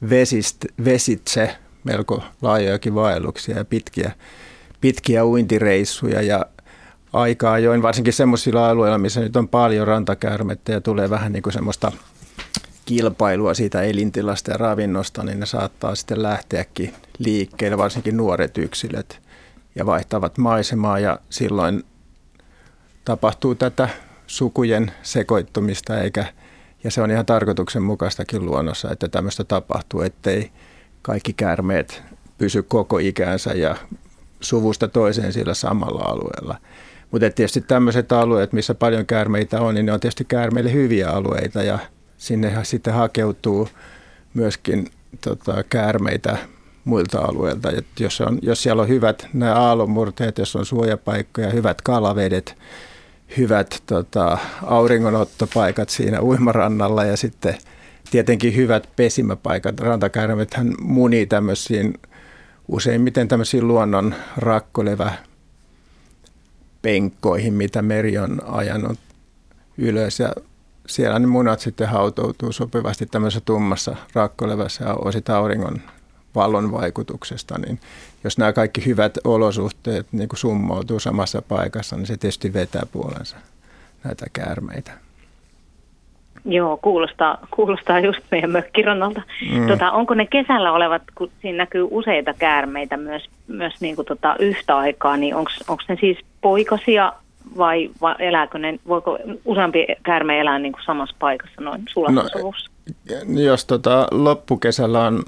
[0.10, 4.12] vesist, vesitse melko laajojakin vaelluksia ja pitkiä,
[4.82, 6.46] pitkiä uintireissuja ja
[7.14, 11.54] aikaa ajoin, varsinkin semmoisilla alueilla, missä nyt on paljon rantakäärmettä ja tulee vähän niin kuin
[11.54, 11.92] semmoista
[12.86, 19.22] kilpailua siitä elintilasta ja ravinnosta, niin ne saattaa sitten lähteäkin liikkeelle, varsinkin nuoret yksilöt,
[19.76, 21.84] ja vaihtavat maisemaa ja silloin
[23.06, 23.90] tapahtuu tätä
[24.28, 26.26] sukujen sekoittumista eikä,
[26.84, 30.52] ja se on ihan tarkoituksenmukaistakin luonnossa, että tämmöistä tapahtuu, ettei
[31.02, 32.04] kaikki käärmeet
[32.38, 33.76] pysy koko ikänsä ja
[34.42, 36.58] suvusta toiseen sillä samalla alueella.
[37.12, 41.64] Mutta tietysti tämmöiset alueet, missä paljon käärmeitä on, niin ne on tietysti käärmeille hyviä alueita
[41.64, 41.80] ja
[42.18, 43.70] sinne sitten hakeutuu
[44.34, 44.88] myöskin
[45.22, 46.38] tota, käärmeitä
[46.86, 47.72] muilta alueilta.
[47.72, 52.58] Et jos, on, jos siellä on hyvät nämä aallonmurteet, jos on suojapaikkoja, hyvät kalavedet,
[53.38, 57.58] hyvät tota, auringonottopaikat siinä uimarannalla ja sitten
[58.12, 59.80] tietenkin hyvät pesimäpaikat.
[59.80, 61.94] Rantakäärmethän munii tämmöisiin
[62.68, 65.14] useimmiten tämmöisiin luonnon rakkolevä
[66.82, 69.00] penkkoihin, mitä meri on ajanut
[69.78, 70.34] ylös ja
[70.88, 75.82] siellä ne munat sitten hautoutuu sopivasti tämmöisessä tummassa rakkolevässä ja osita auringon
[76.36, 77.80] vallon vaikutuksesta, niin
[78.24, 83.38] jos nämä kaikki hyvät olosuhteet niin kuin samassa paikassa, niin se tietysti vetää puolensa
[84.04, 84.92] näitä käärmeitä.
[86.46, 89.22] Joo, kuulostaa, kuulostaa just meidän mökkirannalta.
[89.52, 89.68] Mm.
[89.68, 94.36] Tota, onko ne kesällä olevat, kun siinä näkyy useita käärmeitä myös, myös niin kuin tota
[94.40, 97.14] yhtä aikaa, niin onko ne siis poikasia
[97.58, 103.42] vai, vai elääkö ne, voiko useampi käärme elää niin kuin samassa paikassa noin sulassa no,
[103.42, 105.24] Jos tota, loppukesällä on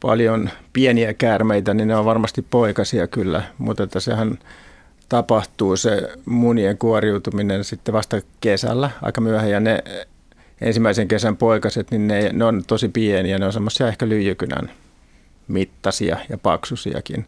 [0.00, 4.38] paljon pieniä käärmeitä, niin ne on varmasti poikasia kyllä, mutta että sehän
[5.08, 9.84] tapahtuu se munien kuoriutuminen sitten vasta kesällä aika myöhään ja ne
[10.60, 14.70] ensimmäisen kesän poikaset, niin ne, ne on tosi pieniä, ne on semmoisia ehkä lyijykynän
[15.48, 17.26] mittaisia ja paksusiakin.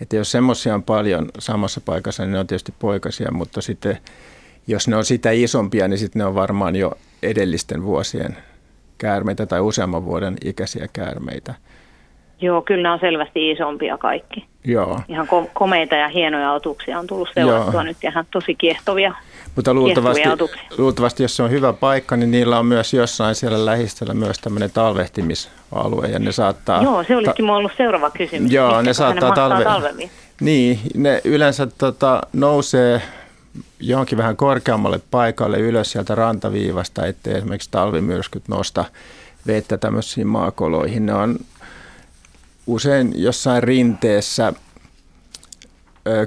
[0.00, 3.98] Että jos semmoisia on paljon samassa paikassa, niin ne on tietysti poikasia, mutta sitten
[4.66, 6.92] jos ne on sitä isompia, niin sitten ne on varmaan jo
[7.22, 8.36] edellisten vuosien
[8.98, 11.54] käärmeitä tai useamman vuoden ikäisiä käärmeitä.
[12.44, 14.46] Joo, kyllä ne on selvästi isompia kaikki.
[14.64, 15.00] Joo.
[15.08, 19.14] Ihan ko- komeita ja hienoja otuksia on tullut seurattua nyt ihan tosi kiehtovia.
[19.56, 20.28] Mutta luultavasti,
[20.78, 24.70] luultavasti, jos se on hyvä paikka, niin niillä on myös jossain siellä lähistöllä myös tämmöinen
[24.70, 26.82] talvehtimisalue ja ne saattaa...
[26.82, 28.52] Joo, se olisikin ta- ollut seuraava kysymys.
[28.52, 29.64] Joo, ne saattaa talve...
[29.64, 30.10] talvemmin.
[30.40, 33.02] Niin, ne yleensä tota, nousee
[33.80, 38.84] johonkin vähän korkeammalle paikalle ylös sieltä rantaviivasta, ettei esimerkiksi talvimyrskyt nosta
[39.46, 41.06] vettä tämmöisiin maakoloihin.
[41.06, 41.36] Ne on
[42.66, 44.52] usein jossain rinteessä,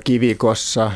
[0.04, 0.92] kivikossa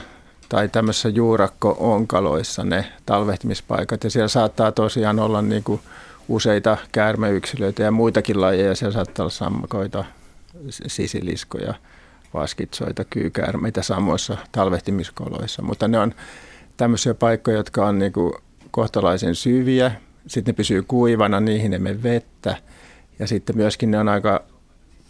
[0.50, 4.04] tai tämmöisissä juurakko-onkaloissa ne talvehtimispaikat.
[4.04, 5.82] Ja siellä saattaa tosiaan olla niin kuin
[6.28, 8.76] useita käärmeyksilöitä ja muitakin lajeja.
[8.76, 10.06] Siellä saattaa olla sammakoita,
[10.70, 11.74] sisiliskoja,
[12.34, 15.62] vaskitsoita, kyykäärmeitä samoissa talvehtimiskoloissa.
[15.62, 16.14] Mutta ne on
[16.78, 18.34] tämmöisiä paikkoja, jotka on niin kuin
[18.72, 19.92] kohtalaisen syviä.
[20.28, 22.58] Sitten ne pysyy kuivana, niihin emme vettä.
[23.20, 24.44] Ja sitten myöskin ne on aika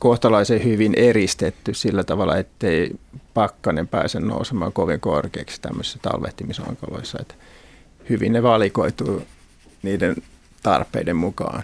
[0.01, 2.91] kohtalaisen hyvin eristetty sillä tavalla, ettei
[3.33, 7.17] pakkanen pääse nousemaan kovin korkeaksi tämmöisissä talvehtimisonkaloissa.
[7.21, 7.33] Että
[8.09, 9.27] hyvin ne valikoituu
[9.81, 10.15] niiden
[10.63, 11.63] tarpeiden mukaan.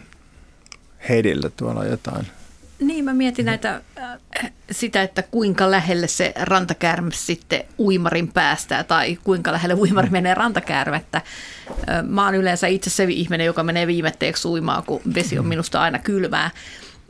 [1.09, 2.27] Heidillä tuolla jotain.
[2.79, 9.17] Niin, mä mietin näitä, äh, sitä, että kuinka lähelle se rantakäärme sitten uimarin päästää tai
[9.23, 11.21] kuinka lähelle uimari menee rantakäärmettä.
[11.89, 15.81] Äh, mä oon yleensä itse se ihminen, joka menee viimetteeksi uimaan, kun vesi on minusta
[15.81, 16.51] aina kylmää.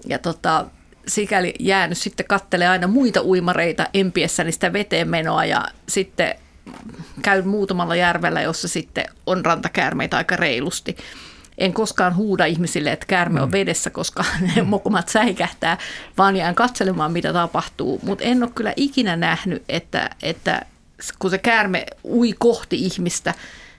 [0.05, 0.65] Ja tota,
[1.07, 6.35] sikäli jäänyt sitten kattele aina muita uimareita empiessäni sitä veteen menoa ja sitten
[7.21, 10.97] käyn muutamalla järvellä, jossa sitten on rantakäärmeitä aika reilusti.
[11.57, 13.51] En koskaan huuda ihmisille, että käärme on mm.
[13.51, 14.25] vedessä, koska
[14.55, 15.77] ne mokomat säikähtää,
[16.17, 17.99] vaan jään katselemaan, mitä tapahtuu.
[18.03, 20.61] Mutta en ole kyllä ikinä nähnyt, että, että
[21.19, 23.33] kun se käärme ui kohti ihmistä,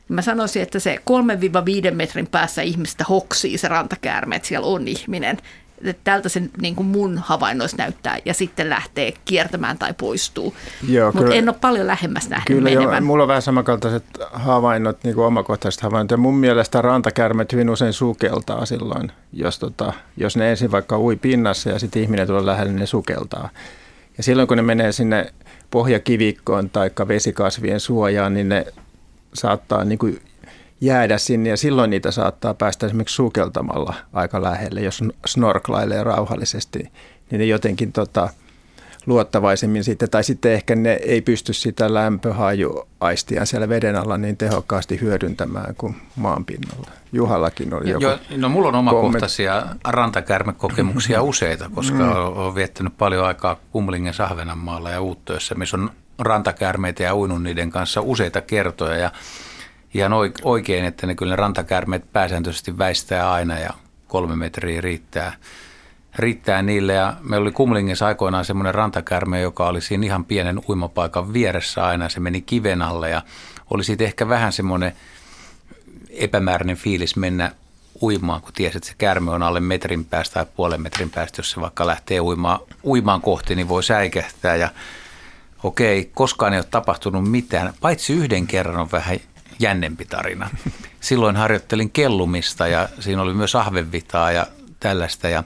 [0.09, 0.98] niin mä sanoisin, että se
[1.90, 5.38] 3-5 metrin päässä ihmistä hoksii se rantakäärme, että siellä on ihminen
[6.05, 10.55] tältä se niin kuin mun havainnoissa näyttää ja sitten lähtee kiertämään tai poistuu.
[11.14, 12.94] Mutta en ole paljon lähemmäs nähnyt Kyllä menevän.
[12.94, 16.10] joo, mulla on vähän samankaltaiset havainnot, niin kuin omakohtaiset havainnot.
[16.10, 21.16] Ja mun mielestä rantakärmet hyvin usein sukeltaa silloin, jos, tota, jos ne ensin vaikka ui
[21.16, 23.48] pinnassa ja sitten ihminen tulee lähelle, niin ne sukeltaa.
[24.16, 25.32] Ja silloin kun ne menee sinne
[25.70, 28.66] pohjakivikkoon tai vesikasvien suojaan, niin ne
[29.34, 30.20] saattaa niin kuin
[30.80, 36.78] jäädä sinne ja silloin niitä saattaa päästä esimerkiksi sukeltamalla aika lähelle, jos snorklailee rauhallisesti,
[37.30, 38.28] niin ne jotenkin tota,
[39.06, 45.00] luottavaisemmin sitten, tai sitten ehkä ne ei pysty sitä lämpöhajuaistia siellä veden alla niin tehokkaasti
[45.00, 46.90] hyödyntämään kuin maan pinnalla.
[47.12, 52.12] Juhallakin oli joku jo, No mulla on omakohtaisia rantakärmekokemuksia useita, koska mm.
[52.12, 58.00] olen viettänyt paljon aikaa Kumlingen Sahvenanmaalla ja Uuttöössä, missä on rantakärmeitä ja uinut niiden kanssa
[58.00, 59.10] useita kertoja ja
[59.94, 60.12] ihan
[60.43, 63.70] oikein, että ne kyllä ne rantakärmeet pääsääntöisesti väistää aina ja
[64.09, 65.32] kolme metriä riittää,
[66.16, 66.93] riittää niille.
[66.93, 72.09] Ja meillä oli Kumlingissa aikoinaan semmoinen rantakärme, joka oli siinä ihan pienen uimapaikan vieressä aina.
[72.09, 73.23] Se meni kiven alle ja
[73.70, 74.93] oli siitä ehkä vähän semmoinen
[76.10, 77.52] epämääräinen fiilis mennä
[78.02, 81.51] uimaan, kun tiesi, että se käärme on alle metrin päästä tai puolen metrin päästä, jos
[81.51, 84.69] se vaikka lähtee uimaan, uimaan kohti, niin voi säikähtää ja
[85.62, 89.16] okei, koskaan ei ole tapahtunut mitään, paitsi yhden kerran on vähän
[89.59, 90.51] jännempi tarina.
[91.01, 94.47] Silloin harjoittelin kellumista ja siinä oli myös ahvenvitaa ja
[94.80, 95.44] tällaista ja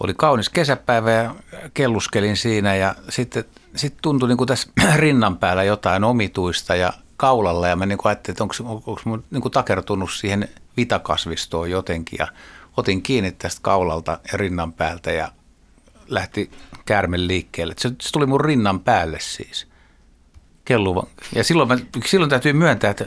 [0.00, 1.34] oli kaunis kesäpäivä ja
[1.74, 3.44] kelluskelin siinä ja sitten
[3.76, 8.10] sit tuntui niin kuin tässä rinnan päällä jotain omituista ja kaulalla ja mä niin kuin
[8.10, 12.28] ajattelin, että onko, onko mun niin kuin takertunut siihen vitakasvistoon jotenkin ja
[12.76, 15.32] otin kiinni tästä kaulalta ja rinnan päältä ja
[16.08, 16.50] lähti
[16.86, 17.74] käärme liikkeelle.
[17.78, 19.67] Se, se tuli mun rinnan päälle siis.
[20.68, 21.06] Kelluva.
[21.34, 21.76] Ja silloin, mä,
[22.06, 23.04] silloin täytyy myöntää, että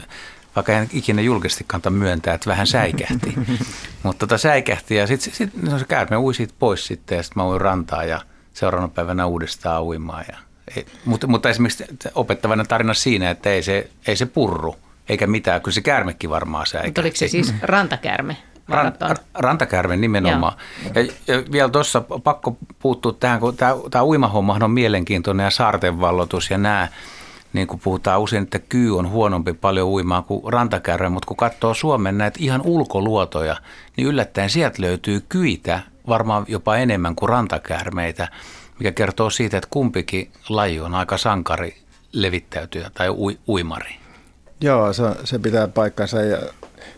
[0.56, 3.34] vaikka en ikinä julkisesti kanta myöntää, että vähän säikähti.
[4.02, 7.42] Mutta tota säikähti ja sitten sit, no se käärme ui siitä pois sitten ja sitten
[7.42, 8.20] mä uin rantaa ja
[8.52, 10.24] seuraavana päivänä uudestaan uimaan.
[10.28, 10.36] Ja,
[10.76, 11.84] ei, mutta, mutta esimerkiksi
[12.14, 14.76] opettavana tarina siinä, että ei se, ei se purru
[15.08, 15.62] eikä mitään.
[15.62, 16.88] Kyllä se käärmekin varmaan säikähti.
[16.88, 18.36] Mutta oliko se siis rantakäärme?
[18.68, 18.92] Ran,
[19.34, 20.52] rantakärven nimenomaan.
[20.94, 26.50] Ja, ja vielä tuossa pakko puuttua tähän, kun tämä, tämä uimahommahan on mielenkiintoinen ja saartenvallotus
[26.50, 26.88] ja nämä,
[27.52, 31.74] niin kuin puhutaan usein, että kyy on huonompi paljon uimaan kuin rantakärve, mutta kun katsoo
[31.74, 33.56] Suomen näitä ihan ulkoluotoja,
[33.96, 38.28] niin yllättäen sieltä löytyy kyitä varmaan jopa enemmän kuin rantakärmeitä,
[38.78, 41.76] mikä kertoo siitä, että kumpikin laji on aika sankari
[42.12, 43.08] levittäytyä tai
[43.48, 43.94] uimari.
[44.60, 46.38] Joo, se, se pitää paikkansa ja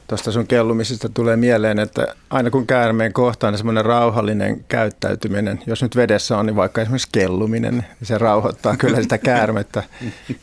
[0.06, 5.82] tuosta sun kellumisesta tulee mieleen, että aina kun käärmeen kohtaan niin semmoinen rauhallinen käyttäytyminen, jos
[5.82, 9.82] nyt vedessä on, niin vaikka esimerkiksi kelluminen, niin se rauhoittaa kyllä sitä käärmettä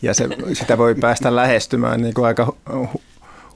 [0.02, 2.54] ja se, sitä voi päästä lähestymään niin kuin aika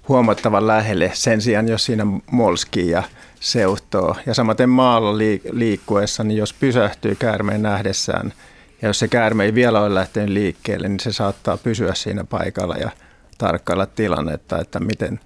[0.08, 3.04] huomattavan lähelle sen sijaan, jos siinä molskii ja
[3.40, 4.16] seuhtoo.
[4.26, 5.18] Ja samaten maalla
[5.52, 8.34] liikkuessa, niin jos pysähtyy käärmeen nähdessään
[8.82, 12.76] ja jos se käärme ei vielä ole lähtenyt liikkeelle, niin se saattaa pysyä siinä paikalla
[12.76, 12.90] ja
[13.38, 15.20] tarkkailla tilannetta, että miten,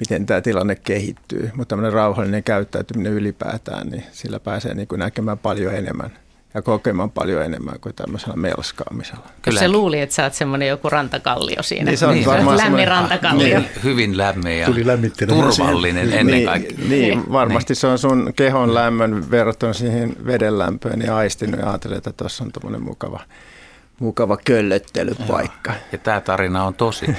[0.00, 1.50] miten tämä tilanne kehittyy.
[1.54, 6.10] Mutta tämmöinen rauhallinen käyttäytyminen ylipäätään, niin sillä pääsee niin kuin näkemään paljon enemmän
[6.54, 9.26] ja kokemaan paljon enemmän kuin tämmöisellä melskaamisella.
[9.42, 11.84] Kyllä se luuli, että sä oot semmoinen joku rantakallio siinä.
[11.84, 13.58] Niin, se on niin, varmaan lämmin rantakallio.
[13.58, 14.84] Niin, hyvin lämmin ja Tuli
[15.26, 16.78] turvallinen ennen niin, kaikkea.
[16.78, 17.76] Niin, niin, varmasti niin.
[17.76, 22.44] se on sun kehon lämmön verrattuna siihen veden lämpöön niin aistinut ja ajattelee, että tuossa
[22.44, 23.20] on tämmöinen mukava,
[24.00, 25.72] mukava köllöttelypaikka.
[25.92, 27.06] Ja tämä tarina on tosi.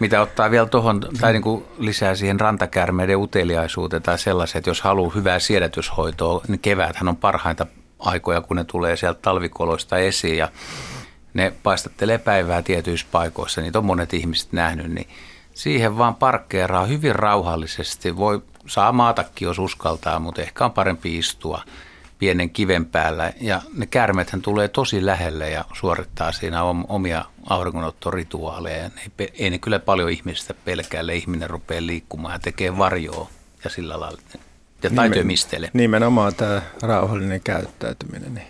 [0.00, 5.12] Mitä ottaa vielä tuohon, tai niin kuin lisää siihen rantakärmeiden uteliaisuuteen tai sellaiset, jos haluaa
[5.14, 7.66] hyvää siedätyshoitoa, niin keväthän on parhainta
[7.98, 10.48] aikoja, kun ne tulee sieltä talvikoloista esiin ja
[11.34, 15.08] ne paistattelee päivää tietyissä paikoissa, niitä on monet ihmiset nähnyt, niin
[15.54, 18.16] siihen vaan parkkeeraa hyvin rauhallisesti.
[18.16, 21.62] Voi saa maatakin, jos uskaltaa, mutta ehkä on parempi istua
[22.20, 23.32] pienen kiven päällä.
[23.40, 28.90] Ja ne käärmethän tulee tosi lähelle ja suorittaa siinä omia auringonottorituaaleja.
[29.18, 31.14] Ei, ei ne kyllä paljon ihmistä pelkäälle.
[31.14, 33.28] Ihminen rupeaa liikkumaan ja tekee varjoa
[33.64, 34.20] ja sillä lailla.
[34.82, 35.70] Ja taitoimistele.
[35.72, 38.46] Nimenomaan tämä rauhallinen käyttäytyminen, niin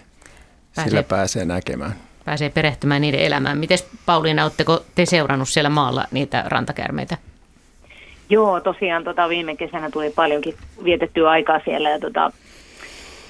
[0.75, 1.95] pääsee, sillä pääsee näkemään.
[2.25, 3.59] Pääsee perehtymään niiden elämään.
[3.59, 7.17] Miten Pauliina, oletteko te seurannut siellä maalla niitä rantakärmeitä?
[8.29, 12.33] Joo, tosiaan tota, viime kesänä tuli paljonkin vietettyä aikaa siellä ja tota,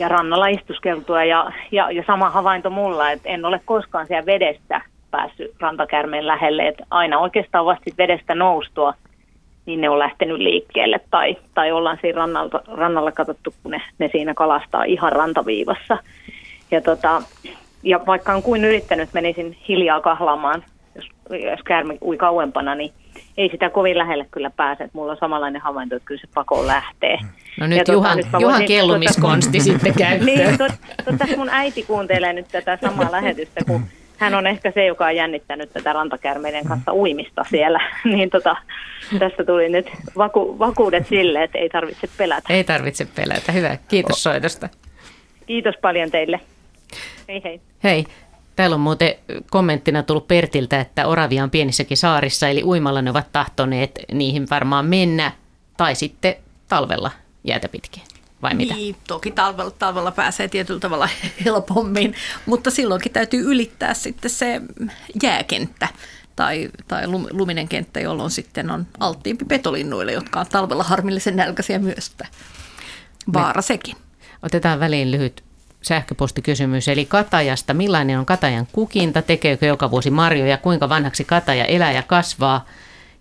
[0.00, 4.80] ja rannalla istuskeltua ja, ja, ja sama havainto mulla, että en ole koskaan siellä vedestä
[5.10, 8.94] päässyt rantakärmeen lähelle, että aina oikeastaan vasta vedestä noustua,
[9.66, 14.08] niin ne on lähtenyt liikkeelle tai, tai ollaan siinä rannalla, rannalla katsottu, kun ne, ne
[14.12, 15.98] siinä kalastaa ihan rantaviivassa.
[16.70, 17.22] Ja, tota,
[17.82, 20.64] ja vaikka on kuin yrittänyt, menisin hiljaa kahlaamaan,
[20.94, 22.92] jos, jos käärme ui kauempana, niin
[23.36, 24.84] ei sitä kovin lähelle kyllä pääse.
[24.84, 27.18] Että mulla on samanlainen havainto, että kyllä se pakoon lähtee.
[27.60, 30.26] No nyt ja Juhan, tuota, Juhan kellumiskonsti tuota, sitten käyttöön.
[30.36, 33.82] Niin, tot, mun äiti kuuntelee nyt tätä samaa lähetystä, kun
[34.20, 37.80] hän on ehkä se, joka on jännittänyt tätä rantakärmeiden kanssa uimista siellä.
[38.04, 38.56] niin tota,
[39.18, 42.52] tästä tuli nyt vaku, vakuudet sille, että ei tarvitse pelätä.
[42.52, 43.52] Ei tarvitse pelätä.
[43.52, 43.76] Hyvä.
[43.88, 44.68] Kiitos soitosta.
[45.46, 46.40] Kiitos paljon teille.
[47.28, 47.60] Hei hei.
[47.84, 48.04] Hei.
[48.60, 49.14] Täällä on muuten
[49.50, 54.86] kommenttina tullut Pertiltä, että Oravia on pienissäkin saarissa, eli uimalla ne ovat tahtoneet niihin varmaan
[54.86, 55.32] mennä,
[55.76, 56.34] tai sitten
[56.68, 57.10] talvella
[57.44, 58.02] jäätä pitkin.
[58.42, 58.74] Vai mitä?
[58.74, 61.08] Niin, toki talvella, talvella pääsee tietyllä tavalla
[61.44, 62.14] helpommin,
[62.46, 64.60] mutta silloinkin täytyy ylittää sitten se
[65.22, 65.88] jääkenttä
[66.36, 72.12] tai, tai luminen kenttä, jolloin sitten on alttiimpi petolinnuille, jotka on talvella harmillisen nälkäisiä myös.
[73.32, 73.96] Vaara Me sekin.
[74.42, 75.49] Otetaan väliin lyhyt
[75.82, 76.88] sähköpostikysymys.
[76.88, 82.02] Eli katajasta, millainen on katajan kukinta, tekeekö joka vuosi marjoja, kuinka vanhaksi kataja elää ja
[82.02, 82.66] kasvaa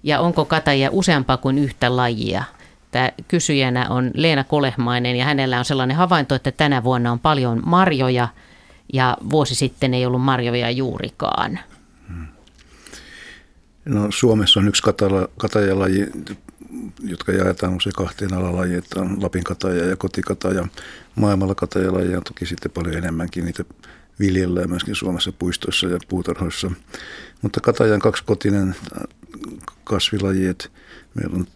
[0.03, 2.43] ja onko katajia useampaa kuin yhtä lajia?
[2.91, 7.61] Tämä kysyjänä on Leena Kolehmainen ja hänellä on sellainen havainto, että tänä vuonna on paljon
[7.65, 8.27] marjoja
[8.93, 11.59] ja vuosi sitten ei ollut marjoja juurikaan.
[13.85, 16.07] No, Suomessa on yksi katala, katajalaji,
[17.03, 20.67] jotka jaetaan usein kahteen alalajiin, että on Lapin kataja ja kotikataja.
[21.15, 23.63] Maailmalla katajalajia on toki sitten paljon enemmänkin, niitä
[24.19, 26.71] viljellään myöskin Suomessa puistoissa ja puutarhoissa.
[27.41, 28.75] Mutta katajan kaksikotinen
[29.83, 30.69] kasvilaji, että
[31.13, 31.47] meillä on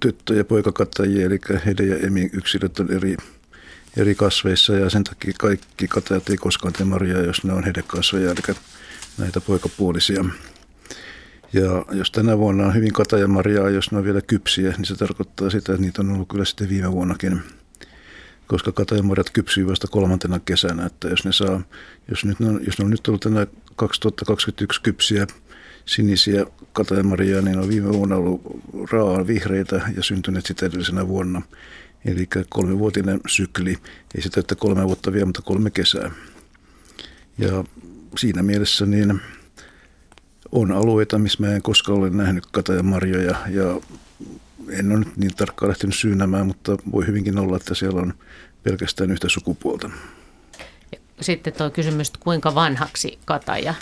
[0.00, 3.16] tyttö- ja poikakattajia, eli heidän ja emi yksilöt on eri,
[3.96, 8.30] eri kasveissa ja sen takia kaikki katajat ei koskaan tee marjaa, jos ne on heidekasveja,
[8.30, 8.56] eli
[9.18, 10.24] näitä poikapuolisia.
[11.52, 15.50] Ja jos tänä vuonna on hyvin katajamarjaa, jos ne on vielä kypsiä, niin se tarkoittaa
[15.50, 17.40] sitä, että niitä on ollut kyllä sitten viime vuonnakin.
[18.46, 21.60] Koska katajamarjat kypsyy vasta kolmantena kesänä, että jos ne saa,
[22.08, 23.46] jos, nyt, jos ne on nyt ollut tänä
[23.76, 25.26] 2021 kypsiä
[25.84, 28.42] sinisiä katajamaria, niin on viime vuonna ollut
[28.90, 31.42] raaa vihreitä ja syntyneet sitä edellisenä vuonna.
[32.04, 33.78] Eli kolmivuotinen sykli,
[34.14, 36.10] ei sitä että kolme vuotta vielä, mutta kolme kesää.
[37.38, 37.64] Ja
[38.16, 39.20] siinä mielessä niin
[40.52, 43.80] on alueita, missä mä en koskaan ole nähnyt katajamarjoja ja
[44.70, 48.14] en ole nyt niin tarkkaan lähtenyt syynämään, mutta voi hyvinkin olla, että siellä on
[48.62, 49.90] pelkästään yhtä sukupuolta.
[51.20, 53.74] Sitten tuo kysymys, kuinka vanhaksi kataja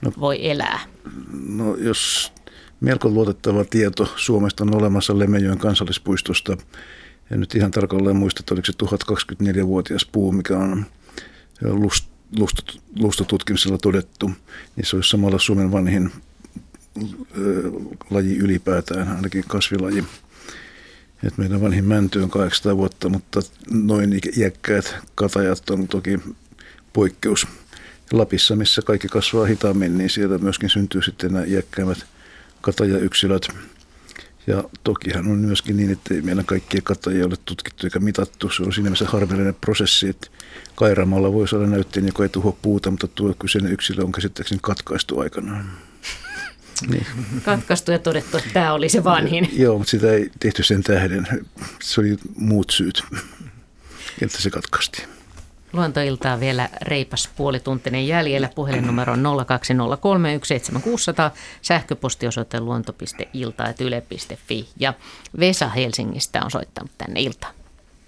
[0.00, 0.80] no, voi elää?
[1.48, 2.32] No jos
[2.80, 6.56] melko luotettava tieto Suomesta on olemassa Lemmenjoen kansallispuistosta.
[7.32, 10.86] En nyt ihan tarkalleen muista, että oliko se 1024-vuotias puu, mikä on
[11.62, 12.08] lust,
[12.98, 14.30] lustotutkimuksella todettu,
[14.76, 16.12] niin se olisi samalla Suomen vanhin
[18.10, 20.04] laji ylipäätään, ainakin kasvilaji.
[21.22, 23.40] Et meidän vanhin mänty on 800 vuotta, mutta
[23.70, 26.18] noin iäkkäät katajat on toki
[26.92, 27.46] poikkeus.
[28.12, 32.06] Lapissa, missä kaikki kasvaa hitaammin, niin siellä myöskin syntyy sitten nämä iäkkäimmät
[32.60, 33.48] katajayksilöt.
[34.46, 38.50] Ja tokihan on myöskin niin, että ei meillä kaikkia katajia ole tutkittu eikä mitattu.
[38.50, 40.26] Se on siinä mielessä harvinainen prosessi, että
[40.76, 45.20] Kairamalla voi saada näytteen, joka ei tuho puuta, mutta tuo kyseinen yksilö on käsittääkseni katkaistu
[45.20, 45.70] aikanaan.
[46.90, 47.06] Niin.
[47.44, 49.50] Katkaistu ja todettu, että tämä oli se vanhin.
[49.52, 51.28] Joo, mutta sitä ei tehty sen tähden.
[51.82, 53.02] Se oli muut syyt,
[54.22, 55.08] että se katkaistiin.
[55.72, 58.50] Luontoiltaa vielä reipas puolituntinen jäljellä.
[58.54, 59.26] Puhelinnumero on 020317600,
[61.62, 64.94] sähköpostiosoite luonto.ilta.yle.fi ja
[65.40, 67.54] Vesa Helsingistä on soittanut tänne iltaan.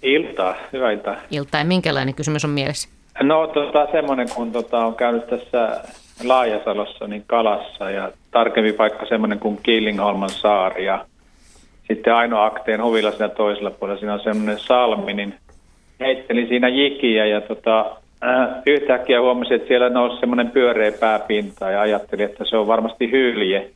[0.03, 1.15] Iltaa, hyvää iltaa.
[1.31, 2.89] Iltaa, ja minkälainen kysymys on mielessä?
[3.21, 5.81] No tota, semmoinen, kun tota, on käynyt tässä
[6.23, 11.05] Laajasalossa niin Kalassa ja tarkempi paikka semmoinen kuin Killingholman saari ja
[11.87, 15.33] sitten ainoa akteen hovilla siinä toisella puolella, siinä on semmoinen salmi, niin
[15.99, 17.79] heittelin siinä jikiä ja tota,
[18.23, 23.11] äh, yhtäkkiä huomasin, että siellä nousi semmoinen pyöreä pääpinta ja ajattelin, että se on varmasti
[23.11, 23.69] hylje.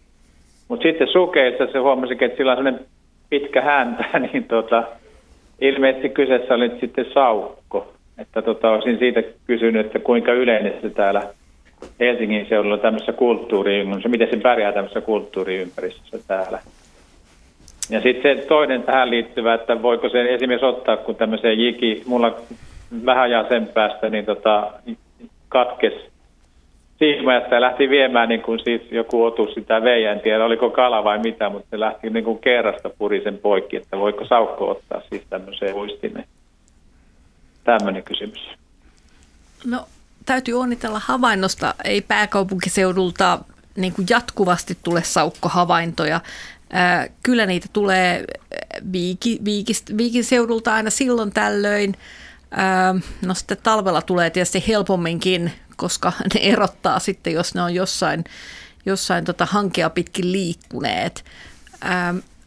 [0.67, 2.85] Mutta sitten sukeissa se huomasi, että sillä on semmoinen
[3.29, 4.83] pitkä häntä, niin tota,
[5.64, 7.94] ilmeisesti kyseessä oli sitten saukko.
[8.18, 11.22] Että tota, olisin siitä kysynyt, että kuinka yleinen se täällä
[11.99, 16.60] Helsingin seudulla tämmöisessä kulttuuriympäristössä, miten se pärjää tämmöisessä kulttuuriympäristössä täällä.
[17.90, 22.35] Ja sitten se toinen tähän liittyvä, että voiko se esimerkiksi ottaa, kun tämmöiseen jiki, mulla
[23.06, 24.72] vähän ajan sen päästä, niin tota,
[25.49, 25.94] katkes
[27.03, 31.03] siimajasta ja lähti viemään niin kuin siis joku otus sitä vei, en tiedä oliko kala
[31.03, 35.23] vai mitä, mutta se lähti niin kuin kerrasta purisen poikki, että voiko saukko ottaa siis
[35.30, 36.25] tämmöiseen uistimeen.
[37.63, 38.49] Tämmöinen kysymys.
[39.65, 39.85] No
[40.25, 43.39] täytyy onnitella havainnosta, ei pääkaupunkiseudulta
[43.75, 46.19] niin kuin jatkuvasti tule saukkohavaintoja.
[47.23, 48.25] Kyllä niitä tulee
[48.91, 51.95] viiki, viikist, viikin seudulta aina silloin tällöin.
[53.25, 58.23] No sitten talvella tulee tietysti helpomminkin, koska ne erottaa sitten, jos ne on jossain,
[58.85, 61.25] jossain tota hankea pitkin liikkuneet.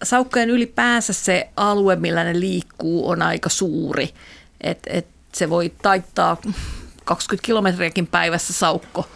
[0.02, 4.14] Saukkojen ylipäänsä se alue, millä ne liikkuu, on aika suuri.
[4.60, 6.36] Et, et se voi taittaa
[7.04, 9.08] 20 kilometriäkin päivässä saukko,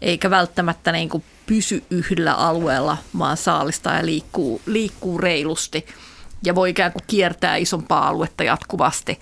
[0.00, 5.86] eikä välttämättä niin kuin pysy yhdellä alueella, vaan saalistaa ja liikkuu, liikkuu reilusti
[6.44, 9.20] ja voi ikään kuin kiertää isompaa aluetta jatkuvasti.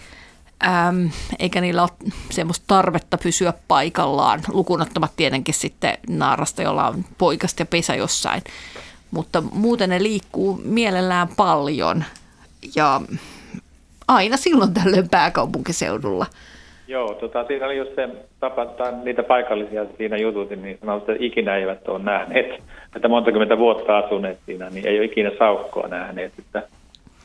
[0.64, 1.06] Ähm,
[1.38, 7.66] eikä niillä ole semmoista tarvetta pysyä paikallaan, lukunottamat tietenkin sitten naarasta, jolla on poikasta ja
[7.66, 8.42] pesä jossain.
[9.10, 12.04] Mutta muuten ne liikkuu mielellään paljon
[12.76, 13.00] ja
[14.08, 16.26] aina silloin tällöin pääkaupunkiseudulla–
[16.90, 18.08] Joo, tota, siinä oli just se
[18.40, 18.66] tapa,
[19.04, 22.62] niitä paikallisia siinä jututin, niin sanoin, että ikinä eivät ole nähneet,
[22.96, 26.32] että monta kymmentä vuotta asuneet siinä, niin ei ole ikinä saukkoa nähneet.
[26.38, 26.62] Että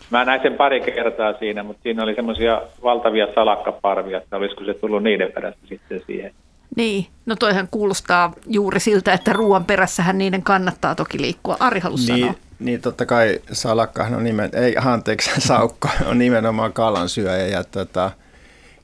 [0.10, 4.74] mä näin sen pari kertaa siinä, mutta siinä oli semmoisia valtavia salakkaparvia, että olisiko se
[4.74, 6.32] tullut niiden perästä sitten siihen.
[6.76, 11.58] Niin, no toihan kuulostaa juuri siltä, että ruoan perässähän niiden kannattaa toki liikkua.
[11.60, 12.40] Ari halusi niin, sanoa.
[12.60, 18.12] Niin, totta kai salakkahan on nimen, ei anteeksi, saukko on nimenomaan kalansyöjä ja tota,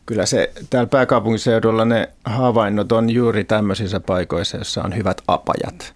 [0.06, 5.93] Kyllä se täällä pääkaupunkiseudulla ne havainnot on juuri tämmöisissä paikoissa, joissa on hyvät apajat.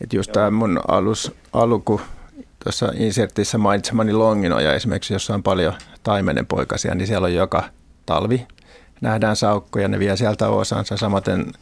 [0.00, 2.00] Että just tämä mun alus, alku
[2.66, 7.64] tuossa insertissä mainitsemani Longinoja esimerkiksi, jossa on paljon taimenenpoikasia, niin siellä on joka
[8.06, 8.46] talvi
[9.00, 10.96] nähdään saukkoja, ne vie sieltä osansa.
[10.96, 11.52] Samaten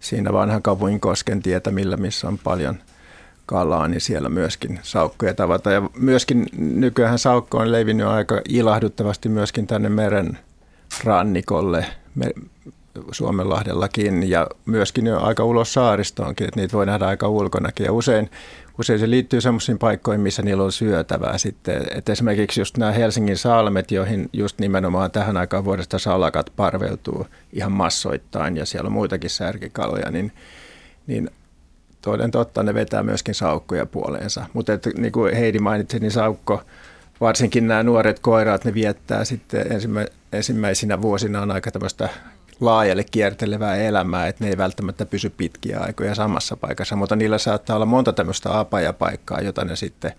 [0.00, 2.76] siinä vanhan kaupungin kosken tietä, millä missä on paljon
[3.46, 5.70] kalaa, niin siellä myöskin saukkoja tavata.
[5.70, 10.38] Ja myöskin nykyään saukko on levinnyt aika ilahduttavasti myöskin tänne meren
[11.04, 11.86] rannikolle.
[13.12, 17.86] Suomenlahdellakin ja myöskin jo aika ulos saaristoonkin, että niitä voi nähdä aika ulkonakin.
[17.86, 18.30] Ja usein,
[18.78, 21.82] usein se liittyy semmoisiin paikkoihin, missä niillä on syötävää sitten.
[21.94, 27.72] Että esimerkiksi just nämä Helsingin salmet, joihin just nimenomaan tähän aikaan vuodesta salakat parveltuu ihan
[27.72, 30.32] massoittain ja siellä on muitakin särkikaloja, niin,
[31.06, 31.30] niin
[32.02, 34.46] toden totta ne vetää myöskin saukkoja puoleensa.
[34.52, 36.62] Mutta niin kuin Heidi mainitsi, niin saukko,
[37.20, 39.66] varsinkin nämä nuoret koiraat, ne viettää sitten
[40.32, 42.08] ensimmäisinä vuosina on aika tämmöistä
[42.60, 47.76] laajalle kiertelevää elämää, että ne ei välttämättä pysy pitkiä aikoja samassa paikassa, mutta niillä saattaa
[47.76, 50.12] olla monta tämmöistä apajapaikkaa, jota ne sitten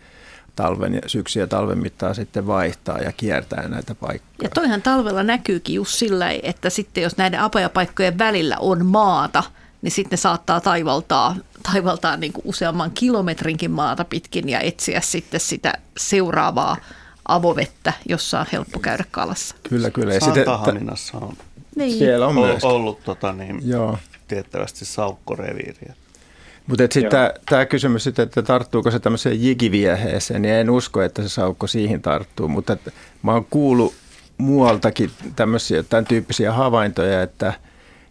[0.56, 4.38] talven, syksy- ja talven mittaan sitten vaihtaa ja kiertää näitä paikkoja.
[4.44, 9.44] Ja toihan talvella näkyykin just sillä, että sitten jos näiden apajapaikkojen välillä on maata,
[9.82, 11.36] niin sitten saattaa taivaltaa,
[11.72, 16.78] taivaltaa niin kuin useamman kilometrinkin maata pitkin ja etsiä sitten sitä seuraavaa
[17.28, 19.56] avovettä, jossa on helppo käydä kalassa.
[19.70, 20.14] Kyllä, kyllä.
[20.14, 21.38] Ja Santahaminassa on
[21.76, 21.98] niin.
[21.98, 22.64] Siellä on myös.
[22.64, 23.98] ollut tota, niin, Joo.
[24.28, 25.94] tiettävästi saukkoreviiriä.
[26.68, 31.30] Mutta sitten tämä kysymys, sit, että tarttuuko se tämmöiseen jigivieheeseen, niin en usko, että se
[31.30, 32.48] saukko siihen tarttuu.
[32.48, 32.94] Mutta et,
[33.24, 33.94] mä oon kuullut
[34.38, 37.54] muualtakin tämmöisiä, tämän tyyppisiä havaintoja, että,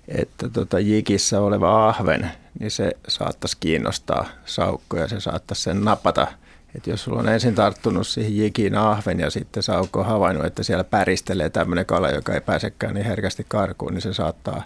[0.09, 2.30] että tota jigissä oleva ahven,
[2.60, 6.26] niin se saattaisi kiinnostaa saukkoja, se saattaisi sen napata–
[6.74, 10.62] että jos sulla on ensin tarttunut siihen jikiin ahven ja sitten saukko on havainnut, että
[10.62, 14.62] siellä päristelee tämmöinen kala, joka ei pääsekään niin herkästi karkuun, niin se saattaa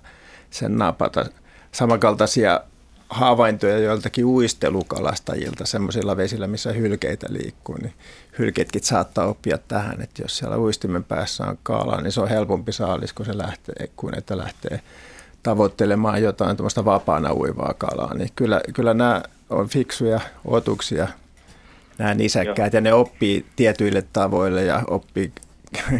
[0.50, 1.24] sen napata.
[1.72, 2.60] Samankaltaisia
[3.08, 7.94] havaintoja joiltakin uistelukalastajilta semmoisilla vesillä, missä hylkeitä liikkuu, niin
[8.38, 12.72] hylkeetkin saattaa oppia tähän, että jos siellä uistimen päässä on kala, niin se on helpompi
[12.72, 14.80] saalis, kun se lähtee, kuin että lähtee
[15.42, 18.14] tavoittelemaan jotain tuommoista vapaana uivaa kalaa.
[18.14, 21.08] Niin kyllä, kyllä nämä on fiksuja otuksia
[21.98, 25.32] nämä nisäkkäät, ja ne oppii tietyille tavoille ja oppii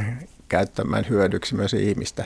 [0.48, 2.24] käyttämään hyödyksi myös ihmistä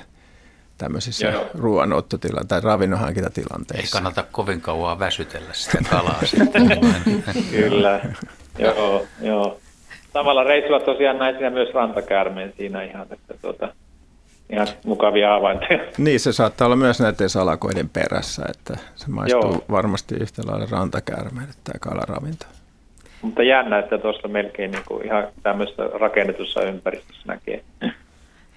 [0.78, 1.47] tämmöisissä Joo.
[1.55, 3.98] ruoanottotilanteissa tai ravinnonhankintatilanteissa.
[3.98, 6.20] Ei kannata kovin kauan väsytellä sitä kalaa
[7.51, 8.01] Kyllä,
[8.59, 9.60] joo, joo.
[10.12, 13.74] Samalla reissulla tosiaan näin siinä myös rantakäärmeen siinä ihan, että tuota,
[14.51, 15.78] ihan mukavia havaintoja.
[15.98, 19.64] Niin, se saattaa olla myös näiden salakoiden perässä, että se maistuu Joo.
[19.70, 22.47] varmasti yhtä lailla rantakäärmeelle tämä kalaravinto.
[23.22, 27.64] Mutta jännä, että tuossa melkein niin kuin ihan tämmöistä rakennetussa ympäristössä näkee.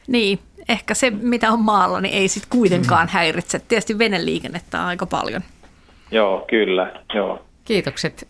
[0.07, 3.11] Niin, ehkä se mitä on maalla, niin ei sitten kuitenkaan mm.
[3.11, 3.59] häiritse.
[3.67, 5.41] Tietysti veneliikennettä on aika paljon.
[6.11, 7.45] Joo, kyllä, joo.
[7.65, 8.27] Kiitokset.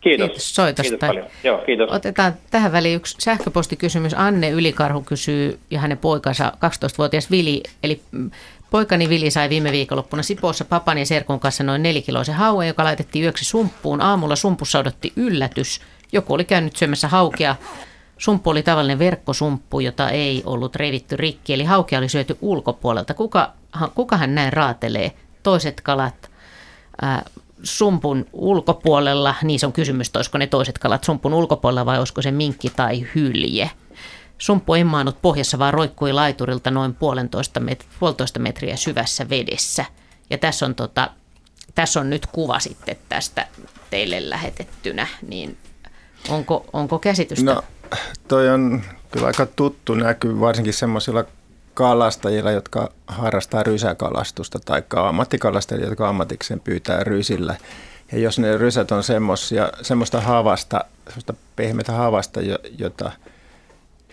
[0.00, 0.28] Kiitos.
[0.28, 0.90] Kiitos soitosta.
[0.90, 1.26] Kiitos paljon.
[1.44, 1.90] Joo, kiitos.
[1.92, 4.14] Otetaan tähän väliin yksi sähköpostikysymys.
[4.14, 8.00] Anne Ylikarhu kysyy ja hänen poikansa 12-vuotias Vili, eli
[8.70, 13.24] Poikani Vili sai viime viikonloppuna Sipoossa papan ja serkun kanssa noin nelikiloisen hauen, joka laitettiin
[13.24, 14.00] yöksi sumppuun.
[14.00, 15.80] Aamulla sumpussa odotti yllätys.
[16.12, 17.56] Joku oli käynyt syömässä haukea.
[18.18, 23.14] Sumppu oli tavallinen verkkosumppu, jota ei ollut revitty rikki, eli haukea oli syöty ulkopuolelta.
[23.14, 23.52] Kuka,
[23.94, 25.12] kukahan näin raatelee?
[25.42, 26.30] Toiset kalat
[27.02, 27.24] ää,
[27.62, 32.30] sumpun ulkopuolella, niin se on kysymys, olisiko ne toiset kalat sumpun ulkopuolella vai olisiko se
[32.30, 33.70] minkki tai hylje.
[34.40, 34.84] Sumppu ei
[35.22, 39.84] pohjassa, vaan roikkui laiturilta noin puolentoista, met- puolitoista metriä syvässä vedessä.
[40.30, 41.10] Ja tässä on, tota,
[41.74, 43.46] tässä on nyt kuva sitten tästä
[43.90, 45.56] teille lähetettynä, niin
[46.28, 47.54] onko, onko käsitystä?
[47.54, 47.62] No,
[48.28, 51.24] toi on kyllä aika tuttu näky, varsinkin semmoisilla
[51.74, 57.56] kalastajilla, jotka harrastaa rysäkalastusta, tai ammattikalastajilla, jotka ammatikseen pyytää rysillä.
[58.12, 59.02] Ja jos ne rysät on
[59.82, 62.40] semmoista havasta, semmoista pehmeitä havasta,
[62.78, 63.12] jota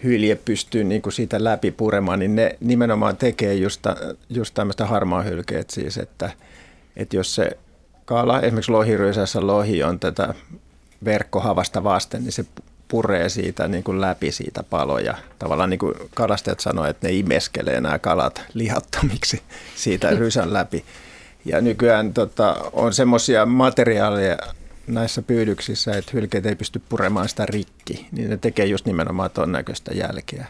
[0.03, 3.81] hylje pystyy niin kuin siitä läpi puremaan, niin ne nimenomaan tekee just,
[4.29, 6.29] just tämmöistä harmaa hylkeet siis, että,
[6.95, 7.57] että jos se
[8.05, 10.33] kala, esimerkiksi lohirysässä lohi on tätä
[11.05, 12.45] verkkohavasta vasten, niin se
[12.87, 15.15] puree siitä niin kuin läpi siitä paloja.
[15.39, 19.41] Tavallaan niin kuin kalastajat sanoivat, että ne imeskelee nämä kalat lihattomiksi
[19.75, 20.85] siitä rysän läpi.
[21.45, 24.37] Ja nykyään tota, on semmoisia materiaaleja,
[24.87, 29.51] näissä pyydyksissä, että hylkeet ei pysty puremaan sitä rikki, niin ne tekee just nimenomaan ton
[29.51, 30.45] näköistä jälkeä.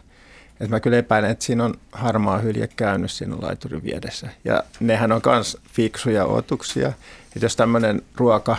[0.59, 4.29] Et mä kyllä epäilen, että siinä on harmaa hylje käynyt siinä laiturin viedessä.
[4.43, 6.87] Ja nehän on myös fiksuja otuksia.
[6.87, 8.57] Että jos tämmöinen ruoka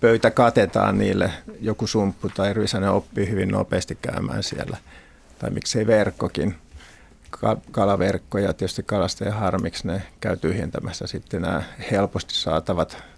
[0.00, 1.30] pöytä katetaan niille,
[1.60, 4.76] joku sumppu tai rysänen oppii hyvin nopeasti käymään siellä.
[5.38, 6.54] Tai miksei verkkokin,
[7.70, 13.11] kalaverkkoja, tietysti kalastajan harmiksi ne käy tyhjentämässä sitten nämä helposti saatavat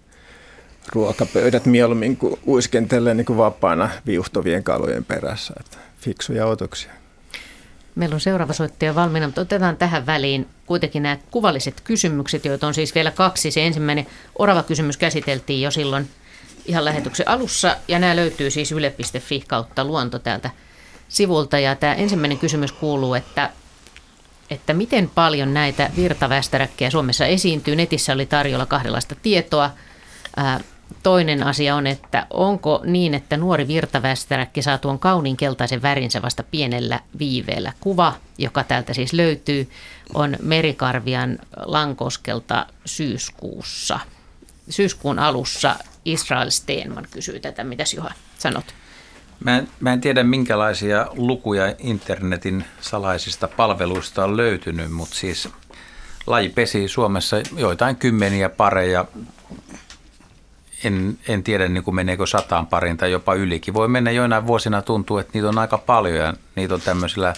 [0.93, 5.55] ruokapöydät mieluummin kuin uiskentelee niin kuin vapaana viuhtovien kalojen perässä.
[5.61, 6.93] Että fiksuja otoksia.
[7.95, 12.75] Meillä on seuraava soittaja valmiina, mutta otetaan tähän väliin kuitenkin nämä kuvalliset kysymykset, joita on
[12.75, 13.51] siis vielä kaksi.
[13.51, 14.07] Se ensimmäinen
[14.39, 16.09] orava kysymys käsiteltiin jo silloin
[16.67, 20.51] ihan lähetyksen alussa, ja nämä löytyy siis yle.fi kautta luonto täältä
[21.09, 21.59] sivulta.
[21.59, 23.51] Ja tämä ensimmäinen kysymys kuuluu, että,
[24.51, 27.77] että miten paljon näitä virtavästäräkkejä Suomessa esiintyy.
[27.77, 29.71] Netissä oli tarjolla kahdenlaista tietoa.
[31.03, 36.43] Toinen asia on, että onko niin, että nuori virtavästäräkki saa tuon kauniin keltaisen värinsä vasta
[36.43, 37.73] pienellä viiveellä.
[37.81, 39.71] Kuva, joka täältä siis löytyy,
[40.15, 44.01] on Merikarvian Lankoskelta syyskuussa.
[44.71, 47.65] Syyskuun alussa Israel Steenman kysyy tätä.
[47.65, 48.65] Mitäs Juha sanot?
[49.45, 55.49] Mä en, mä en tiedä, minkälaisia lukuja internetin salaisista palveluista on löytynyt, mutta siis
[56.27, 59.05] laji pesi Suomessa joitain kymmeniä pareja
[60.85, 63.75] en, en tiedä niin kuin meneekö sataan parin tai jopa ylikin.
[63.75, 67.35] Voi mennä joinain vuosina tuntuu, että niitä on aika paljon ja niitä on tämmöisillä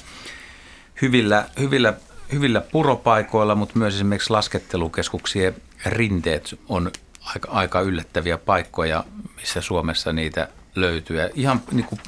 [1.02, 1.94] hyvillä, hyvillä,
[2.32, 5.55] hyvillä puropaikoilla, mutta myös esimerkiksi laskettelukeskuksien
[5.86, 6.90] rinteet on
[7.24, 9.05] aika, aika yllättäviä paikkoja,
[9.36, 11.16] missä Suomessa niitä löytyy.
[11.16, 12.01] Ja ihan niin kuin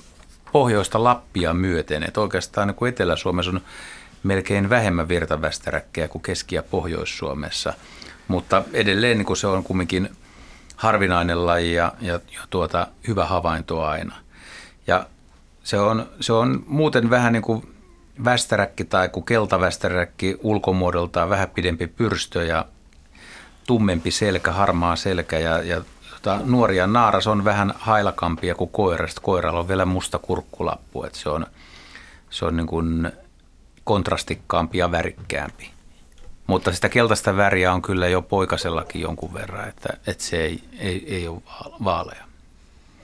[0.53, 3.61] pohjoista Lappia myöten, että oikeastaan niin kuin Etelä-Suomessa on
[4.23, 7.75] melkein vähemmän virtavästäräkkejä kuin Keski- ja Pohjois-Suomessa,
[8.29, 10.11] mutta edelleen niin kuin se on kumminkin–
[10.79, 14.17] harvinainen laji ja, ja, ja tuota, hyvä havainto aina.
[14.87, 15.07] Ja
[15.65, 17.75] se on, se on muuten vähän niin kuin
[18.25, 22.65] västäräkki tai kuin keltavästäräkki ulkomuodoltaan vähän pidempi pyrstö ja
[23.67, 29.21] tummempi selkä, harmaa selkä ja, ja tota, nuoria naaras on vähän hailakampia kuin koirasta.
[29.21, 31.47] Koiralla on vielä musta kurkkulappu, että se on,
[32.31, 33.13] se on niin kuin
[33.85, 35.78] kontrastikkaampi ja värikkäämpi.
[36.49, 41.15] Mutta sitä keltaista väriä on kyllä jo poikasellakin jonkun verran, että, että se ei, ei,
[41.15, 41.43] ei ole
[41.85, 42.29] vaalea.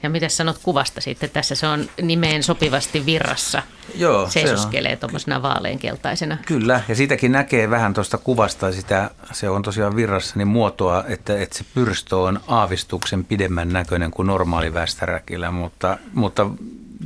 [0.03, 1.31] Ja mitä sanot kuvasta sitten?
[1.31, 3.63] Tässä se on nimeen sopivasti virrassa.
[3.95, 6.39] Joo, Seisoskelee tuommoisena vaaleankeltaisena.
[6.47, 11.39] Kyllä, ja siitäkin näkee vähän tuosta kuvasta sitä, se on tosiaan virrassa, niin muotoa, että,
[11.39, 16.51] että se pyrstö on aavistuksen pidemmän näköinen kuin normaali västäräkillä, mutta, mutta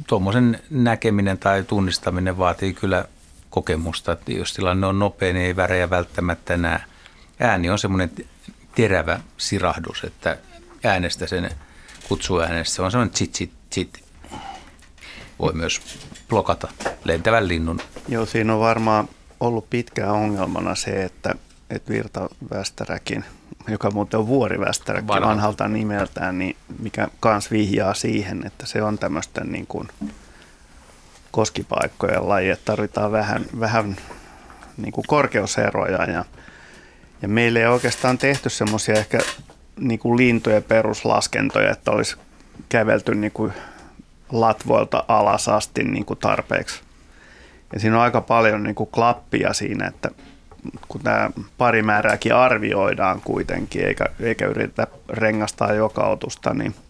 [0.07, 3.05] tuommoisen näkeminen tai tunnistaminen vaatii kyllä
[3.51, 6.81] kokemusta, että jos tilanne on nopea, niin ei värejä välttämättä näe.
[7.41, 8.11] Ääni on semmoinen
[8.75, 10.39] terävä sirahdus, että
[10.85, 11.51] äänestä sen
[12.09, 14.05] kutsuäänestä, se on semmoinen tsit, tsit, tsit.
[15.39, 15.81] Voi myös
[16.29, 16.69] blokata
[17.05, 17.81] lentävän linnun.
[18.09, 19.09] Joo, siinä on varmaan
[19.41, 21.35] ollut pitkään ongelmana se, että,
[21.71, 23.25] että virtavästäräkin,
[23.69, 25.29] joka muuten on vuorivästäräkin Vanha.
[25.29, 29.89] vanhalta nimeltään, niin mikä kans vihjaa siihen, että se on tämmöistä niin kuin
[31.39, 33.97] koskipaikkojen laji, että tarvitaan vähän, vähän
[34.77, 36.25] niin kuin korkeuseroja ja,
[37.23, 39.19] ja meille ei oikeastaan tehty semmoisia ehkä
[39.77, 42.17] niin kuin lintujen peruslaskentoja, että olisi
[42.69, 43.53] kävelty niin kuin
[44.33, 46.81] latvoilta alas asti niin kuin tarpeeksi.
[47.73, 50.11] Ja siinä on aika paljon niin kuin klappia siinä, että
[50.89, 56.75] kun tämä parimäärääkin arvioidaan kuitenkin, eikä, eikä yritetä rengastaa joka otusta, niin–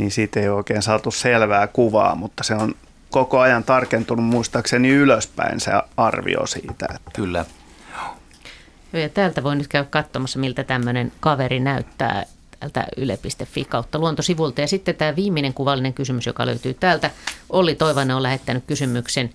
[0.00, 2.74] niin siitä ei oikein saatu selvää kuvaa, mutta se on
[3.10, 6.86] koko ajan tarkentunut muistaakseni ylöspäin se arvio siitä.
[6.94, 7.10] Että.
[7.12, 7.44] Kyllä.
[8.92, 12.24] Joo, ja täältä voi nyt käydä katsomassa, miltä tämmöinen kaveri näyttää
[12.60, 14.60] täältä yle.fi kautta luontosivulta.
[14.60, 17.10] Ja sitten tämä viimeinen kuvallinen kysymys, joka löytyy täältä.
[17.50, 19.30] Olli Toivanen on lähettänyt kysymyksen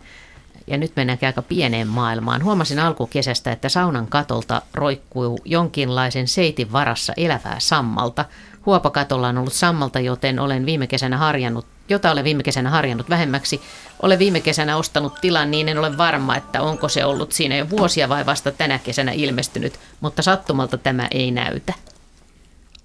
[0.68, 2.44] ja nyt mennään aika pieneen maailmaan.
[2.44, 8.26] Huomasin alkukesästä, että saunan katolta roikkuu jonkinlaisen seitin varassa elävää sammalta.
[8.66, 13.62] Huopakatolla on ollut sammalta, joten olen viime kesänä harjannut, jota olen viime kesänä harjannut vähemmäksi.
[14.02, 17.70] Olen viime kesänä ostanut tilan, niin en ole varma, että onko se ollut siinä jo
[17.70, 21.74] vuosia vai vasta tänä kesänä ilmestynyt, mutta sattumalta tämä ei näytä.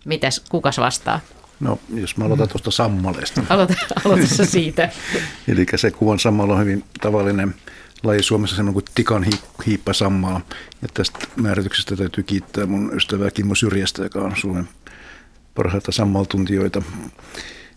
[0.05, 1.21] Mitäs, kukas vastaa?
[1.61, 3.43] No, jos mä aloitan tuosta sammaleesta.
[3.49, 3.75] Aloita,
[4.05, 4.89] aloita siitä.
[5.49, 7.55] Eli se kuvan sammalo on hyvin tavallinen
[8.03, 9.27] laji Suomessa semmoinen kuin tikan
[9.67, 10.41] hiippa sammaa.
[10.83, 14.69] Ja tästä määrityksestä täytyy kiittää mun ystävää Kimmo Syrjästä, joka on Suomen
[15.55, 16.83] parhaita sammaltuntijoita.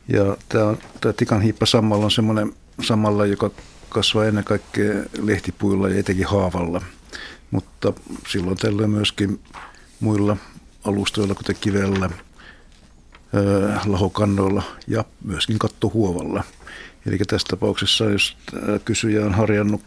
[0.08, 3.52] Ja tämä, tämä tikan hiippa sammal on semmoinen sammalla, joka
[3.90, 6.82] kasvaa ennen kaikkea lehtipuilla ja etenkin haavalla.
[7.52, 7.94] Mutta
[8.28, 9.40] silloin tällöin myöskin
[10.00, 10.38] muilla
[10.84, 12.10] alustoilla, kuten kivellä,
[13.86, 16.44] lahokannoilla ja myöskin kattohuovalla.
[17.06, 18.38] Eli tässä tapauksessa, jos
[18.86, 19.82] kysyjä on harjannut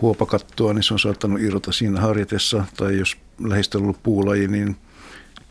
[0.00, 4.76] huopakattoa, niin se on saattanut irrota siinä harjatessa, tai jos läheistä on ollut puulaji, niin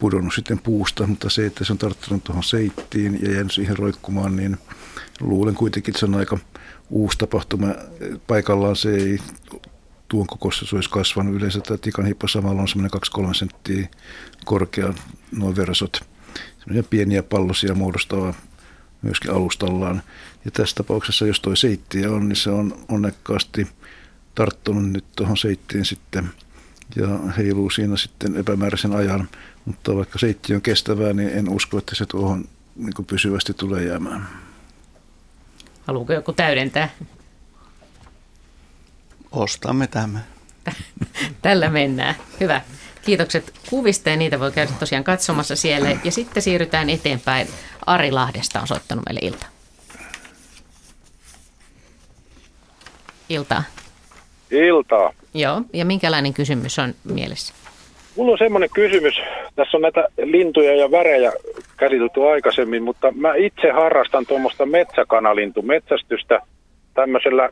[0.02, 4.36] pudonnut sitten puusta, mutta se, että se on tarttunut tuohon seittiin ja jäänyt siihen roikkumaan,
[4.36, 4.58] niin
[5.20, 6.38] luulen kuitenkin, että se on aika
[6.90, 7.68] uusi tapahtuma.
[8.28, 9.20] Paikallaan se ei
[10.08, 11.36] tuon kokossa se olisi kasvanut.
[11.36, 13.00] Yleensä tämä tikanhippa samalla on semmoinen
[13.30, 13.88] 2-3 senttiä
[14.46, 14.94] korkea,
[15.32, 16.02] noin versot.
[16.90, 18.34] pieniä pallosia muodostava
[19.02, 20.02] myöskin alustallaan.
[20.46, 23.68] Ja tässä tapauksessa, jos tuo seittiä on, niin se on onnekkaasti
[24.36, 26.30] tarttunut nyt tuohon seittiin sitten
[26.96, 27.08] ja
[27.38, 29.30] heiluu siinä sitten epämääräisen ajan.
[29.66, 34.28] Mutta vaikka seitti on kestävää, niin en usko, että se tuohon niin pysyvästi tulee jäämään.
[35.88, 36.90] Haluatko joku täydentää?
[39.32, 40.26] Ostamme tämän.
[41.42, 42.16] Tällä mennään.
[42.40, 42.62] Hyvä.
[43.06, 45.90] Kiitokset kuvista ja niitä voi käydä tosiaan katsomassa siellä.
[46.04, 47.48] Ja sitten siirrytään eteenpäin.
[47.86, 49.46] Ari Lahdesta on soittanut meille ilta.
[53.30, 53.64] Iltaa.
[54.52, 55.14] Iltaa.
[55.34, 57.54] Joo, ja minkälainen kysymys on mielessä?
[58.18, 59.22] Mulla on semmoinen kysymys.
[59.56, 61.32] Tässä on näitä lintuja ja värejä
[61.78, 66.42] käsitelty aikaisemmin, mutta mä itse harrastan tuommoista metsäkanalintumetsästystä
[66.94, 67.50] tämmöisellä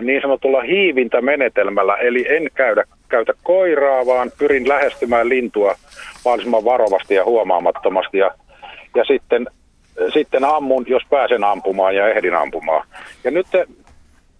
[0.00, 5.74] niin sanotulla hiivintämenetelmällä, eli en käydä, käytä koiraa, vaan pyrin lähestymään lintua
[6.24, 8.30] mahdollisimman varovasti ja huomaamattomasti ja,
[8.94, 9.46] ja sitten,
[10.12, 12.86] sitten ammun, jos pääsen ampumaan ja ehdin ampumaan.
[13.24, 13.66] Ja nyt te,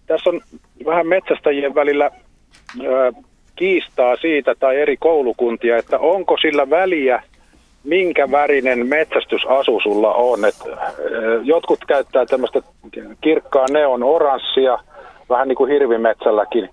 [0.07, 0.41] tässä on
[0.85, 2.11] vähän metsästäjien välillä
[3.59, 7.23] kiistaa siitä tai eri koulukuntia, että onko sillä väliä,
[7.83, 10.45] minkä värinen metsästysasu sulla on.
[10.45, 10.55] Et,
[11.43, 12.61] jotkut käyttää tämmöistä
[13.21, 14.77] kirkkaa neon oranssia,
[15.29, 16.69] vähän niin kuin hirvimetsälläkin,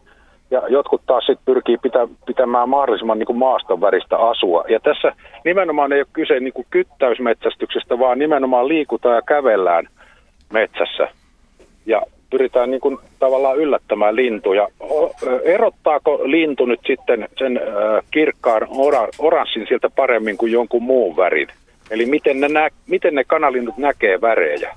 [0.51, 4.65] ja jotkut taas sit pyrkii pitä, pitämään mahdollisimman niin kuin maaston väristä asua.
[4.69, 5.13] Ja tässä
[5.45, 9.89] nimenomaan ei ole kyse niin kuin kyttäysmetsästyksestä, vaan nimenomaan liikutaan ja kävellään
[10.53, 11.09] metsässä.
[11.87, 12.03] Ja
[12.37, 14.69] pyritään niin kuin tavallaan yllättämään lintuja.
[15.45, 17.61] Erottaako lintu nyt sitten sen
[18.11, 18.69] kirkkaan
[19.19, 21.49] oranssin sieltä paremmin kuin jonkun muun värin?
[21.91, 24.77] Eli miten ne, nä- miten ne kanalinnut näkee värejä?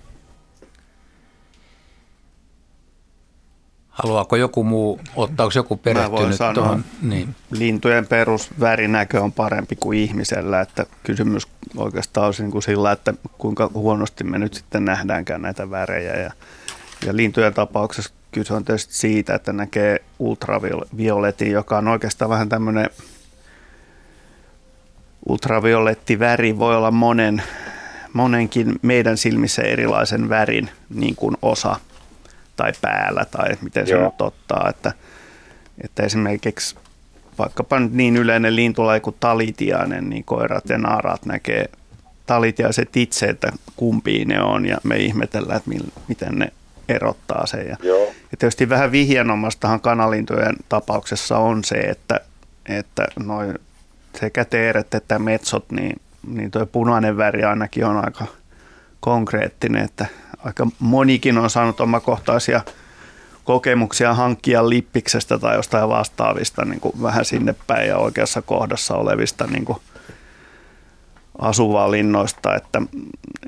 [3.90, 6.84] Haluaako joku muu, ottaako joku perehtynyt tuohon?
[7.02, 7.36] Niin.
[7.52, 13.70] Lintujen perusvärinäkö on parempi kuin ihmisellä, että kysymys oikeastaan on niin kuin sillä, että kuinka
[13.74, 16.32] huonosti me nyt sitten nähdäänkään näitä värejä ja
[17.06, 22.90] ja lintujen tapauksessa kyse on tietysti siitä, että näkee ultravioletin, joka on oikeastaan vähän tämmöinen
[25.26, 26.60] ultraviolettiväri.
[26.60, 27.44] Voi olla monen,
[28.14, 31.76] monenkin meidän silmissä erilaisen värin niin kuin osa
[32.56, 34.70] tai päällä tai miten se nyt ottaa.
[34.70, 34.94] Että,
[35.84, 36.76] että esimerkiksi
[37.40, 41.70] vaikkapa nyt niin yleinen lintulaji kuin talitiainen, niin koirat ja naaraat näkee
[42.26, 44.66] talitiaiset itse, että kumpiin ne on.
[44.66, 46.52] Ja me ihmetellään, että miten ne
[46.90, 47.68] erottaa sen.
[47.68, 48.06] Ja, Joo.
[48.06, 52.20] ja tietysti vähän vihjanommastahan kanalintujen tapauksessa on se, että,
[52.66, 53.60] että noin
[54.20, 58.26] sekä teeret että metsot, niin, niin tuo punainen väri ainakin on aika
[59.00, 60.06] konkreettinen, että
[60.44, 62.62] aika monikin on saanut omakohtaisia
[63.44, 69.48] kokemuksia hankkia lippiksestä tai jostain vastaavista niin kuin vähän sinne päin ja oikeassa kohdassa olevista
[69.48, 69.78] niin kuin
[71.40, 72.82] asuvalinnoista, että,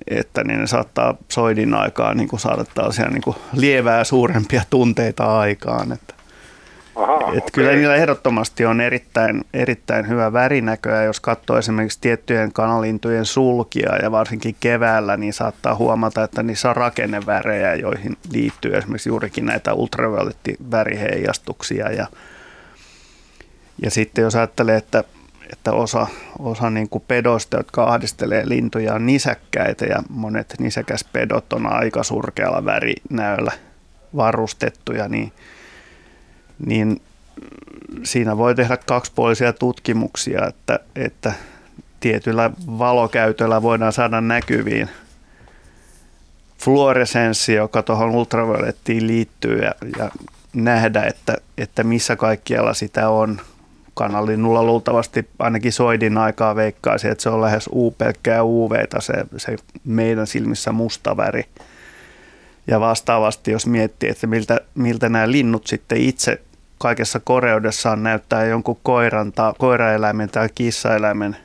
[0.08, 5.40] että niin ne saattaa soidin aikaa niin kuin saada tällaisia niin kuin lievää suurempia tunteita
[5.40, 5.92] aikaan.
[5.92, 6.14] Että,
[6.96, 7.42] Aha, että okay.
[7.54, 14.12] Kyllä niillä ehdottomasti on erittäin, erittäin hyvä värinäkö jos katsoo esimerkiksi tiettyjen kanalintujen sulkia ja
[14.12, 21.92] varsinkin keväällä, niin saattaa huomata, että niissä on rakennevärejä, joihin liittyy esimerkiksi juurikin näitä ultraviolettiväriheijastuksia
[21.92, 22.08] ja
[23.82, 25.04] ja sitten jos ajattelee, että
[25.52, 26.08] että osa,
[26.40, 32.66] osa niin kuin pedoista, jotka ahdistelee lintuja, on nisäkkäitä ja monet nisäkäspedot on aika surkealla
[32.66, 33.52] värinäöllä
[34.16, 35.32] varustettuja, niin,
[36.66, 37.02] niin
[38.04, 41.34] siinä voi tehdä kaksipuolisia tutkimuksia, että, että
[42.00, 44.90] tietyllä valokäytöllä voidaan saada näkyviin
[46.58, 50.12] fluoresenssi, joka tuohon ultraviolettiin liittyy ja, ja
[50.54, 53.42] nähdä, että, että missä kaikkialla sitä on–
[54.02, 59.56] kanalinnulla luultavasti ainakin soidin aikaa veikkaisi, että se on lähes U, pelkkää uv se, se
[59.86, 61.46] meidän silmissä musta väri.
[62.68, 66.42] Ja vastaavasti, jos miettii, että miltä, miltä nämä linnut sitten itse
[66.78, 71.38] kaikessa koreudessaan näyttää jonkun koiran tai koiraeläimen tai kissaeläimen,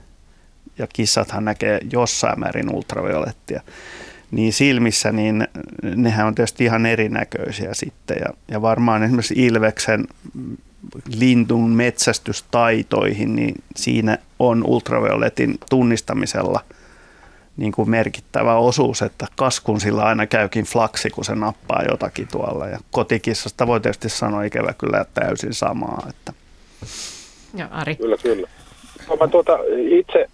[0.79, 3.61] ja kissathan näkee jossain määrin ultraviolettia,
[4.31, 5.49] niin silmissä, niin
[5.83, 8.17] nehän on tietysti ihan erinäköisiä sitten.
[8.21, 10.05] Ja, ja varmaan esimerkiksi Ilveksen
[11.19, 16.61] lintun metsästystaitoihin, niin siinä on ultravioletin tunnistamisella
[17.57, 22.67] niin kuin merkittävä osuus, että kaskun sillä aina käykin flaksi, kun se nappaa jotakin tuolla.
[22.67, 26.07] Ja kotikissasta voi tietysti sanoa ikävä kyllä täysin samaa.
[26.11, 26.33] Että.
[27.55, 27.97] Joo, Ari.
[27.97, 28.49] Kyllä, kyllä.
[29.09, 30.27] No, mä tuota, itse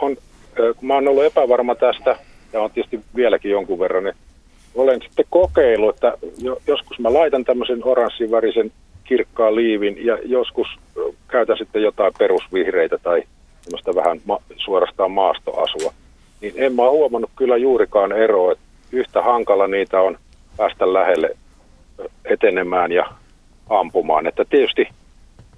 [0.00, 0.16] on,
[0.56, 2.18] kun mä oon ollut epävarma tästä,
[2.52, 4.16] ja on tietysti vieläkin jonkun verran, niin
[4.74, 6.12] olen sitten kokeillut, että
[6.66, 8.72] joskus mä laitan tämmöisen oranssivärisen
[9.06, 10.68] kirkkaan liivin ja joskus
[11.28, 13.22] käytän sitten jotain perusvihreitä tai
[13.60, 15.92] semmoista vähän ma- suorastaan maastoasua.
[16.40, 18.52] niin en mä huomannut kyllä juurikaan eroa.
[18.52, 20.18] Että yhtä hankala niitä on
[20.56, 21.30] päästä lähelle
[22.24, 23.06] etenemään ja
[23.70, 24.26] ampumaan.
[24.26, 24.88] Että tietysti,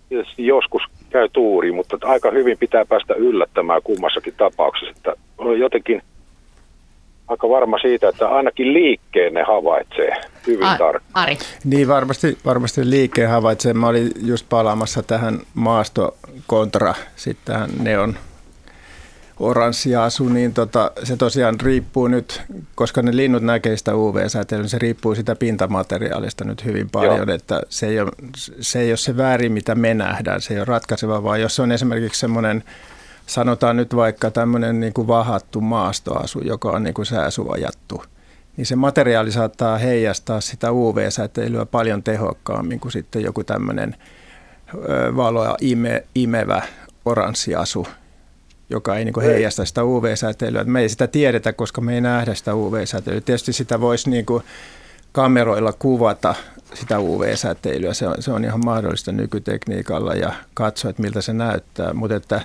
[0.09, 4.95] tietysti joskus käy tuuri, mutta aika hyvin pitää päästä yllättämään kummassakin tapauksessa.
[4.97, 5.15] Että
[5.59, 6.03] jotenkin
[7.29, 11.25] aika varma siitä, että ainakin liikkeen ne havaitsee hyvin A- tarkkaan.
[11.25, 11.39] Ari.
[11.65, 13.75] Niin varmasti, varmasti liikkeen havaitsee.
[13.75, 18.17] Mä olin just palaamassa tähän maastokontra, sitten tähän neon
[20.05, 22.43] asu, niin tota, se tosiaan riippuu nyt,
[22.75, 27.35] koska ne linnut näkee sitä UV-säteilyä, niin se riippuu sitä pintamateriaalista nyt hyvin paljon, Joo.
[27.35, 28.11] että se ei, ole,
[28.61, 31.63] se ei ole se väärin, mitä me nähdään, se ei ole ratkaiseva, vaan jos se
[31.63, 32.65] on esimerkiksi semmoinen,
[33.29, 38.05] sanotaan nyt vaikka tämmöinen niin kuin vahattu maastoasu, joka on niin kuin sääsuojattu,
[38.57, 43.97] niin se materiaali saattaa heijastaa sitä UV-säteilyä paljon tehokkaammin kuin sitten joku tämmöinen
[45.17, 46.63] valoa ime, imevä
[47.05, 47.87] oranssiasu,
[48.71, 50.65] joka ei niin heijasta sitä UV-säteilyä.
[50.65, 53.21] Me ei sitä tiedetä, koska me ei nähdä sitä UV-säteilyä.
[53.21, 54.45] Tietysti sitä voisi niin kuin
[55.13, 56.35] kameroilla kuvata
[56.75, 57.95] sitä UV-säteilyä.
[57.95, 61.93] Se on, se on ihan mahdollista nykytekniikalla ja katsoa, että miltä se näyttää.
[61.93, 62.41] Mutta että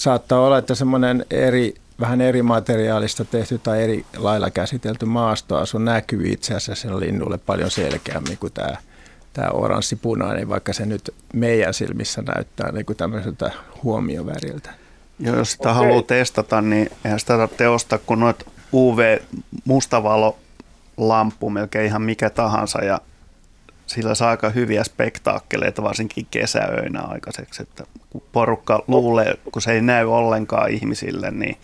[0.00, 6.32] saattaa olla, että semmoinen eri, vähän eri materiaalista tehty tai eri lailla käsitelty maastoasu näkyy
[6.32, 8.76] itse asiassa sen linnulle paljon selkeämmin kuin tämä,
[9.32, 13.50] tämä oranssi-punainen, vaikka se nyt meidän silmissä näyttää niin kuin tämmöiseltä
[13.82, 14.70] huomioväriltä.
[15.18, 15.74] Ja jos sitä okay.
[15.74, 20.38] haluaa testata, niin eihän sitä tarvitse ostaa kuin noita UV-mustavalo
[20.96, 23.00] lampu, melkein ihan mikä tahansa, ja
[23.90, 29.82] sillä saa aika hyviä spektaakkeleita, varsinkin kesäöinä aikaiseksi, että kun porukka luulee, kun se ei
[29.82, 31.56] näy ollenkaan ihmisille, niin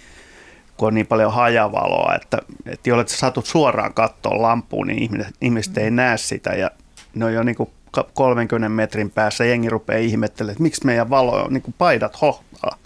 [0.77, 5.35] kun on niin paljon hajavaloa, että, että jos sä satut suoraan katsoa lampuun, niin ihmiset,
[5.41, 6.71] ihmiset ei näe sitä, ja
[7.15, 7.71] ne on jo niin kuin
[8.15, 12.79] 30 metrin päässä, jengi rupeaa ihmettelemään, että miksi meidän valo on niin kuin paidat hohtaa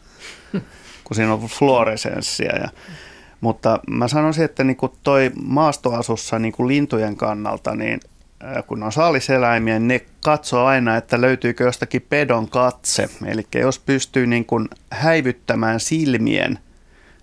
[1.05, 2.57] kun siinä on fluoresenssia.
[2.57, 2.69] Ja,
[3.41, 8.01] mutta mä sanoisin, että niin kuin toi maastoasussa niin kuin lintujen kannalta, niin
[8.67, 13.09] kun on saaliseläimiä, ne katsoo aina, että löytyykö jostakin pedon katse.
[13.27, 16.59] Eli jos pystyy niin kuin häivyttämään silmien,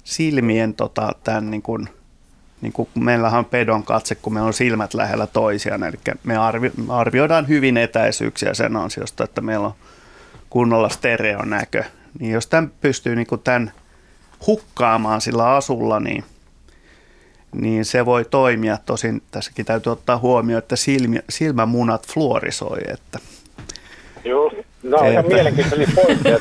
[0.04, 1.90] silmien tota, tämän niin kuin,
[2.62, 5.84] niin kuin meillähän on pedon katse, kun me on silmät lähellä toisiaan.
[5.84, 9.74] Eli me arvi, arvioidaan hyvin etäisyyksiä sen ansiosta, että meillä on
[10.50, 11.84] kunnolla stereonäkö
[12.20, 13.72] niin jos tämän pystyy niin kuin tämän
[14.48, 16.24] hukkaamaan sillä asulla, niin,
[17.62, 18.78] niin se voi toimia.
[18.86, 22.80] Tosin tässäkin täytyy ottaa huomioon, että silmi, silmämunat fluorisoi.
[22.94, 23.20] Että
[24.24, 24.52] Joo,
[24.84, 26.38] nämä on ihan mielenkiintoisia pointteja.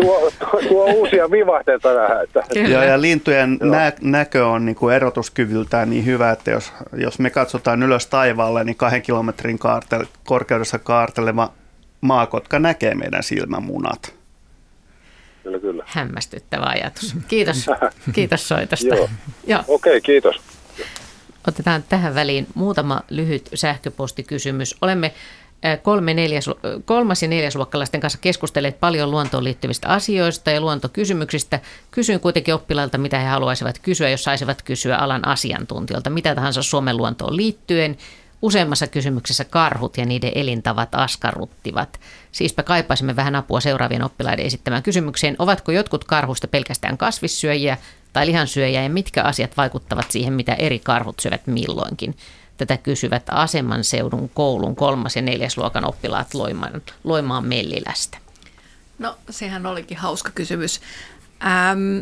[0.00, 2.24] Tuo, tuo, tuo uusia vivahteita tähän.
[2.24, 2.42] Että.
[2.54, 7.30] Joo, ja lintujen nä- näkö on niin kuin erotuskyvyltään niin hyvä, että jos, jos me
[7.30, 11.52] katsotaan ylös taivaalle, niin kahden kilometrin kaartel, korkeudessa kaarteleva
[12.00, 14.19] maakotka näkee meidän silmämunat
[15.42, 15.84] kyllä, kyllä.
[15.86, 17.14] Hämmästyttävä ajatus.
[17.28, 17.66] Kiitos,
[18.14, 18.94] kiitos soitosta.
[18.94, 19.08] Joo.
[19.46, 19.60] Joo.
[19.68, 20.36] Okei, okay, kiitos.
[21.48, 24.76] Otetaan tähän väliin muutama lyhyt sähköpostikysymys.
[24.82, 25.12] Olemme
[25.82, 26.50] kolme neljäs,
[26.84, 31.60] kolmas ja neljäsluokkalaisten kanssa keskustelleet paljon luontoon liittyvistä asioista ja luontokysymyksistä.
[31.90, 36.96] Kysyin kuitenkin oppilailta, mitä he haluaisivat kysyä, jos saisivat kysyä alan asiantuntijoilta, mitä tahansa Suomen
[36.96, 37.96] luontoon liittyen–
[38.42, 42.00] Useammassa kysymyksessä karhut ja niiden elintavat askarruttivat.
[42.32, 45.36] Siispä kaipaisimme vähän apua seuraavien oppilaiden esittämään kysymykseen.
[45.38, 47.78] Ovatko jotkut karhuista pelkästään kasvissyöjiä
[48.12, 52.16] tai lihansyöjiä ja mitkä asiat vaikuttavat siihen, mitä eri karhut syövät milloinkin?
[52.56, 58.18] Tätä kysyvät Aseman seudun koulun kolmas- ja neljäsluokan oppilaat Loimaan, Loimaan Mellilästä.
[58.98, 60.80] No, sehän olikin hauska kysymys.
[61.42, 61.98] Ähm,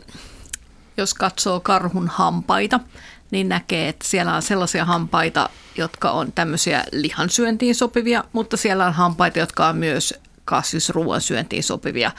[0.96, 2.80] jos katsoo karhun hampaita,
[3.30, 8.92] niin näkee, että siellä on sellaisia hampaita, jotka on tämmöisiä lihansyöntiin sopivia, mutta siellä on
[8.92, 10.14] hampaita, jotka on myös
[10.44, 12.10] kasvisruoan syöntiin sopivia.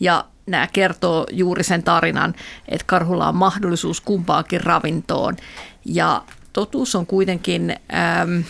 [0.00, 2.34] Ja nämä kertoo juuri sen tarinan,
[2.68, 5.36] että karhulla on mahdollisuus kumpaakin ravintoon.
[5.84, 6.22] Ja
[6.52, 8.40] totuus on kuitenkin ähm,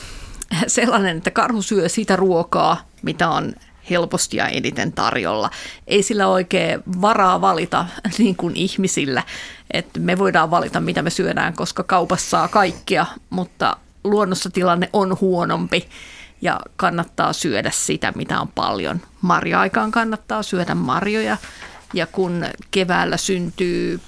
[0.66, 3.52] sellainen, että karhu syö sitä ruokaa, mitä on
[3.90, 5.50] helposti ja eniten tarjolla.
[5.86, 7.86] Ei sillä oikein varaa valita
[8.18, 9.22] niin kuin ihmisillä,
[9.70, 15.16] että me voidaan valita mitä me syödään, koska kaupassa saa kaikkia, mutta luonnossa tilanne on
[15.20, 15.88] huonompi
[16.40, 19.00] ja kannattaa syödä sitä, mitä on paljon.
[19.20, 21.36] Marja-aikaan kannattaa syödä marjoja
[21.94, 24.00] ja kun keväällä syntyy,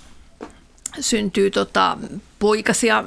[1.01, 1.99] syntyy tota
[2.39, 3.05] poikasia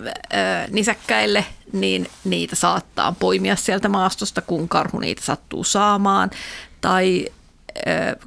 [0.70, 6.32] nisäkkäille, niin niitä saattaa poimia sieltä maastosta, kun karhu niitä sattuu saamaan.
[6.82, 7.28] Tai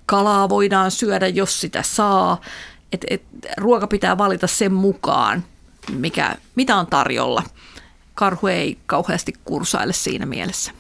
[0.07, 2.41] kalaa voidaan syödä, jos sitä saa.
[2.93, 3.23] Et, et,
[3.57, 5.45] ruoka pitää valita sen mukaan,
[5.93, 7.43] mikä, mitä on tarjolla.
[8.15, 10.73] Karhu ei kauheasti kursaile siinä mielessä.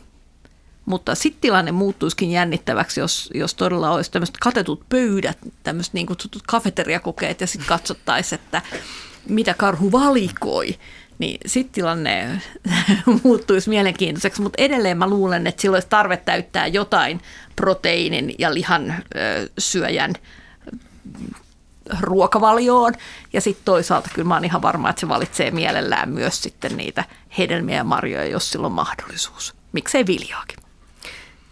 [0.86, 6.42] Mutta sitten tilanne muuttuisikin jännittäväksi, jos, jos todella olisi tämmöiset katetut pöydät, tämmöiset niin kutsutut
[6.46, 8.62] kafeteriakokeet ja sitten katsottaisiin, että
[9.28, 10.78] mitä karhu valikoi
[11.18, 12.42] niin sitten tilanne
[13.22, 17.20] muuttuisi mielenkiintoiseksi, mutta edelleen mä luulen, että silloin olisi tarve täyttää jotain
[17.56, 20.12] proteiinin ja lihan ö, syöjän
[22.00, 22.94] ruokavalioon.
[23.32, 27.04] Ja sitten toisaalta kyllä mä oon ihan varma, että se valitsee mielellään myös sitten niitä
[27.38, 29.54] hedelmiä ja marjoja, jos sillä on mahdollisuus.
[29.72, 30.65] Miksei viljaakin.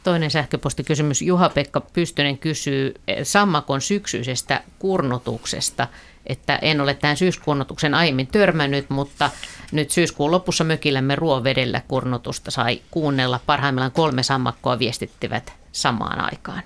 [0.05, 1.23] Toinen sähköpostikysymys.
[1.23, 5.89] Juha-Pekka Pystynen kysyy sammakon syksyisestä kurnutuksesta–
[6.27, 9.31] että en ole tähän syyskunnotuksen aiemmin törmännyt, mutta
[9.73, 13.41] nyt syyskuun lopussa mökillämme ruovedellä kurnutusta sai kuunnella.
[13.47, 16.63] Parhaimmillaan kolme sammakkoa viestittivät samaan aikaan.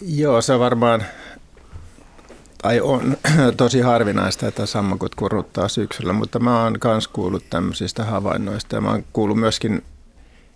[0.00, 1.02] Joo, se varmaan,
[2.62, 3.16] tai on
[3.56, 8.90] tosi harvinaista, että sammakot kurruttaa syksyllä, mutta mä oon myös kuullut tämmöisistä havainnoista ja mä
[8.90, 9.82] oon kuullut myöskin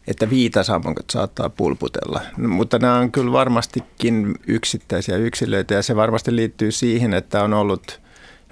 [0.07, 2.21] että viitasammakot saattaa pulputella.
[2.37, 7.55] No, mutta nämä on kyllä varmastikin yksittäisiä yksilöitä ja se varmasti liittyy siihen, että on
[7.55, 8.01] ollut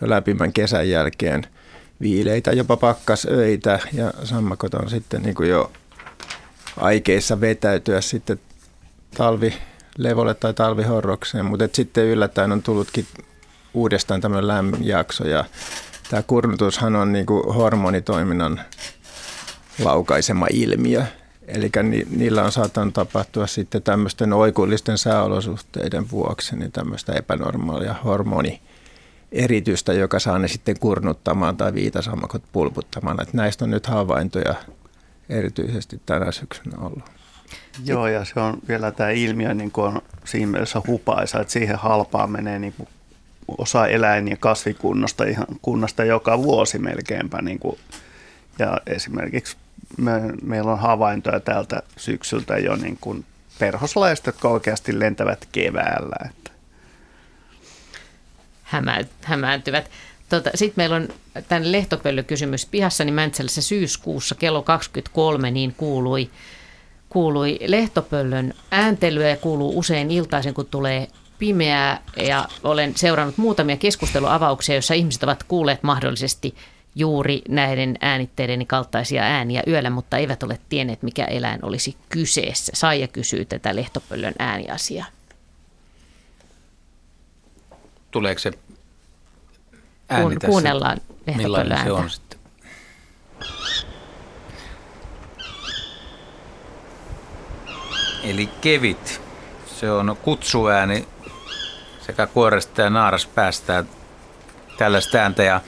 [0.01, 1.47] jo läpimän kesän jälkeen
[2.01, 5.73] viileitä, jopa pakkasöitä ja sammakot on sitten niin kuin jo
[6.77, 8.41] aikeissa vetäytyä sitten
[9.17, 13.07] talvilevolle tai talvihorrokseen, mutta sitten yllättäen on tullutkin
[13.75, 15.45] uudestaan tämmöinen lämminjakso ja
[16.11, 18.61] tämä kurnutushan on niin kuin hormonitoiminnan
[19.85, 21.05] laukaisema ilmiö.
[21.55, 28.61] Eli ni, niillä on saattanut tapahtua sitten tämmöisten oikullisten sääolosuhteiden vuoksi niin tämmöistä epänormaalia hormoni
[29.33, 33.23] eritystä, joka saa ne sitten kurnuttamaan tai viitasammakot pulputtamaan.
[33.23, 34.55] Että näistä on nyt havaintoja
[35.29, 37.05] erityisesti tänä syksynä ollut.
[37.85, 41.77] Joo, ja se on vielä tämä ilmiö niin kuin on siinä mielessä hupaisa, että siihen
[41.77, 42.89] halpaan menee niin kuin
[43.59, 47.43] osa eläin- ja kasvikunnasta ihan kunnasta joka vuosi melkeinpä.
[47.43, 47.79] Niin kuin,
[48.59, 49.57] ja esimerkiksi
[49.99, 53.25] me, meillä on havaintoja tältä syksyltä jo niin kuin
[53.59, 56.17] perhoslajista, jotka oikeasti lentävät keväällä.
[56.31, 56.51] Että.
[58.63, 59.91] Hämä, hämääntyvät.
[60.29, 61.09] Tota, Sitten meillä on
[61.49, 62.67] tämän lehtopöllykysymys.
[62.67, 66.31] Pihassani Mäntsälässä syyskuussa kello 23 niin kuului,
[67.09, 71.09] kuului lehtopöllön ääntelyä ja kuuluu usein iltaisen, kun tulee
[71.39, 72.03] pimeää.
[72.17, 76.55] Ja olen seurannut muutamia keskusteluavauksia, joissa ihmiset ovat kuulleet mahdollisesti
[76.95, 82.73] juuri näiden äänitteiden kaltaisia ääniä yöllä, mutta eivät ole tienneet, mikä eläin olisi kyseessä.
[82.75, 85.07] Saija kysyy tätä lehtopöllön ääniasiaa.
[88.11, 88.51] Tuleeko se
[90.09, 90.49] ääni tässä?
[90.49, 91.85] Kuunnellaan lehtopöllön ääntä.
[91.85, 92.41] se on sitten?
[98.25, 99.21] Eli kevit.
[99.67, 101.09] Se on kutsuääni
[102.07, 103.85] sekä kuoresta ja naaras päästää
[104.79, 105.43] tällaista ääntä.
[105.43, 105.61] Ja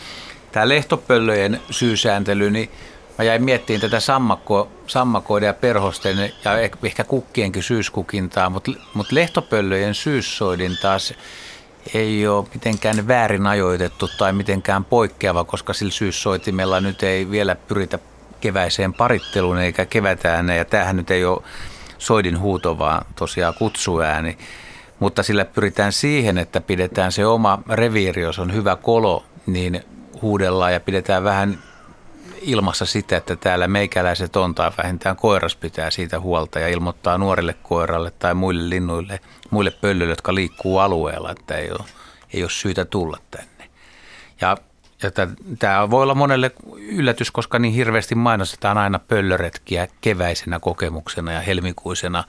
[0.53, 2.71] tämä lehtopöllöjen syysääntely, niin
[3.19, 9.95] mä jäin miettimään tätä sammakko, sammakoiden ja perhosten ja ehkä kukkienkin syyskukintaa, mutta, mutta lehtopöllöjen
[9.95, 11.15] syyssoidin taas
[11.95, 17.99] ei ole mitenkään väärin ajoitettu tai mitenkään poikkeava, koska sillä syyssoitimella nyt ei vielä pyritä
[18.41, 21.43] keväiseen paritteluun eikä kevätään ja tämähän nyt ei ole
[21.99, 24.39] soidin huuto, vaan tosiaan kutsuääni.
[24.99, 29.85] Mutta sillä pyritään siihen, että pidetään se oma reviiri, jos on hyvä kolo, niin
[30.23, 31.59] huudellaan ja pidetään vähän
[32.43, 37.55] ilmassa sitä, että täällä meikäläiset on tai vähintään koiras pitää siitä huolta ja ilmoittaa nuorille
[37.63, 39.21] koiralle tai muille linnuille,
[39.51, 41.85] muille pöllöille, jotka liikkuu alueella, että ei ole,
[42.33, 43.71] ei ole syytä tulla tänne.
[44.41, 44.57] Ja,
[45.03, 45.11] ja
[45.59, 52.25] tämä voi olla monelle yllätys, koska niin hirveästi mainostetaan aina pöllöretkiä keväisenä kokemuksena ja helmikuisena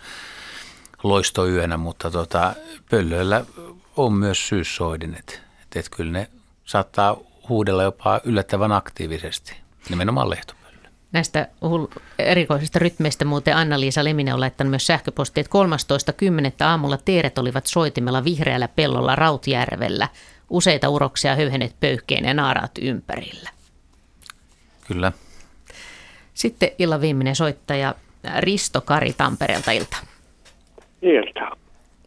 [1.03, 2.53] loistoyönä, mutta tota,
[2.89, 3.45] pöllöillä
[3.97, 5.39] on myös syyssoidin, että
[5.75, 6.29] et kyllä ne
[6.65, 7.17] saattaa
[7.49, 9.55] huudella jopa yllättävän aktiivisesti,
[9.89, 10.63] nimenomaan lehtopöllö.
[11.11, 11.47] Näistä
[12.19, 15.57] erikoisista rytmeistä muuten Anna-Liisa Leminen on laittanut myös sähköpostia, että
[16.61, 16.67] 13.10.
[16.67, 20.07] aamulla teeret olivat soitimella vihreällä pellolla Rautjärvellä.
[20.49, 23.49] Useita uroksia höyhenet pöyhkeen ja naaraat ympärillä.
[24.87, 25.11] Kyllä.
[26.33, 27.95] Sitten illan viimeinen soittaja
[28.39, 29.97] Risto Kari Tampereelta ilta.
[31.01, 31.57] Ilta.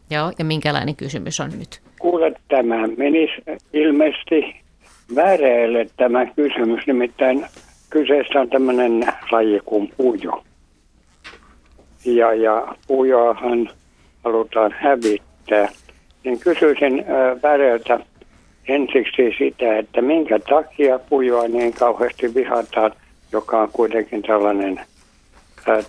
[0.09, 1.81] Joo, ja minkälainen kysymys on nyt?
[1.99, 3.33] Kuule, tämä menisi
[3.73, 4.66] ilmeisesti
[5.15, 7.45] väreille tämä kysymys, nimittäin
[7.89, 10.43] kyseessä on tämmöinen laji kuin pujo.
[12.05, 13.69] Ja, ja pujoahan
[14.23, 15.69] halutaan hävittää.
[16.23, 17.05] Niin kysyisin
[17.43, 17.99] väreiltä
[18.67, 22.91] ensiksi sitä, että minkä takia pujoa niin kauheasti vihataan,
[23.31, 24.81] joka on kuitenkin tällainen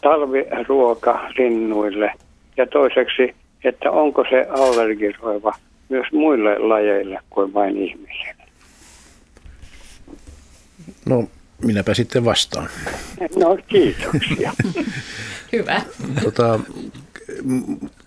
[0.03, 2.13] talviruoka linnuille.
[2.57, 3.35] Ja toiseksi,
[3.65, 5.53] että onko se allergisoiva
[5.89, 8.38] myös muille lajeille kuin vain ihmisille.
[11.07, 11.31] No,
[11.65, 12.69] minäpä sitten vastaan.
[13.37, 14.53] No, kiitoksia.
[15.53, 15.83] Hyvä.
[16.23, 16.61] Tota,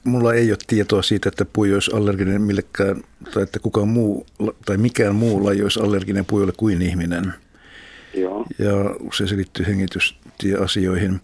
[0.04, 3.04] mulla ei ole tietoa siitä, että puijo olisi allerginen millekään,
[3.34, 4.26] tai että kukaan muu,
[4.66, 7.34] tai mikään muu laji olisi allerginen puijolle kuin ihminen.
[8.14, 8.46] Joo.
[8.60, 8.72] Ja
[9.18, 11.22] se selittyy hengitystieasioihin.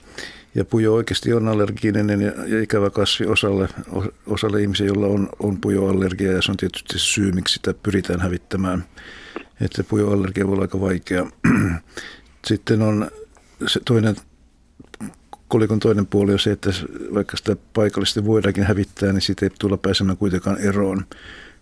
[0.56, 3.69] Ja pujo oikeasti on allerginen ja, ja ikävä kasvi osalle,
[4.27, 8.84] osalle ihmisiä, joilla on, on pujoallergia ja se on tietysti syy, miksi sitä pyritään hävittämään.
[9.62, 11.28] Että pujoallergia voi olla aika vaikea.
[12.48, 13.12] Sitten on
[13.68, 14.16] se toinen,
[15.48, 16.70] kolikon toinen puoli on se, että
[17.14, 21.06] vaikka sitä paikallisesti voidaankin hävittää, niin siitä ei tulla pääsemään kuitenkaan eroon.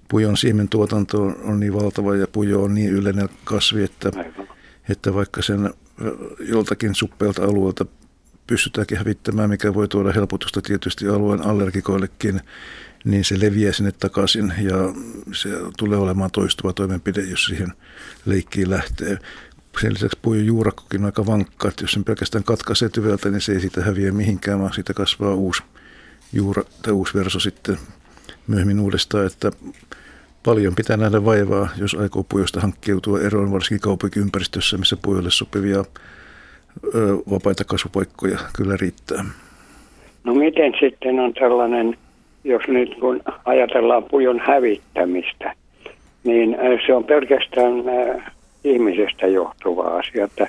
[0.08, 4.12] Pujon siementuotanto on niin valtava ja pujo on niin yleinen kasvi, että,
[4.90, 5.74] että vaikka sen
[6.40, 7.86] joltakin suppeelta alueelta
[8.48, 12.42] pystytäänkin hävittämään, mikä voi tuoda helpotusta tietysti alueen allergikoillekin,
[13.06, 14.76] niin se leviää sinne takaisin ja
[15.34, 17.74] se tulee olemaan toistuva toimenpide, jos siihen
[18.26, 19.18] leikkiin lähtee.
[19.82, 23.52] Sen lisäksi puun juurakkokin on aika vankka, että jos sen pelkästään katkaisee tyveltä, niin se
[23.52, 25.64] ei siitä häviä mihinkään, vaan siitä kasvaa uusi
[26.34, 27.78] juura tai uusi verso sitten
[28.48, 29.52] myöhemmin uudestaan, että
[30.44, 35.86] paljon pitää nähdä vaivaa, jos aikoo pujosta hankkiutua eroon, varsinkin kaupunkiympäristössä, missä pujoille sopivia
[37.30, 39.26] vapaita kasvupaikkoja kyllä riittää.
[40.24, 41.98] No miten sitten on tällainen,
[42.46, 45.54] jos nyt kun ajatellaan pujon hävittämistä,
[46.24, 47.74] niin se on pelkästään
[48.64, 50.48] ihmisestä johtuva asia, että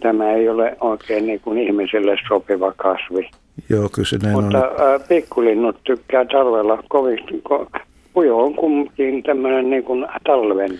[0.00, 3.30] tämä ei ole oikein niin kuin ihmiselle sopiva kasvi.
[3.68, 5.00] Joo, kyllä se näin Mutta on.
[5.08, 7.70] pikkulinnut tykkää talvella kovin, ko,
[8.12, 10.70] pujo on kumminkin tämmöinen niin kuin talven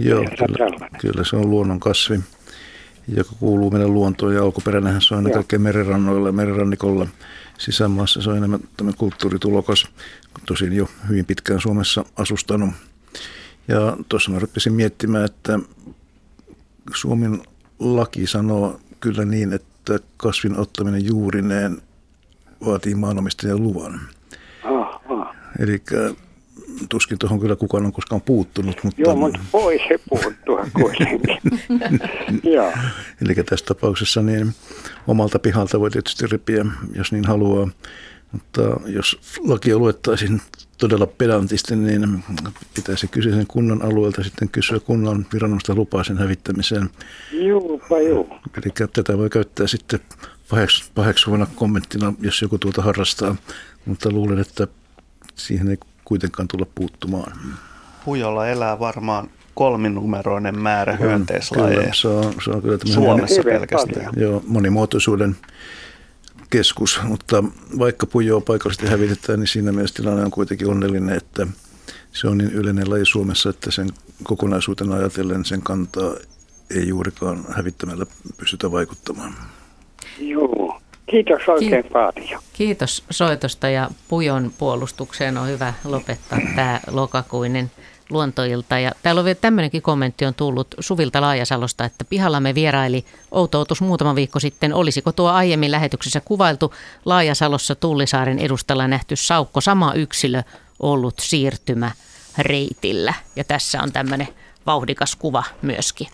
[0.00, 0.24] Joo,
[0.56, 2.18] kyllä, kyllä, se on luonnon kasvi
[3.16, 7.06] joka kuuluu meidän luontoon ja alkuperänähän se on aina kaikkein merenrannoilla ja merenrannikolla.
[7.60, 9.86] Sisämaassa se on enemmän tämmöinen kulttuuritulokas,
[10.46, 12.70] tosin jo hyvin pitkään Suomessa asustanut.
[13.68, 15.58] Ja tuossa mä rupesin miettimään, että
[16.94, 17.42] Suomen
[17.78, 21.82] laki sanoo kyllä niin, että kasvin ottaminen juurineen
[22.66, 24.00] vaatii maanomistajan luvan.
[24.64, 25.34] Ah, ah.
[25.58, 25.82] Eli
[26.88, 28.84] tuskin tuohon kyllä kukaan on koskaan puuttunut.
[28.84, 29.02] Mutta...
[29.02, 31.38] Joo, mutta voi se puuttua kuitenkin.
[32.54, 32.72] Joo.
[33.24, 34.54] Eli tässä tapauksessa niin
[35.06, 36.64] omalta pihalta voi tietysti ripiä,
[36.94, 37.68] jos niin haluaa.
[38.32, 40.40] Mutta jos lakia luettaisiin
[40.78, 42.24] todella pedantisti, niin
[42.74, 46.90] pitäisi kyseisen kunnan alueelta sitten kysyä kunnan viranomaista lupaa sen hävittämiseen.
[47.32, 48.28] Juupa juu.
[48.56, 50.00] Eli tätä voi käyttää sitten
[50.94, 53.36] paheksuvana kommenttina, jos joku tuota harrastaa.
[53.86, 54.66] Mutta luulen, että
[55.34, 55.78] siihen ei
[56.10, 57.32] kuitenkaan tulla puuttumaan.
[58.04, 61.80] Pujolla elää varmaan kolminumeroinen määrä hyönteislajeja.
[61.80, 64.12] Kyllä, se on, se on kyllä Suomessa moni, pelkästään.
[64.16, 65.36] Joo, monimuotoisuuden
[66.50, 67.44] keskus, mutta
[67.78, 71.46] vaikka pujoa paikallisesti hävitetään, niin siinä mielessä tilanne on kuitenkin onnellinen, että
[72.12, 73.88] se on niin yleinen laji Suomessa, että sen
[74.22, 76.14] kokonaisuutena ajatellen sen kantaa
[76.70, 78.06] ei juurikaan hävittämällä
[78.36, 79.34] pystytä vaikuttamaan.
[80.18, 80.49] Joo.
[81.10, 82.42] Kiitos oikein Ki- paljon.
[82.52, 87.70] Kiitos soitosta ja Pujon puolustukseen on hyvä lopettaa tämä lokakuinen
[88.10, 88.78] luontoilta.
[88.78, 94.14] Ja täällä on vielä tämmöinenkin kommentti on tullut Suvilta Laajasalosta, että pihallamme vieraili outoutus muutama
[94.14, 94.74] viikko sitten.
[94.74, 96.74] Olisiko tuo aiemmin lähetyksessä kuvailtu
[97.04, 100.42] Laajasalossa Tullisaaren edustalla nähty saukko sama yksilö
[100.80, 101.90] ollut siirtymä
[102.38, 103.14] reitillä?
[103.36, 104.28] Ja tässä on tämmöinen
[104.66, 106.06] vauhdikas kuva myöskin.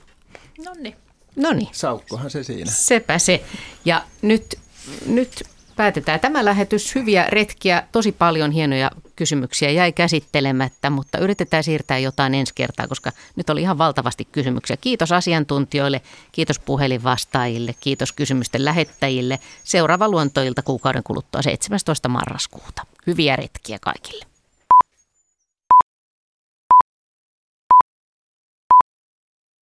[0.65, 0.97] No niin.
[1.37, 1.69] No niin.
[1.73, 2.71] Saukkohan se siinä.
[2.71, 3.45] Sepä se.
[3.85, 4.59] Ja nyt
[5.07, 5.43] nyt
[5.77, 6.95] päätetään tämä lähetys.
[6.95, 13.13] Hyviä retkiä, tosi paljon hienoja kysymyksiä jäi käsittelemättä, mutta yritetään siirtää jotain ensi kertaa, koska
[13.37, 14.77] nyt oli ihan valtavasti kysymyksiä.
[14.77, 16.03] Kiitos asiantuntijoille,
[16.33, 19.39] kiitos puhelinvastaajille, kiitos kysymysten lähettäjille.
[19.65, 22.09] Seuraava luontoilta kuukauden kuluttua 17.
[22.09, 22.83] marraskuuta.
[23.07, 24.36] Hyviä retkiä kaikille.